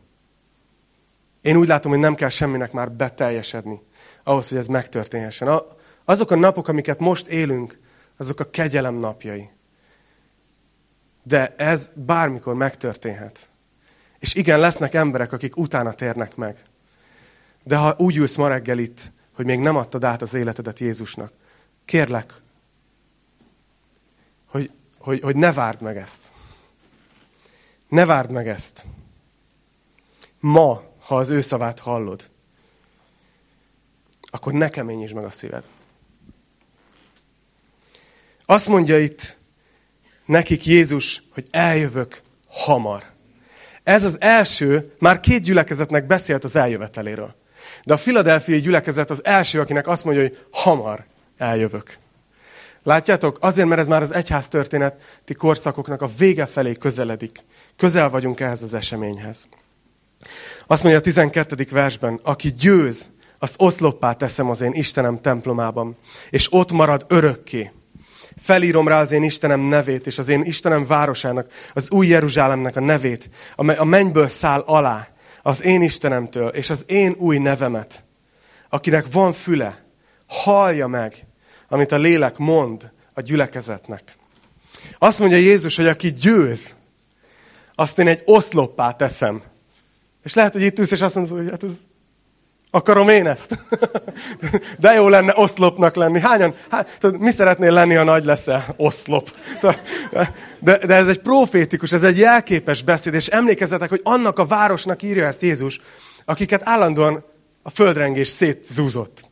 Én 1.45 1.57
úgy 1.57 1.67
látom, 1.67 1.91
hogy 1.91 1.99
nem 1.99 2.15
kell 2.15 2.29
semminek 2.29 2.71
már 2.71 2.91
beteljesedni 2.91 3.81
ahhoz, 4.23 4.49
hogy 4.49 4.57
ez 4.57 4.67
megtörténhessen. 4.67 5.61
Azok 6.05 6.31
a 6.31 6.35
napok, 6.35 6.67
amiket 6.67 6.99
most 6.99 7.27
élünk, 7.27 7.79
azok 8.17 8.39
a 8.39 8.49
kegyelem 8.49 8.95
napjai. 8.95 9.49
De 11.23 11.55
ez 11.57 11.89
bármikor 11.93 12.53
megtörténhet. 12.53 13.49
És 14.19 14.35
igen, 14.35 14.59
lesznek 14.59 14.93
emberek, 14.93 15.31
akik 15.31 15.57
utána 15.57 15.93
térnek 15.93 16.35
meg. 16.35 16.57
De 17.63 17.75
ha 17.75 17.95
úgy 17.97 18.17
ülsz 18.17 18.35
ma 18.35 18.47
reggel 18.47 18.77
itt, 18.77 19.11
hogy 19.35 19.45
még 19.45 19.59
nem 19.59 19.75
adtad 19.75 20.03
át 20.03 20.21
az 20.21 20.33
életedet 20.33 20.79
Jézusnak, 20.79 21.31
kérlek, 21.85 22.33
hogy, 24.45 24.71
hogy, 24.97 25.19
hogy 25.21 25.35
ne 25.35 25.53
várd 25.53 25.81
meg 25.81 25.97
ezt. 25.97 26.31
Ne 27.87 28.05
várd 28.05 28.31
meg 28.31 28.47
ezt. 28.47 28.85
Ma, 30.39 30.93
ha 31.06 31.18
az 31.18 31.30
ő 31.30 31.41
szavát 31.41 31.80
hallod, 31.80 32.30
akkor 34.22 34.53
ne 34.53 34.70
keményítsd 34.70 35.14
meg 35.14 35.24
a 35.24 35.30
szíved. 35.30 35.64
Azt 38.45 38.68
mondja 38.68 38.99
itt 38.99 39.38
nekik 40.26 40.66
Jézus, 40.66 41.22
hogy 41.34 41.47
eljövök 41.51 42.22
hamar. 42.47 43.03
Ez 43.84 44.03
az 44.03 44.22
első, 44.22 44.93
már 44.99 45.20
két 45.20 45.41
gyülekezetnek 45.41 46.08
beszélt 46.08 46.43
az 46.43 46.56
eljöveteléről. 46.56 47.36
De 47.84 47.93
a 47.93 47.97
filadelfiai 47.97 48.62
gyülekezet 48.62 49.10
az 49.10 49.26
első, 49.26 49.60
akinek 49.60 49.88
azt 49.88 50.03
mondja, 50.03 50.22
hogy 50.24 50.45
hamar 50.51 51.06
eljövök. 51.38 51.97
Látjátok? 52.84 53.38
Azért, 53.41 53.68
mert 53.68 53.82
ez 53.82 53.88
már 53.88 54.01
az 54.01 54.14
egyház 54.14 54.47
történeti 54.47 55.34
korszakoknak 55.34 56.01
a 56.01 56.10
vége 56.18 56.45
felé 56.45 56.74
közeledik. 56.74 57.43
Közel 57.76 58.10
vagyunk 58.10 58.39
ehhez 58.39 58.62
az 58.62 58.74
eseményhez. 58.74 59.47
Azt 60.68 60.84
mondja 60.84 60.99
a 60.99 61.03
12. 61.03 61.68
versben, 61.72 62.20
aki 62.24 62.53
győz, 62.53 63.09
az 63.39 63.53
oszloppá 63.57 64.13
teszem 64.13 64.49
az 64.49 64.61
én 64.61 64.74
Istenem 64.74 65.22
templomában, 65.22 65.97
és 66.30 66.53
ott 66.53 66.72
marad 66.72 67.05
örökké. 67.07 67.72
Felírom 68.41 68.88
rá 68.88 69.01
az 69.01 69.11
én 69.11 69.24
Istenem 69.24 69.59
nevét, 69.59 70.07
és 70.07 70.18
az 70.18 70.28
én 70.28 70.43
Istenem 70.43 70.88
városának, 70.88 71.47
az 71.74 71.91
új 71.91 72.07
Jeruzsálemnek 72.07 72.76
a 72.76 72.80
nevét, 72.80 73.30
amely 73.55 73.76
a 73.76 73.84
mennyből 73.84 74.28
száll 74.28 74.59
alá, 74.59 75.07
az 75.41 75.63
én 75.63 75.82
Istenemtől, 75.82 76.47
és 76.47 76.70
az 76.70 76.84
én 76.88 77.16
új 77.18 77.38
nevemet. 77.38 78.03
Akinek 78.70 79.05
van 79.11 79.34
füle, 79.34 79.86
hallja 80.28 80.88
meg, 80.88 81.26
amit 81.70 81.91
a 81.91 81.97
lélek 81.97 82.38
mond 82.38 82.91
a 83.13 83.22
gyülekezetnek. 83.22 84.18
Azt 84.97 85.20
mondja 85.20 85.38
Jézus, 85.38 85.76
hogy 85.76 85.88
aki 85.88 86.13
győz, 86.13 86.76
azt 87.76 87.99
én 87.99 88.07
egy 88.07 88.22
oszloppá 88.26 88.91
teszem. 88.91 89.43
És 90.26 90.34
lehet, 90.34 90.53
hogy 90.53 90.61
itt 90.61 90.80
ülsz, 90.80 90.91
és 90.91 91.01
azt 91.01 91.15
mondod, 91.15 91.38
hogy 91.38 91.49
hát 91.49 91.63
ez 91.63 91.71
Akarom 92.76 93.09
én 93.09 93.28
ezt? 93.28 93.59
De 94.80 94.93
jó 94.93 95.09
lenne 95.09 95.34
oszlopnak 95.36 95.95
lenni. 95.95 96.19
Hányan? 96.19 96.55
Hát, 96.69 96.97
tudod, 96.99 97.19
mi 97.19 97.32
szeretnél 97.32 97.71
lenni, 97.71 97.93
ha 97.93 98.03
nagy 98.03 98.26
leszel? 98.26 98.73
Oszlop. 98.78 99.36
De, 100.59 100.78
de 100.78 100.93
ez 100.93 101.07
egy 101.07 101.19
profétikus, 101.19 101.91
ez 101.91 102.03
egy 102.03 102.17
jelképes 102.17 102.84
beszéd, 102.84 103.13
és 103.13 103.28
emlékezzetek, 103.28 103.89
hogy 103.89 104.01
annak 104.03 104.39
a 104.39 104.45
városnak 104.45 105.01
írja 105.01 105.26
ezt 105.26 105.41
Jézus, 105.41 105.82
akiket 106.26 106.61
állandóan 106.63 107.26
a 107.63 107.69
földrengés 107.69 108.28
szétzúzott. 108.28 109.26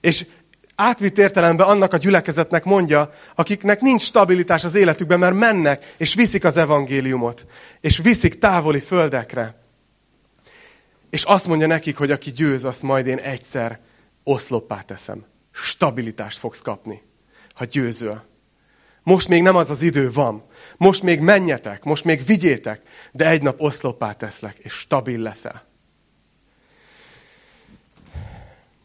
És 0.00 0.26
átvitt 0.74 1.18
értelemben 1.18 1.66
annak 1.66 1.92
a 1.92 1.96
gyülekezetnek 1.96 2.64
mondja, 2.64 3.10
akiknek 3.34 3.80
nincs 3.80 4.02
stabilitás 4.02 4.64
az 4.64 4.74
életükben, 4.74 5.18
mert 5.18 5.34
mennek, 5.34 5.94
és 5.96 6.14
viszik 6.14 6.44
az 6.44 6.56
evangéliumot, 6.56 7.46
és 7.80 7.98
viszik 7.98 8.38
távoli 8.38 8.80
földekre. 8.80 9.66
És 11.10 11.22
azt 11.22 11.46
mondja 11.46 11.66
nekik, 11.66 11.96
hogy 11.96 12.10
aki 12.10 12.30
győz, 12.30 12.64
azt 12.64 12.82
majd 12.82 13.06
én 13.06 13.18
egyszer 13.18 13.80
oszloppá 14.22 14.80
teszem. 14.80 15.24
Stabilitást 15.50 16.38
fogsz 16.38 16.60
kapni, 16.60 17.02
ha 17.54 17.64
győzöl. 17.64 18.24
Most 19.02 19.28
még 19.28 19.42
nem 19.42 19.56
az 19.56 19.70
az 19.70 19.82
idő 19.82 20.12
van. 20.12 20.44
Most 20.76 21.02
még 21.02 21.20
menjetek, 21.20 21.84
most 21.84 22.04
még 22.04 22.24
vigyétek, 22.24 22.82
de 23.12 23.28
egy 23.28 23.42
nap 23.42 23.60
oszloppá 23.60 24.12
teszlek, 24.12 24.58
és 24.58 24.72
stabil 24.72 25.20
leszel. 25.20 25.66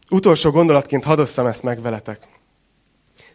Utolsó 0.09 0.51
gondolatként 0.51 1.03
hadosszam 1.03 1.45
ezt 1.45 1.63
meg 1.63 1.82
veletek. 1.82 2.28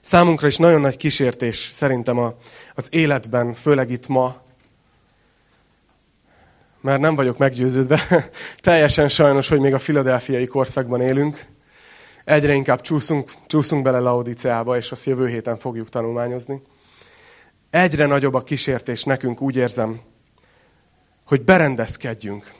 Számunkra 0.00 0.46
is 0.46 0.56
nagyon 0.56 0.80
nagy 0.80 0.96
kísértés 0.96 1.56
szerintem 1.56 2.18
a, 2.18 2.34
az 2.74 2.88
életben, 2.90 3.54
főleg 3.54 3.90
itt 3.90 4.08
ma, 4.08 4.42
mert 6.88 7.00
nem 7.00 7.14
vagyok 7.14 7.38
meggyőződve, 7.38 8.00
teljesen 8.60 9.08
sajnos, 9.08 9.48
hogy 9.48 9.60
még 9.60 9.74
a 9.74 9.78
filadelfiai 9.78 10.46
korszakban 10.46 11.00
élünk. 11.00 11.46
Egyre 12.24 12.54
inkább 12.54 12.80
csúszunk, 12.80 13.32
csúszunk 13.46 13.82
bele 13.82 13.98
Laodiceába, 13.98 14.76
és 14.76 14.90
azt 14.90 15.06
jövő 15.06 15.28
héten 15.28 15.58
fogjuk 15.58 15.88
tanulmányozni. 15.88 16.62
Egyre 17.70 18.06
nagyobb 18.06 18.34
a 18.34 18.42
kísértés 18.42 19.04
nekünk, 19.04 19.40
úgy 19.40 19.56
érzem, 19.56 20.00
hogy 21.26 21.42
berendezkedjünk. 21.42 22.52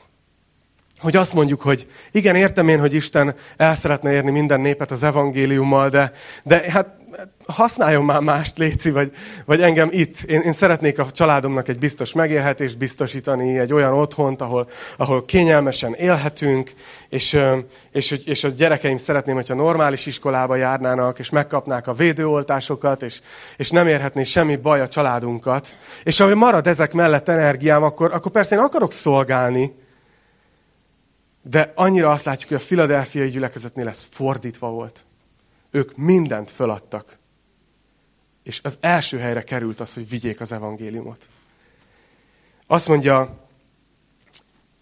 hogy 0.98 1.16
azt 1.16 1.34
mondjuk, 1.34 1.60
hogy 1.60 1.86
igen, 2.12 2.34
értem 2.34 2.68
én, 2.68 2.80
hogy 2.80 2.94
Isten 2.94 3.34
el 3.56 3.74
szeretne 3.74 4.12
érni 4.12 4.30
minden 4.30 4.60
népet 4.60 4.90
az 4.90 5.02
evangéliummal, 5.02 5.88
de, 5.88 6.12
de 6.42 6.70
hát 6.70 6.97
használjon 7.46 8.04
már 8.04 8.20
mást, 8.20 8.58
Léci, 8.58 8.90
vagy, 8.90 9.12
vagy 9.44 9.62
engem 9.62 9.88
itt. 9.92 10.20
Én, 10.20 10.40
én 10.40 10.52
szeretnék 10.52 10.98
a 10.98 11.10
családomnak 11.10 11.68
egy 11.68 11.78
biztos 11.78 12.12
megélhetést 12.12 12.78
biztosítani, 12.78 13.58
egy 13.58 13.72
olyan 13.72 13.92
otthont, 13.92 14.40
ahol, 14.40 14.68
ahol 14.96 15.24
kényelmesen 15.24 15.94
élhetünk, 15.94 16.72
és, 17.08 17.40
és, 17.92 18.10
és 18.10 18.44
a 18.44 18.48
gyerekeim 18.48 18.96
szeretném, 18.96 19.34
hogyha 19.34 19.54
normális 19.54 20.06
iskolába 20.06 20.56
járnának, 20.56 21.18
és 21.18 21.30
megkapnák 21.30 21.86
a 21.86 21.92
védőoltásokat, 21.92 23.02
és, 23.02 23.20
és 23.56 23.70
nem 23.70 23.86
érhetné 23.86 24.22
semmi 24.22 24.56
baj 24.56 24.80
a 24.80 24.88
családunkat. 24.88 25.76
És 26.04 26.20
ahogy 26.20 26.34
marad 26.34 26.66
ezek 26.66 26.92
mellett 26.92 27.28
energiám, 27.28 27.82
akkor, 27.82 28.14
akkor 28.14 28.32
persze 28.32 28.54
én 28.54 28.62
akarok 28.62 28.92
szolgálni, 28.92 29.74
de 31.42 31.72
annyira 31.74 32.10
azt 32.10 32.24
látjuk, 32.24 32.48
hogy 32.48 32.58
a 32.58 32.64
filadelfiai 32.64 33.30
gyülekezetnél 33.30 33.88
ez 33.88 34.06
fordítva 34.10 34.70
volt. 34.70 35.06
Ők 35.70 35.96
mindent 35.96 36.50
föladtak. 36.50 37.18
És 38.42 38.60
az 38.62 38.78
első 38.80 39.18
helyre 39.18 39.42
került 39.42 39.80
az, 39.80 39.94
hogy 39.94 40.08
vigyék 40.08 40.40
az 40.40 40.52
evangéliumot. 40.52 41.28
Azt 42.66 42.88
mondja 42.88 43.46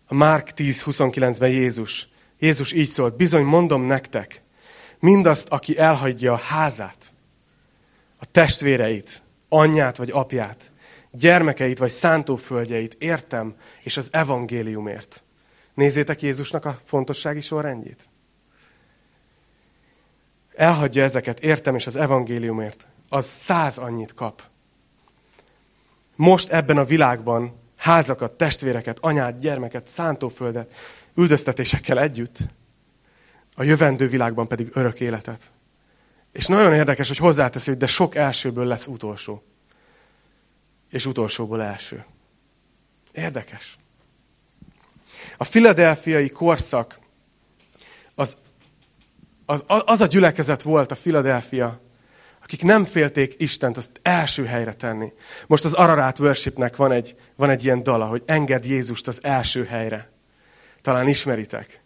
a 0.07 0.15
Márk 0.15 0.51
10.29-ben 0.57 1.51
Jézus. 1.51 2.09
Jézus 2.39 2.73
így 2.73 2.89
szólt, 2.89 3.17
bizony 3.17 3.45
mondom 3.45 3.83
nektek, 3.83 4.43
mindazt, 5.01 5.49
aki 5.49 5.79
elhagyja 5.79 6.33
a 6.33 6.37
házát, 6.37 7.15
a 8.19 8.25
testvéreit, 8.25 9.23
anyját 9.49 9.97
vagy 9.97 10.11
apját, 10.11 10.73
gyermekeit 11.11 11.79
vagy 11.79 11.91
szántóföldjeit 11.91 12.97
értem, 12.99 13.55
és 13.83 13.97
az 13.97 14.09
evangéliumért. 14.13 15.25
Nézzétek 15.75 16.23
Jézusnak 16.23 16.65
a 16.65 16.81
fontossági 16.85 17.41
sorrendjét 17.41 18.09
elhagyja 20.57 21.03
ezeket, 21.03 21.41
értem, 21.41 21.75
és 21.75 21.87
az 21.87 21.97
evangéliumért, 21.97 22.87
az 23.09 23.27
száz 23.27 23.79
annyit 23.79 24.15
kap. 24.15 24.43
Most 26.17 26.51
ebben 26.51 26.77
a 26.77 26.85
világban 26.85 27.61
házakat, 27.77 28.33
testvéreket, 28.33 28.99
anyát, 29.01 29.39
gyermeket, 29.39 29.89
szántóföldet, 29.89 30.75
üldöztetésekkel 31.15 32.01
együtt, 32.01 32.39
a 33.55 33.63
jövendő 33.63 34.09
világban 34.09 34.49
pedig 34.49 34.71
örök 34.73 35.01
életet. 35.01 35.51
És 36.33 36.47
nagyon 36.47 36.75
érdekes, 36.75 37.09
hogy 37.09 37.17
hozzáteszi, 37.17 37.71
hogy 37.71 37.79
de 37.79 37.87
sok 37.87 38.15
elsőből 38.15 38.67
lesz 38.67 38.87
utolsó. 38.87 39.43
És 40.91 41.07
utolsóból 41.07 41.63
első. 41.63 42.05
Érdekes. 43.13 43.79
A 45.37 45.45
filadelfiai 45.45 46.29
korszak 46.29 46.99
az 48.15 48.37
az, 49.47 49.65
az 49.67 50.01
a 50.01 50.07
gyülekezet 50.07 50.63
volt 50.63 50.91
a 50.91 50.95
Philadelphia, 50.95 51.81
akik 52.43 52.63
nem 52.63 52.85
félték 52.85 53.35
Istent 53.39 53.77
azt 53.77 53.91
első 54.03 54.45
helyre 54.45 54.73
tenni. 54.73 55.13
Most 55.47 55.65
az 55.65 55.73
Ararat 55.73 56.19
Worshipnek 56.19 56.77
van 56.77 56.93
egy, 56.93 57.17
van 57.37 57.51
egy 57.51 57.65
ilyen 57.65 57.83
dala, 57.83 58.07
hogy 58.07 58.23
enged 58.27 58.65
Jézust 58.65 59.09
az 59.09 59.19
első 59.23 59.65
helyre. 59.65 60.11
Talán 60.83 61.09
ismeritek. 61.09 61.81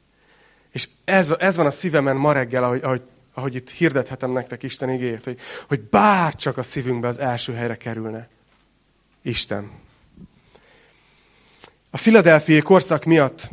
És 0.73 0.89
ez, 1.05 1.35
ez 1.39 1.57
van 1.57 1.67
a 1.67 1.71
szívemen 1.71 2.17
ma 2.17 2.33
reggel, 2.33 2.65
ahogy, 2.65 2.83
ahogy, 2.83 3.03
ahogy 3.35 3.55
itt 3.55 3.71
hirdethetem 3.71 4.33
nektek 4.33 4.63
Isten 4.63 4.91
igéjét, 4.91 5.25
hogy, 5.25 5.39
hogy 5.69 5.81
bár 5.81 6.35
csak 6.35 6.59
a 6.59 6.63
szívünkbe 6.63 7.09
az 7.09 7.19
első 7.19 7.53
helyre 7.53 7.77
kerülne. 7.77 8.29
Isten. 9.23 9.71
A 11.91 11.97
filadelfiai 11.97 12.61
korszak 12.61 13.05
miatt 13.05 13.51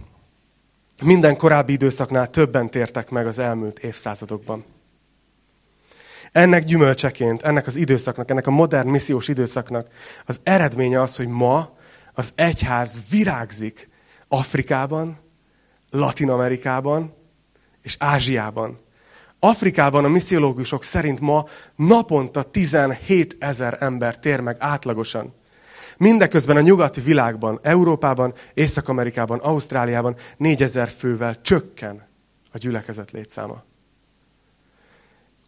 minden 1.03 1.37
korábbi 1.37 1.73
időszaknál 1.73 2.29
többen 2.29 2.69
tértek 2.69 3.09
meg 3.09 3.27
az 3.27 3.39
elmúlt 3.39 3.79
évszázadokban. 3.79 4.65
Ennek 6.31 6.63
gyümölcseként, 6.63 7.41
ennek 7.41 7.67
az 7.67 7.75
időszaknak, 7.75 8.29
ennek 8.29 8.47
a 8.47 8.51
modern 8.51 8.89
missziós 8.89 9.27
időszaknak 9.27 9.87
az 10.25 10.39
eredménye 10.43 11.01
az, 11.01 11.15
hogy 11.15 11.27
ma 11.27 11.75
az 12.13 12.31
egyház 12.35 12.99
virágzik 13.09 13.89
Afrikában, 14.27 15.19
Latin 15.89 16.29
Amerikában 16.29 17.13
és 17.81 17.95
Ázsiában. 17.99 18.77
Afrikában 19.39 20.05
a 20.05 20.07
missziológusok 20.07 20.83
szerint 20.83 21.19
ma 21.19 21.45
naponta 21.75 22.43
17 22.43 23.35
ezer 23.39 23.77
ember 23.79 24.19
tér 24.19 24.39
meg 24.39 24.55
átlagosan. 24.59 25.33
Mindeközben 25.97 26.57
a 26.57 26.61
nyugati 26.61 27.01
világban, 27.01 27.59
Európában, 27.61 28.33
Észak-Amerikában, 28.53 29.39
Ausztráliában 29.39 30.15
4000 30.37 30.89
fővel 30.89 31.41
csökken 31.41 32.07
a 32.51 32.57
gyülekezet 32.57 33.11
létszáma. 33.11 33.63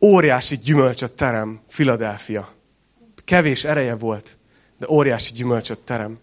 Óriási 0.02 0.58
gyümölcsöt 0.58 1.12
terem 1.12 1.60
Philadelphia. 1.68 2.54
Kevés 3.24 3.64
ereje 3.64 3.96
volt, 3.96 4.38
de 4.78 4.90
óriási 4.90 5.34
gyümölcsöt 5.34 5.80
terem. 5.80 6.20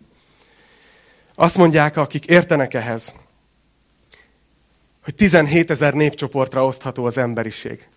Azt 1.35 1.57
mondják, 1.57 1.97
akik 1.97 2.24
értenek 2.24 2.74
ehhez, 2.74 3.14
hogy 5.05 5.14
17 5.14 5.70
ezer 5.70 5.95
népcsoportra 5.95 6.64
osztható 6.64 7.05
az 7.05 7.18
emberiség. 7.18 7.89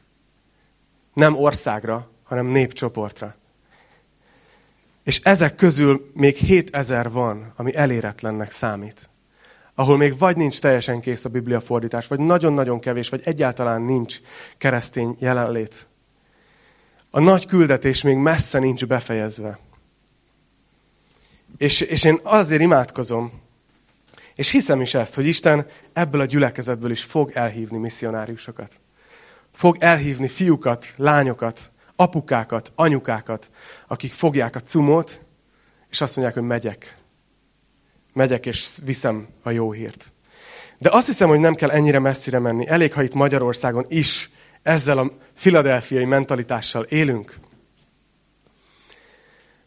Nem 1.13 1.37
országra, 1.37 2.09
hanem 2.23 2.45
népcsoportra. 2.45 3.35
És 5.03 5.19
ezek 5.23 5.55
közül 5.55 6.11
még 6.13 6.35
7000 6.35 7.11
van, 7.11 7.53
ami 7.55 7.75
eléretlennek 7.75 8.51
számít. 8.51 9.09
Ahol 9.75 9.97
még 9.97 10.17
vagy 10.17 10.37
nincs 10.37 10.59
teljesen 10.59 10.99
kész 10.99 11.25
a 11.25 11.29
Biblia 11.29 11.61
fordítás, 11.61 12.07
vagy 12.07 12.19
nagyon-nagyon 12.19 12.79
kevés, 12.79 13.09
vagy 13.09 13.21
egyáltalán 13.23 13.81
nincs 13.81 14.19
keresztény 14.57 15.15
jelenlét. 15.19 15.87
A 17.09 17.19
nagy 17.19 17.45
küldetés 17.45 18.01
még 18.01 18.15
messze 18.15 18.59
nincs 18.59 18.85
befejezve. 18.85 19.59
És, 21.57 21.81
és 21.81 22.03
én 22.03 22.19
azért 22.23 22.61
imádkozom, 22.61 23.31
és 24.35 24.49
hiszem 24.49 24.81
is 24.81 24.93
ezt, 24.93 25.15
hogy 25.15 25.25
Isten 25.25 25.65
ebből 25.93 26.21
a 26.21 26.25
gyülekezetből 26.25 26.91
is 26.91 27.03
fog 27.03 27.31
elhívni 27.33 27.77
misszionáriusokat. 27.77 28.79
Fog 29.53 29.75
elhívni 29.79 30.27
fiúkat, 30.27 30.93
lányokat, 30.95 31.71
apukákat, 31.99 32.71
anyukákat, 32.75 33.49
akik 33.87 34.11
fogják 34.11 34.55
a 34.55 34.59
cumot, 34.59 35.21
és 35.89 36.01
azt 36.01 36.15
mondják, 36.15 36.37
hogy 36.37 36.47
megyek. 36.47 36.95
Megyek, 38.13 38.45
és 38.45 38.77
viszem 38.85 39.27
a 39.43 39.49
jó 39.49 39.71
hírt. 39.71 40.11
De 40.77 40.89
azt 40.91 41.07
hiszem, 41.07 41.27
hogy 41.27 41.39
nem 41.39 41.55
kell 41.55 41.69
ennyire 41.69 41.99
messzire 41.99 42.39
menni. 42.39 42.67
Elég, 42.67 42.93
ha 42.93 43.03
itt 43.03 43.13
Magyarországon 43.13 43.85
is 43.87 44.31
ezzel 44.63 44.97
a 44.97 45.11
filadelfiai 45.33 46.05
mentalitással 46.05 46.83
élünk. 46.83 47.35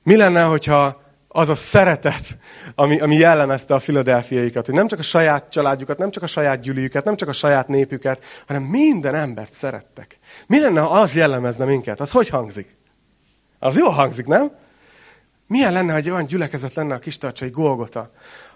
Mi 0.03 0.17
lenne, 0.17 0.43
hogyha 0.43 1.02
az 1.35 1.49
a 1.49 1.55
szeretet, 1.55 2.39
ami, 2.75 3.01
ami 3.01 3.17
jellemezte 3.17 3.75
a 3.75 3.79
filadelfiaikat, 3.79 4.67
hogy 4.67 4.75
nem 4.75 4.87
csak 4.87 4.99
a 4.99 5.03
saját 5.03 5.51
családjukat, 5.51 5.99
nem 5.99 6.11
csak 6.11 6.23
a 6.23 6.27
saját 6.27 6.61
gyűlüjüket, 6.61 7.05
nem 7.05 7.17
csak 7.17 7.29
a 7.29 7.33
saját 7.33 7.69
népüket, 7.69 8.25
hanem 8.47 8.63
minden 8.63 9.15
embert 9.15 9.53
szerettek. 9.53 10.19
Mi 10.47 10.61
lenne, 10.61 10.81
ha 10.81 11.01
az 11.01 11.15
jellemezne 11.15 11.65
minket? 11.65 12.01
Az 12.01 12.11
hogy 12.11 12.29
hangzik? 12.29 12.77
Az 13.59 13.77
jó 13.77 13.89
hangzik, 13.89 14.27
nem? 14.27 14.53
Milyen 15.47 15.73
lenne, 15.73 15.91
ha 15.91 15.97
egy 15.97 16.11
olyan 16.11 16.27
gyülekezet 16.27 16.75
lenne 16.75 16.95
a 16.95 16.99
kistarcsai 16.99 17.51
Golgota, 17.51 18.11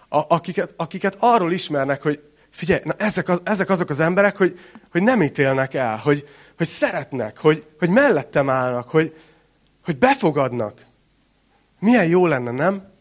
a, 0.08 0.34
akiket, 0.34 0.72
akiket 0.76 1.16
arról 1.18 1.52
ismernek, 1.52 2.02
hogy 2.02 2.22
figyelj, 2.50 2.80
na 2.84 2.92
ezek, 2.96 3.28
az, 3.28 3.40
ezek 3.44 3.68
azok 3.68 3.90
az 3.90 4.00
emberek, 4.00 4.36
hogy, 4.36 4.58
hogy 4.90 5.02
nem 5.02 5.22
ítélnek 5.22 5.74
el, 5.74 5.96
hogy, 5.96 6.28
hogy 6.56 6.66
szeretnek, 6.66 7.38
hogy, 7.38 7.66
hogy 7.78 7.88
mellettem 7.88 8.50
állnak, 8.50 8.90
hogy, 8.90 9.16
hogy 9.84 9.98
befogadnak. 9.98 10.85
Milyen 11.78 12.06
jó 12.06 12.26
lenne, 12.26 12.50
nem? 12.50 12.94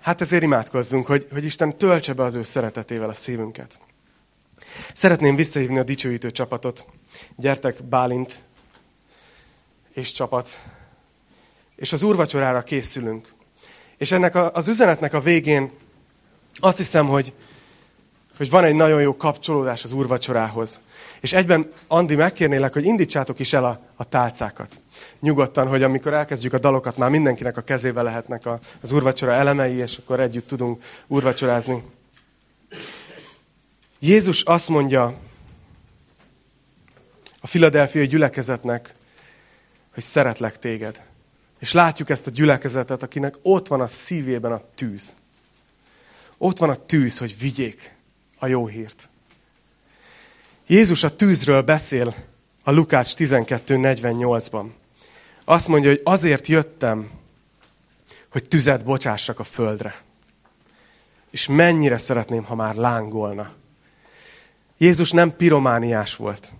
Hát 0.00 0.20
ezért 0.20 0.42
imádkozzunk, 0.42 1.06
hogy, 1.06 1.26
hogy 1.32 1.44
Isten 1.44 1.76
töltse 1.76 2.12
be 2.12 2.24
az 2.24 2.34
ő 2.34 2.42
szeretetével 2.42 3.08
a 3.08 3.14
szívünket. 3.14 3.80
Szeretném 4.94 5.36
visszahívni 5.36 5.78
a 5.78 5.82
dicsőítő 5.82 6.30
csapatot. 6.30 6.86
Gyertek, 7.36 7.84
Bálint 7.84 8.38
és 9.92 10.12
csapat. 10.12 10.60
És 11.76 11.92
az 11.92 12.02
úrvacsorára 12.02 12.62
készülünk. 12.62 13.32
És 13.96 14.12
ennek 14.12 14.34
a, 14.34 14.52
az 14.52 14.68
üzenetnek 14.68 15.14
a 15.14 15.20
végén 15.20 15.70
azt 16.54 16.76
hiszem, 16.76 17.06
hogy, 17.06 17.32
hogy 18.36 18.50
van 18.50 18.64
egy 18.64 18.74
nagyon 18.74 19.00
jó 19.00 19.16
kapcsolódás 19.16 19.84
az 19.84 19.92
úrvacsorához. 19.92 20.80
És 21.20 21.32
egyben, 21.32 21.70
Andi, 21.86 22.14
megkérnélek, 22.14 22.72
hogy 22.72 22.84
indítsátok 22.84 23.38
is 23.38 23.52
el 23.52 23.64
a, 23.64 23.80
a 23.96 24.04
tálcákat. 24.04 24.80
Nyugodtan, 25.20 25.66
hogy 25.68 25.82
amikor 25.82 26.12
elkezdjük 26.12 26.52
a 26.52 26.58
dalokat, 26.58 26.96
már 26.96 27.10
mindenkinek 27.10 27.56
a 27.56 27.60
kezébe 27.60 28.02
lehetnek 28.02 28.46
a, 28.46 28.58
az 28.80 28.92
úrvacsora 28.92 29.32
elemei, 29.32 29.74
és 29.74 29.96
akkor 29.96 30.20
együtt 30.20 30.46
tudunk 30.46 30.82
úrvacsorázni. 31.06 31.82
Jézus 33.98 34.42
azt 34.42 34.68
mondja 34.68 35.14
a 37.40 37.46
filadelfiai 37.46 38.06
gyülekezetnek, 38.06 38.94
hogy 39.94 40.02
szeretlek 40.02 40.58
téged. 40.58 41.02
És 41.58 41.72
látjuk 41.72 42.10
ezt 42.10 42.26
a 42.26 42.30
gyülekezetet, 42.30 43.02
akinek 43.02 43.34
ott 43.42 43.68
van 43.68 43.80
a 43.80 43.86
szívében 43.86 44.52
a 44.52 44.62
tűz. 44.74 45.14
Ott 46.38 46.58
van 46.58 46.70
a 46.70 46.74
tűz, 46.74 47.18
hogy 47.18 47.38
vigyék 47.38 47.93
a 48.38 48.46
jó 48.46 48.66
hírt. 48.66 49.08
Jézus 50.66 51.02
a 51.02 51.16
tűzről 51.16 51.62
beszél 51.62 52.14
a 52.62 52.70
Lukács 52.70 53.14
12.48-ban. 53.14 54.66
Azt 55.44 55.68
mondja, 55.68 55.90
hogy 55.90 56.00
azért 56.04 56.46
jöttem, 56.46 57.10
hogy 58.28 58.48
tüzet 58.48 58.84
bocsássak 58.84 59.38
a 59.38 59.44
földre. 59.44 60.02
És 61.30 61.46
mennyire 61.46 61.96
szeretném, 61.96 62.44
ha 62.44 62.54
már 62.54 62.74
lángolna. 62.74 63.52
Jézus 64.78 65.10
nem 65.10 65.36
piromániás 65.36 66.16
volt. 66.16 66.52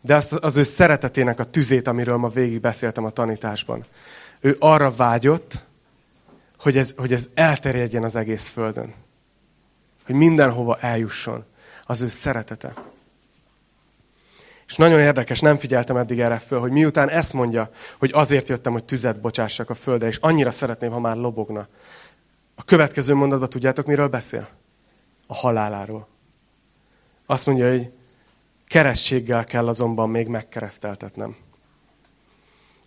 De 0.00 0.14
azt 0.14 0.32
az 0.32 0.56
ő 0.56 0.62
szeretetének 0.62 1.38
a 1.38 1.44
tüzét, 1.44 1.88
amiről 1.88 2.16
ma 2.16 2.28
végig 2.28 2.60
beszéltem 2.60 3.04
a 3.04 3.10
tanításban. 3.10 3.84
Ő 4.40 4.56
arra 4.58 4.94
vágyott, 4.94 5.64
hogy 6.58 6.76
ez, 6.76 6.94
hogy 6.96 7.12
ez 7.12 7.28
elterjedjen 7.34 8.04
az 8.04 8.16
egész 8.16 8.48
földön. 8.48 8.94
Hogy 10.06 10.14
mindenhova 10.14 10.78
eljusson 10.78 11.44
az 11.86 12.00
ő 12.00 12.08
szeretete. 12.08 12.74
És 14.66 14.76
nagyon 14.76 15.00
érdekes, 15.00 15.40
nem 15.40 15.56
figyeltem 15.56 15.96
eddig 15.96 16.20
erre 16.20 16.38
föl, 16.38 16.60
hogy 16.60 16.70
miután 16.70 17.08
ezt 17.08 17.32
mondja, 17.32 17.70
hogy 17.98 18.10
azért 18.14 18.48
jöttem, 18.48 18.72
hogy 18.72 18.84
tüzet 18.84 19.20
bocsássak 19.20 19.70
a 19.70 19.74
földre, 19.74 20.06
és 20.06 20.16
annyira 20.16 20.50
szeretném, 20.50 20.90
ha 20.90 21.00
már 21.00 21.16
lobogna. 21.16 21.68
A 22.54 22.64
következő 22.64 23.14
mondatban 23.14 23.48
tudjátok, 23.48 23.86
miről 23.86 24.08
beszél? 24.08 24.48
A 25.26 25.34
haláláról. 25.34 26.08
Azt 27.26 27.46
mondja, 27.46 27.70
hogy 27.70 27.90
kerességgel 28.66 29.44
kell 29.44 29.68
azonban 29.68 30.10
még 30.10 30.26
megkereszteltetnem. 30.26 31.36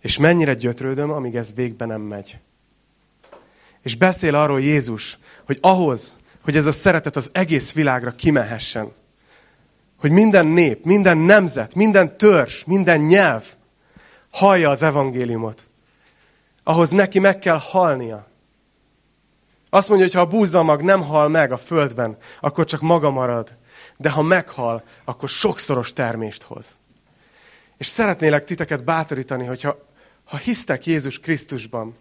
És 0.00 0.18
mennyire 0.18 0.54
gyötrődöm, 0.54 1.10
amíg 1.10 1.36
ez 1.36 1.54
végbe 1.54 1.84
nem 1.84 2.00
megy. 2.00 2.38
És 3.80 3.96
beszél 3.96 4.34
arról 4.34 4.60
Jézus, 4.60 5.18
hogy 5.44 5.58
ahhoz, 5.60 6.16
hogy 6.46 6.56
ez 6.56 6.66
a 6.66 6.72
szeretet 6.72 7.16
az 7.16 7.30
egész 7.32 7.72
világra 7.72 8.10
kimehessen, 8.10 8.92
hogy 10.00 10.10
minden 10.10 10.46
nép, 10.46 10.84
minden 10.84 11.18
nemzet, 11.18 11.74
minden 11.74 12.16
törzs, 12.16 12.64
minden 12.64 13.00
nyelv 13.00 13.44
hallja 14.30 14.70
az 14.70 14.82
evangéliumot. 14.82 15.68
Ahhoz 16.62 16.90
neki 16.90 17.18
meg 17.18 17.38
kell 17.38 17.58
halnia. 17.60 18.26
Azt 19.70 19.88
mondja, 19.88 20.06
hogy 20.06 20.14
ha 20.14 20.20
a 20.20 20.26
búzamag 20.26 20.82
nem 20.82 21.02
hal 21.02 21.28
meg 21.28 21.52
a 21.52 21.58
földben, 21.58 22.16
akkor 22.40 22.64
csak 22.64 22.80
maga 22.80 23.10
marad. 23.10 23.56
De 23.96 24.10
ha 24.10 24.22
meghal, 24.22 24.84
akkor 25.04 25.28
sokszoros 25.28 25.92
termést 25.92 26.42
hoz. 26.42 26.66
És 27.76 27.86
szeretnélek 27.86 28.44
titeket 28.44 28.84
bátorítani, 28.84 29.46
hogyha 29.46 29.78
ha 30.24 30.36
hisztek 30.36 30.86
Jézus 30.86 31.20
Krisztusban, 31.20 31.96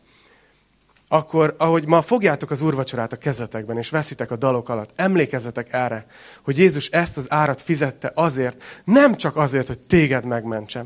akkor, 1.08 1.56
ahogy 1.58 1.88
ma 1.88 2.02
fogjátok 2.02 2.52
az 2.52 2.62
úrvacsorát 2.62 3.14
a 3.14 3.18
kezetekben, 3.18 3.78
és 3.78 3.90
veszitek 3.90 4.32
a 4.32 4.36
dalok 4.36 4.70
alatt, 4.70 4.92
emlékezzetek 4.96 5.74
erre, 5.74 6.06
hogy 6.44 6.58
Jézus 6.58 6.88
ezt 6.88 7.18
az 7.18 7.32
árat 7.32 7.62
fizette 7.62 8.12
azért, 8.14 8.64
nem 8.84 9.16
csak 9.16 9.36
azért, 9.36 9.68
hogy 9.68 9.80
téged 9.80 10.26
megmentse, 10.26 10.86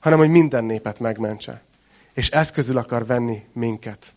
hanem 0.00 0.18
hogy 0.18 0.30
minden 0.30 0.64
népet 0.64 1.00
megmentse. 1.00 1.62
És 2.12 2.30
ez 2.30 2.50
közül 2.50 2.78
akar 2.78 3.06
venni 3.06 3.44
minket. 3.52 4.14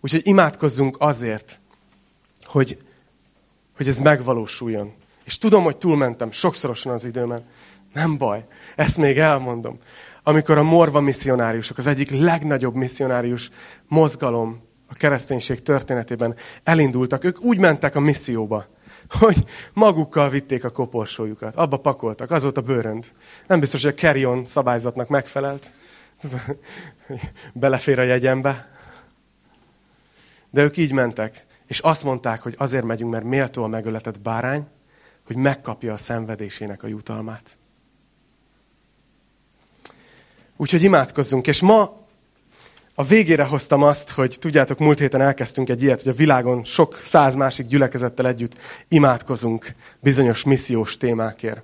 Úgyhogy 0.00 0.26
imádkozzunk 0.26 0.96
azért, 0.98 1.60
hogy, 2.44 2.78
hogy 3.76 3.88
ez 3.88 3.98
megvalósuljon. 3.98 4.94
És 5.24 5.38
tudom, 5.38 5.64
hogy 5.64 5.76
túlmentem 5.76 6.30
sokszorosan 6.30 6.92
az 6.92 7.04
időmen. 7.04 7.46
Nem 7.92 8.18
baj, 8.18 8.44
ezt 8.76 8.96
még 8.96 9.18
elmondom 9.18 9.78
amikor 10.22 10.58
a 10.58 10.62
morva 10.62 11.00
misszionáriusok, 11.00 11.78
az 11.78 11.86
egyik 11.86 12.10
legnagyobb 12.10 12.74
misszionárius 12.74 13.50
mozgalom 13.88 14.62
a 14.88 14.94
kereszténység 14.94 15.62
történetében 15.62 16.34
elindultak. 16.62 17.24
Ők 17.24 17.40
úgy 17.40 17.58
mentek 17.58 17.96
a 17.96 18.00
misszióba, 18.00 18.66
hogy 19.08 19.44
magukkal 19.72 20.30
vitték 20.30 20.64
a 20.64 20.70
koporsójukat. 20.70 21.56
Abba 21.56 21.76
pakoltak, 21.76 22.30
az 22.30 22.42
volt 22.42 22.56
a 22.56 22.60
bőrönd. 22.60 23.06
Nem 23.46 23.60
biztos, 23.60 23.82
hogy 23.82 23.92
a 23.92 23.94
Kerion 23.94 24.44
szabályzatnak 24.44 25.08
megfelelt. 25.08 25.72
Belefér 27.52 27.98
a 27.98 28.02
jegyembe. 28.02 28.70
De 30.50 30.62
ők 30.62 30.76
így 30.76 30.92
mentek, 30.92 31.46
és 31.66 31.78
azt 31.78 32.04
mondták, 32.04 32.40
hogy 32.40 32.54
azért 32.58 32.84
megyünk, 32.84 33.10
mert 33.10 33.24
méltó 33.24 33.62
a 33.62 33.66
megöletett 33.66 34.20
bárány, 34.20 34.66
hogy 35.26 35.36
megkapja 35.36 35.92
a 35.92 35.96
szenvedésének 35.96 36.82
a 36.82 36.86
jutalmát. 36.86 37.56
Úgyhogy 40.62 40.82
imádkozzunk. 40.82 41.46
És 41.46 41.60
ma 41.60 42.06
a 42.94 43.04
végére 43.04 43.44
hoztam 43.44 43.82
azt, 43.82 44.10
hogy 44.10 44.36
tudjátok, 44.40 44.78
múlt 44.78 44.98
héten 44.98 45.20
elkezdtünk 45.20 45.68
egy 45.68 45.82
ilyet, 45.82 46.02
hogy 46.02 46.12
a 46.12 46.16
világon 46.16 46.64
sok 46.64 46.98
száz 46.98 47.34
másik 47.34 47.66
gyülekezettel 47.66 48.26
együtt 48.26 48.56
imádkozunk 48.88 49.74
bizonyos 50.00 50.42
missziós 50.42 50.96
témákért. 50.96 51.62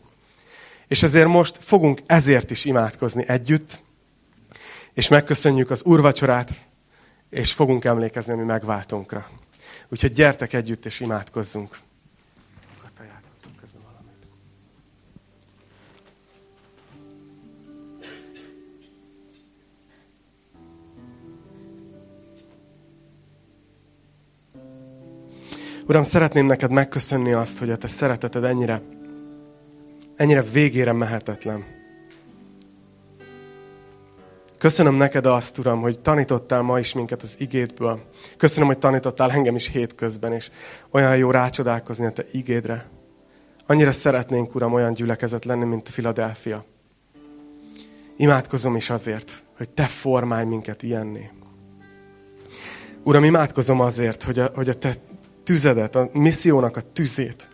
És 0.89 1.03
ezért 1.03 1.29
most 1.29 1.59
fogunk 1.61 2.03
ezért 2.07 2.51
is 2.51 2.65
imádkozni 2.65 3.25
együtt, 3.29 3.79
és 4.93 5.09
megköszönjük 5.09 5.71
az 5.71 5.83
úrvacsorát, 5.83 6.51
és 7.31 7.53
fogunk 7.53 7.85
emlékezni 7.85 8.33
a 8.33 8.37
mi 8.37 8.45
megváltónkra. 8.45 9.31
Úgyhogy 9.89 10.13
gyertek 10.13 10.53
együtt, 10.53 10.87
és 10.87 11.01
imádkozzunk. 11.01 11.79
Uram, 25.89 26.03
szeretném 26.03 26.47
neked 26.47 26.71
megköszönni 26.71 27.33
azt, 27.33 27.59
hogy 27.59 27.71
a 27.71 27.77
te 27.77 27.87
szereteted 27.87 28.45
ennyire, 28.45 28.83
ennyire 30.17 30.43
végére 30.43 30.93
mehetetlen. 30.93 31.65
Köszönöm 34.59 34.95
neked 34.95 35.27
azt, 35.27 35.59
Uram, 35.59 35.81
hogy 35.81 36.01
tanítottál 36.01 36.63
ma 36.63 36.79
is 36.79 36.93
minket 36.93 37.23
az 37.23 37.35
igédből. 37.39 38.01
Köszönöm, 38.37 38.69
hogy 38.69 38.79
tanítottál 38.79 39.31
engem 39.31 39.55
is 39.55 39.69
hétközben, 39.69 40.33
és 40.33 40.51
olyan 40.91 41.17
jó 41.17 41.31
rácsodálkozni 41.31 42.07
a 42.07 42.11
te 42.11 42.25
igédre. 42.33 42.89
Annyira 43.67 43.93
szeretnénk, 43.93 44.55
Uram, 44.55 44.73
olyan 44.73 44.93
gyülekezet 44.93 45.45
lenni, 45.45 45.65
mint 45.65 45.89
Filadelfia. 45.89 46.65
Imádkozom 48.17 48.77
is 48.77 48.91
azért, 48.91 49.45
hogy 49.57 49.69
te 49.71 49.87
formálj 49.87 50.45
minket 50.45 50.83
ilyenné. 50.83 51.31
Uram, 53.03 53.25
imádkozom 53.25 53.81
azért, 53.81 54.23
hogy 54.23 54.39
a, 54.39 54.51
hogy 54.55 54.69
a 54.69 54.75
te 54.75 54.95
tüzedet, 55.49 55.95
a 55.95 56.09
missziónak 56.13 56.77
a 56.77 56.81
tüzét, 56.93 57.49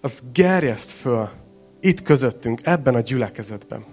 azt 0.00 0.22
gerjeszt 0.32 0.90
föl 0.90 1.28
itt 1.80 2.02
közöttünk, 2.02 2.60
ebben 2.62 2.94
a 2.94 3.00
gyülekezetben. 3.00 3.84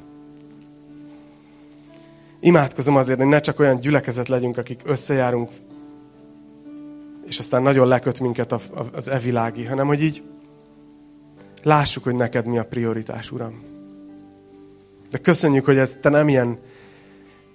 Imádkozom 2.40 2.96
azért, 2.96 3.20
hogy 3.20 3.28
ne 3.28 3.40
csak 3.40 3.60
olyan 3.60 3.80
gyülekezet 3.80 4.28
legyünk, 4.28 4.58
akik 4.58 4.82
összejárunk, 4.86 5.50
és 7.26 7.40
aztán 7.40 7.62
nagyon 7.62 7.88
leköt 7.88 8.20
minket 8.20 8.56
az 8.94 9.08
evilági, 9.08 9.66
hanem 9.66 9.88
hogy 9.88 10.04
így 10.04 10.24
lássuk, 11.64 12.04
hogy 12.04 12.16
neked 12.16 12.46
mi 12.46 12.58
a 12.58 12.66
prioritás, 12.66 13.32
Uram. 13.32 13.64
De 15.10 15.18
köszönjük, 15.18 15.66
hogy 15.66 15.78
ez 15.78 15.98
te 16.02 16.10
nem 16.10 16.28
ilyen 16.28 16.60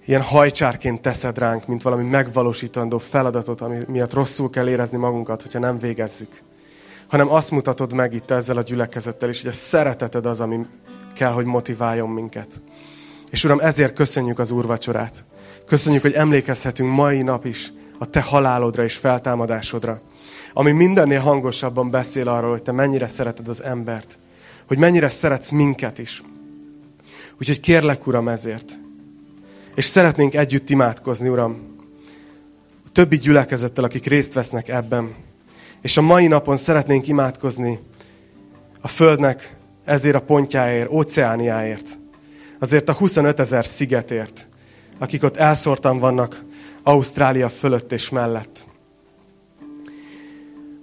ilyen 0.07 0.23
hajcsárként 0.23 1.01
teszed 1.01 1.39
ránk, 1.39 1.67
mint 1.67 1.83
valami 1.83 2.09
megvalósítandó 2.09 2.99
feladatot, 2.99 3.61
ami 3.61 3.79
miatt 3.87 4.13
rosszul 4.13 4.51
kell 4.51 4.69
érezni 4.69 4.99
magunkat, 4.99 5.43
hogyha 5.43 5.59
nem 5.59 5.79
végezzük. 5.79 6.43
Hanem 7.07 7.33
azt 7.33 7.51
mutatod 7.51 7.93
meg 7.93 8.15
itt 8.15 8.31
ezzel 8.31 8.57
a 8.57 8.63
gyülekezettel 8.63 9.29
is, 9.29 9.41
hogy 9.41 9.51
a 9.51 9.55
szereteted 9.55 10.27
az, 10.27 10.41
ami 10.41 10.67
kell, 11.15 11.33
hogy 11.33 11.45
motiváljon 11.45 12.09
minket. 12.09 12.49
És 13.31 13.45
Uram, 13.45 13.61
ezért 13.61 13.93
köszönjük 13.93 14.39
az 14.39 14.51
úrvacsorát. 14.51 15.25
Köszönjük, 15.67 16.03
hogy 16.03 16.13
emlékezhetünk 16.13 16.95
mai 16.95 17.23
nap 17.23 17.45
is 17.45 17.73
a 17.99 18.11
Te 18.11 18.21
halálodra 18.21 18.85
és 18.85 18.97
feltámadásodra, 18.97 20.01
ami 20.53 20.71
mindennél 20.71 21.21
hangosabban 21.21 21.91
beszél 21.91 22.29
arról, 22.29 22.51
hogy 22.51 22.63
Te 22.63 22.73
mennyire 22.73 23.09
szereted 23.09 23.49
az 23.49 23.63
embert, 23.63 24.19
hogy 24.67 24.79
mennyire 24.79 25.09
szeretsz 25.09 25.51
minket 25.51 25.99
is. 25.99 26.23
Úgyhogy 27.41 27.61
kérlek, 27.61 28.07
Uram, 28.07 28.29
ezért, 28.29 28.79
és 29.77 29.85
szeretnénk 29.85 30.35
együtt 30.35 30.71
imádkozni, 30.71 31.29
Uram, 31.29 31.77
a 32.87 32.91
többi 32.93 33.17
gyülekezettel, 33.17 33.85
akik 33.85 34.07
részt 34.07 34.33
vesznek 34.33 34.69
ebben. 34.69 35.15
És 35.83 35.97
a 35.97 36.03
mai 36.03 36.27
napon 36.27 36.57
szeretnénk 36.57 37.09
imádkozni 37.09 37.79
a 38.81 38.89
Földnek 38.89 39.57
ezért 39.85 40.15
a 40.15 40.21
pontjáért, 40.21 40.91
óceániáért. 40.91 41.89
Azért 42.59 42.89
a 42.89 42.93
25 42.93 43.41
ezer 43.41 43.67
szigetért, 43.67 44.47
akik 44.99 45.23
ott 45.23 45.37
elszórtan 45.37 45.99
vannak 45.99 46.45
Ausztrália 46.83 47.49
fölött 47.49 47.93
és 47.93 48.09
mellett. 48.09 48.67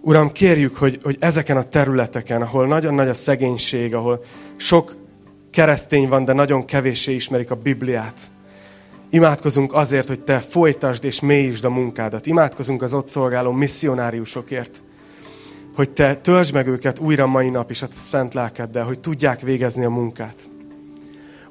Uram, 0.01 0.31
kérjük, 0.31 0.77
hogy, 0.77 0.99
hogy 1.03 1.17
ezeken 1.19 1.57
a 1.57 1.69
területeken, 1.69 2.41
ahol 2.41 2.67
nagyon 2.67 2.93
nagy 2.93 3.09
a 3.09 3.13
szegénység, 3.13 3.95
ahol 3.95 4.23
sok 4.57 4.95
keresztény 5.51 6.07
van, 6.07 6.25
de 6.25 6.33
nagyon 6.33 6.65
kevéssé 6.65 7.13
ismerik 7.13 7.51
a 7.51 7.55
Bibliát, 7.55 8.31
Imádkozunk 9.13 9.73
azért, 9.73 10.07
hogy 10.07 10.19
Te 10.21 10.39
folytasd 10.39 11.03
és 11.03 11.19
mélyítsd 11.19 11.65
a 11.65 11.69
munkádat. 11.69 12.25
Imádkozunk 12.25 12.81
az 12.81 12.93
ott 12.93 13.07
szolgáló 13.07 13.51
misszionáriusokért, 13.51 14.83
hogy 15.75 15.89
Te 15.89 16.15
töltsd 16.15 16.53
meg 16.53 16.67
őket 16.67 16.99
újra 16.99 17.27
mai 17.27 17.49
nap 17.49 17.71
is 17.71 17.81
a 17.81 17.87
szent 17.95 18.33
lelkeddel, 18.33 18.85
hogy 18.85 18.99
tudják 18.99 19.41
végezni 19.41 19.85
a 19.85 19.89
munkát. 19.89 20.35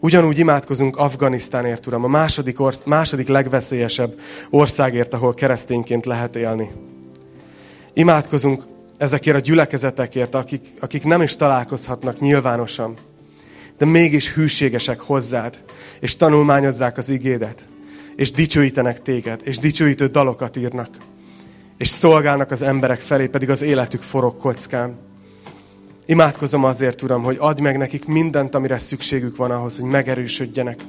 Ugyanúgy 0.01 0.39
imádkozunk 0.39 0.97
Afganisztánért, 0.97 1.87
Uram, 1.87 2.05
a 2.05 2.09
második, 2.09 2.61
orsz- 2.61 2.87
második 2.87 3.29
legveszélyesebb 3.29 4.19
országért, 4.51 5.15
ahol 5.15 5.35
keresztényként 5.35 6.07
lehet 6.07 6.37
élni. 6.37 6.71
Imádkozunk 7.93 8.63
ezekért 8.97 9.37
a 9.37 9.41
gyülekezetekért, 9.41 10.35
akik, 10.35 10.65
akik 10.81 11.05
nem 11.05 11.23
is 11.23 11.37
találkozhatnak 11.37 12.19
nyilvánosan, 12.19 12.97
de 13.83 13.89
mégis 13.89 14.33
hűségesek 14.33 15.01
hozzád, 15.01 15.63
és 16.01 16.17
tanulmányozzák 16.17 16.99
az 16.99 17.09
igédet, 17.09 17.69
és 18.17 18.33
dicsőítenek 18.33 19.03
téged, 19.03 19.41
és 19.45 19.59
dicsőítő 19.59 20.07
dalokat 20.07 20.57
írnak, 20.57 20.89
és 21.77 21.89
szolgálnak 21.89 22.51
az 22.51 22.63
emberek 22.63 23.01
felé, 23.01 23.27
pedig 23.27 23.51
az 23.51 23.63
életük 23.63 24.03
forog 24.03 24.37
kockán. 24.37 24.99
Imádkozom 26.07 26.65
azért, 26.65 27.03
Uram, 27.03 27.23
hogy 27.23 27.37
adj 27.41 27.61
meg 27.61 27.77
nekik 27.77 28.05
mindent, 28.05 28.55
amire 28.55 28.79
szükségük 28.79 29.37
van 29.37 29.51
ahhoz, 29.51 29.79
hogy 29.79 29.91
megerősödjenek. 29.91 30.81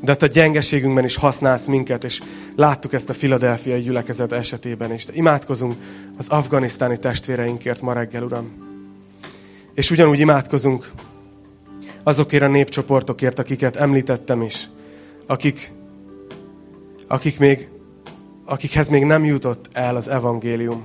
De 0.00 0.14
te 0.14 0.26
gyengeségünkben 0.26 1.04
is 1.04 1.16
használsz 1.16 1.66
minket, 1.66 2.04
és 2.04 2.22
láttuk 2.56 2.92
ezt 2.92 3.08
a 3.08 3.14
filadelfiai 3.14 3.80
gyülekezet 3.80 4.32
esetében 4.32 4.92
is. 4.92 5.04
De 5.04 5.12
imádkozunk 5.14 5.76
az 6.16 6.28
afganisztáni 6.28 6.98
testvéreinkért 6.98 7.80
ma 7.80 7.92
reggel, 7.92 8.22
Uram. 8.22 8.50
És 9.74 9.90
ugyanúgy 9.90 10.20
imádkozunk 10.20 10.90
azokért 12.02 12.42
a 12.42 12.48
népcsoportokért, 12.48 13.38
akiket 13.38 13.76
említettem 13.76 14.42
is, 14.42 14.68
akik, 15.26 15.72
akik 17.08 17.38
még, 17.38 17.68
akikhez 18.44 18.88
még 18.88 19.04
nem 19.04 19.24
jutott 19.24 19.68
el 19.72 19.96
az 19.96 20.08
evangélium. 20.08 20.84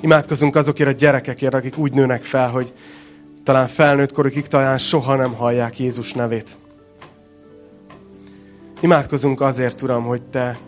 Imádkozunk 0.00 0.56
azokért 0.56 0.88
a 0.88 0.92
gyerekekért, 0.92 1.54
akik 1.54 1.78
úgy 1.78 1.92
nőnek 1.92 2.22
fel, 2.22 2.50
hogy 2.50 2.72
talán 3.44 3.68
felnőtt 3.68 4.12
korukig 4.12 4.46
talán 4.46 4.78
soha 4.78 5.14
nem 5.14 5.34
hallják 5.34 5.78
Jézus 5.78 6.12
nevét. 6.12 6.58
Imádkozunk 8.80 9.40
azért, 9.40 9.82
Uram, 9.82 10.04
hogy 10.04 10.22
Te, 10.22 10.58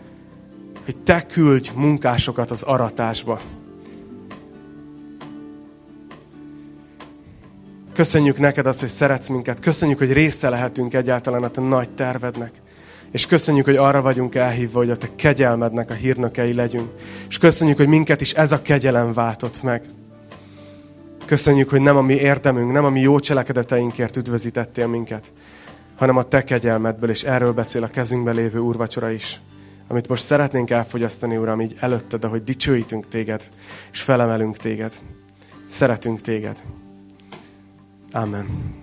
hogy 0.85 0.97
Te 0.97 1.25
küldj 1.25 1.69
munkásokat 1.75 2.51
az 2.51 2.63
aratásba. 2.63 3.41
Köszönjük 7.93 8.39
neked 8.39 8.65
azt, 8.65 8.79
hogy 8.79 8.89
szeretsz 8.89 9.27
minket. 9.27 9.59
Köszönjük, 9.59 9.97
hogy 9.97 10.13
része 10.13 10.49
lehetünk 10.49 10.93
egyáltalán 10.93 11.43
a 11.43 11.49
te 11.49 11.61
nagy 11.61 11.89
tervednek. 11.89 12.51
És 13.11 13.25
köszönjük, 13.25 13.65
hogy 13.65 13.75
arra 13.75 14.01
vagyunk 14.01 14.35
elhívva, 14.35 14.79
hogy 14.79 14.89
a 14.89 14.97
te 14.97 15.07
kegyelmednek 15.15 15.89
a 15.89 15.93
hírnökei 15.93 16.53
legyünk. 16.53 16.91
És 17.29 17.37
köszönjük, 17.37 17.77
hogy 17.77 17.87
minket 17.87 18.21
is 18.21 18.33
ez 18.33 18.51
a 18.51 18.61
kegyelem 18.61 19.13
váltott 19.13 19.63
meg. 19.63 19.83
Köszönjük, 21.25 21.69
hogy 21.69 21.81
nem 21.81 21.97
a 21.97 22.01
mi 22.01 22.13
érdemünk, 22.13 22.71
nem 22.71 22.85
a 22.85 22.89
mi 22.89 22.99
jó 22.99 23.19
cselekedeteinkért 23.19 24.17
üdvözítettél 24.17 24.87
minket, 24.87 25.31
hanem 25.95 26.17
a 26.17 26.23
te 26.23 26.43
kegyelmedből, 26.43 27.09
és 27.09 27.23
erről 27.23 27.51
beszél 27.53 27.83
a 27.83 27.87
kezünkben 27.87 28.35
lévő 28.35 28.59
úrvacsora 28.59 29.09
is. 29.09 29.41
Amit 29.87 30.07
most 30.07 30.23
szeretnénk 30.23 30.69
elfogyasztani, 30.69 31.37
Uram, 31.37 31.61
így 31.61 31.75
előtted, 31.79 32.23
ahogy 32.23 32.43
dicsőítünk 32.43 33.07
téged, 33.07 33.43
és 33.91 34.01
felemelünk 34.01 34.57
téged. 34.57 34.93
Szeretünk 35.67 36.21
téged. 36.21 36.61
Amen. 38.13 38.80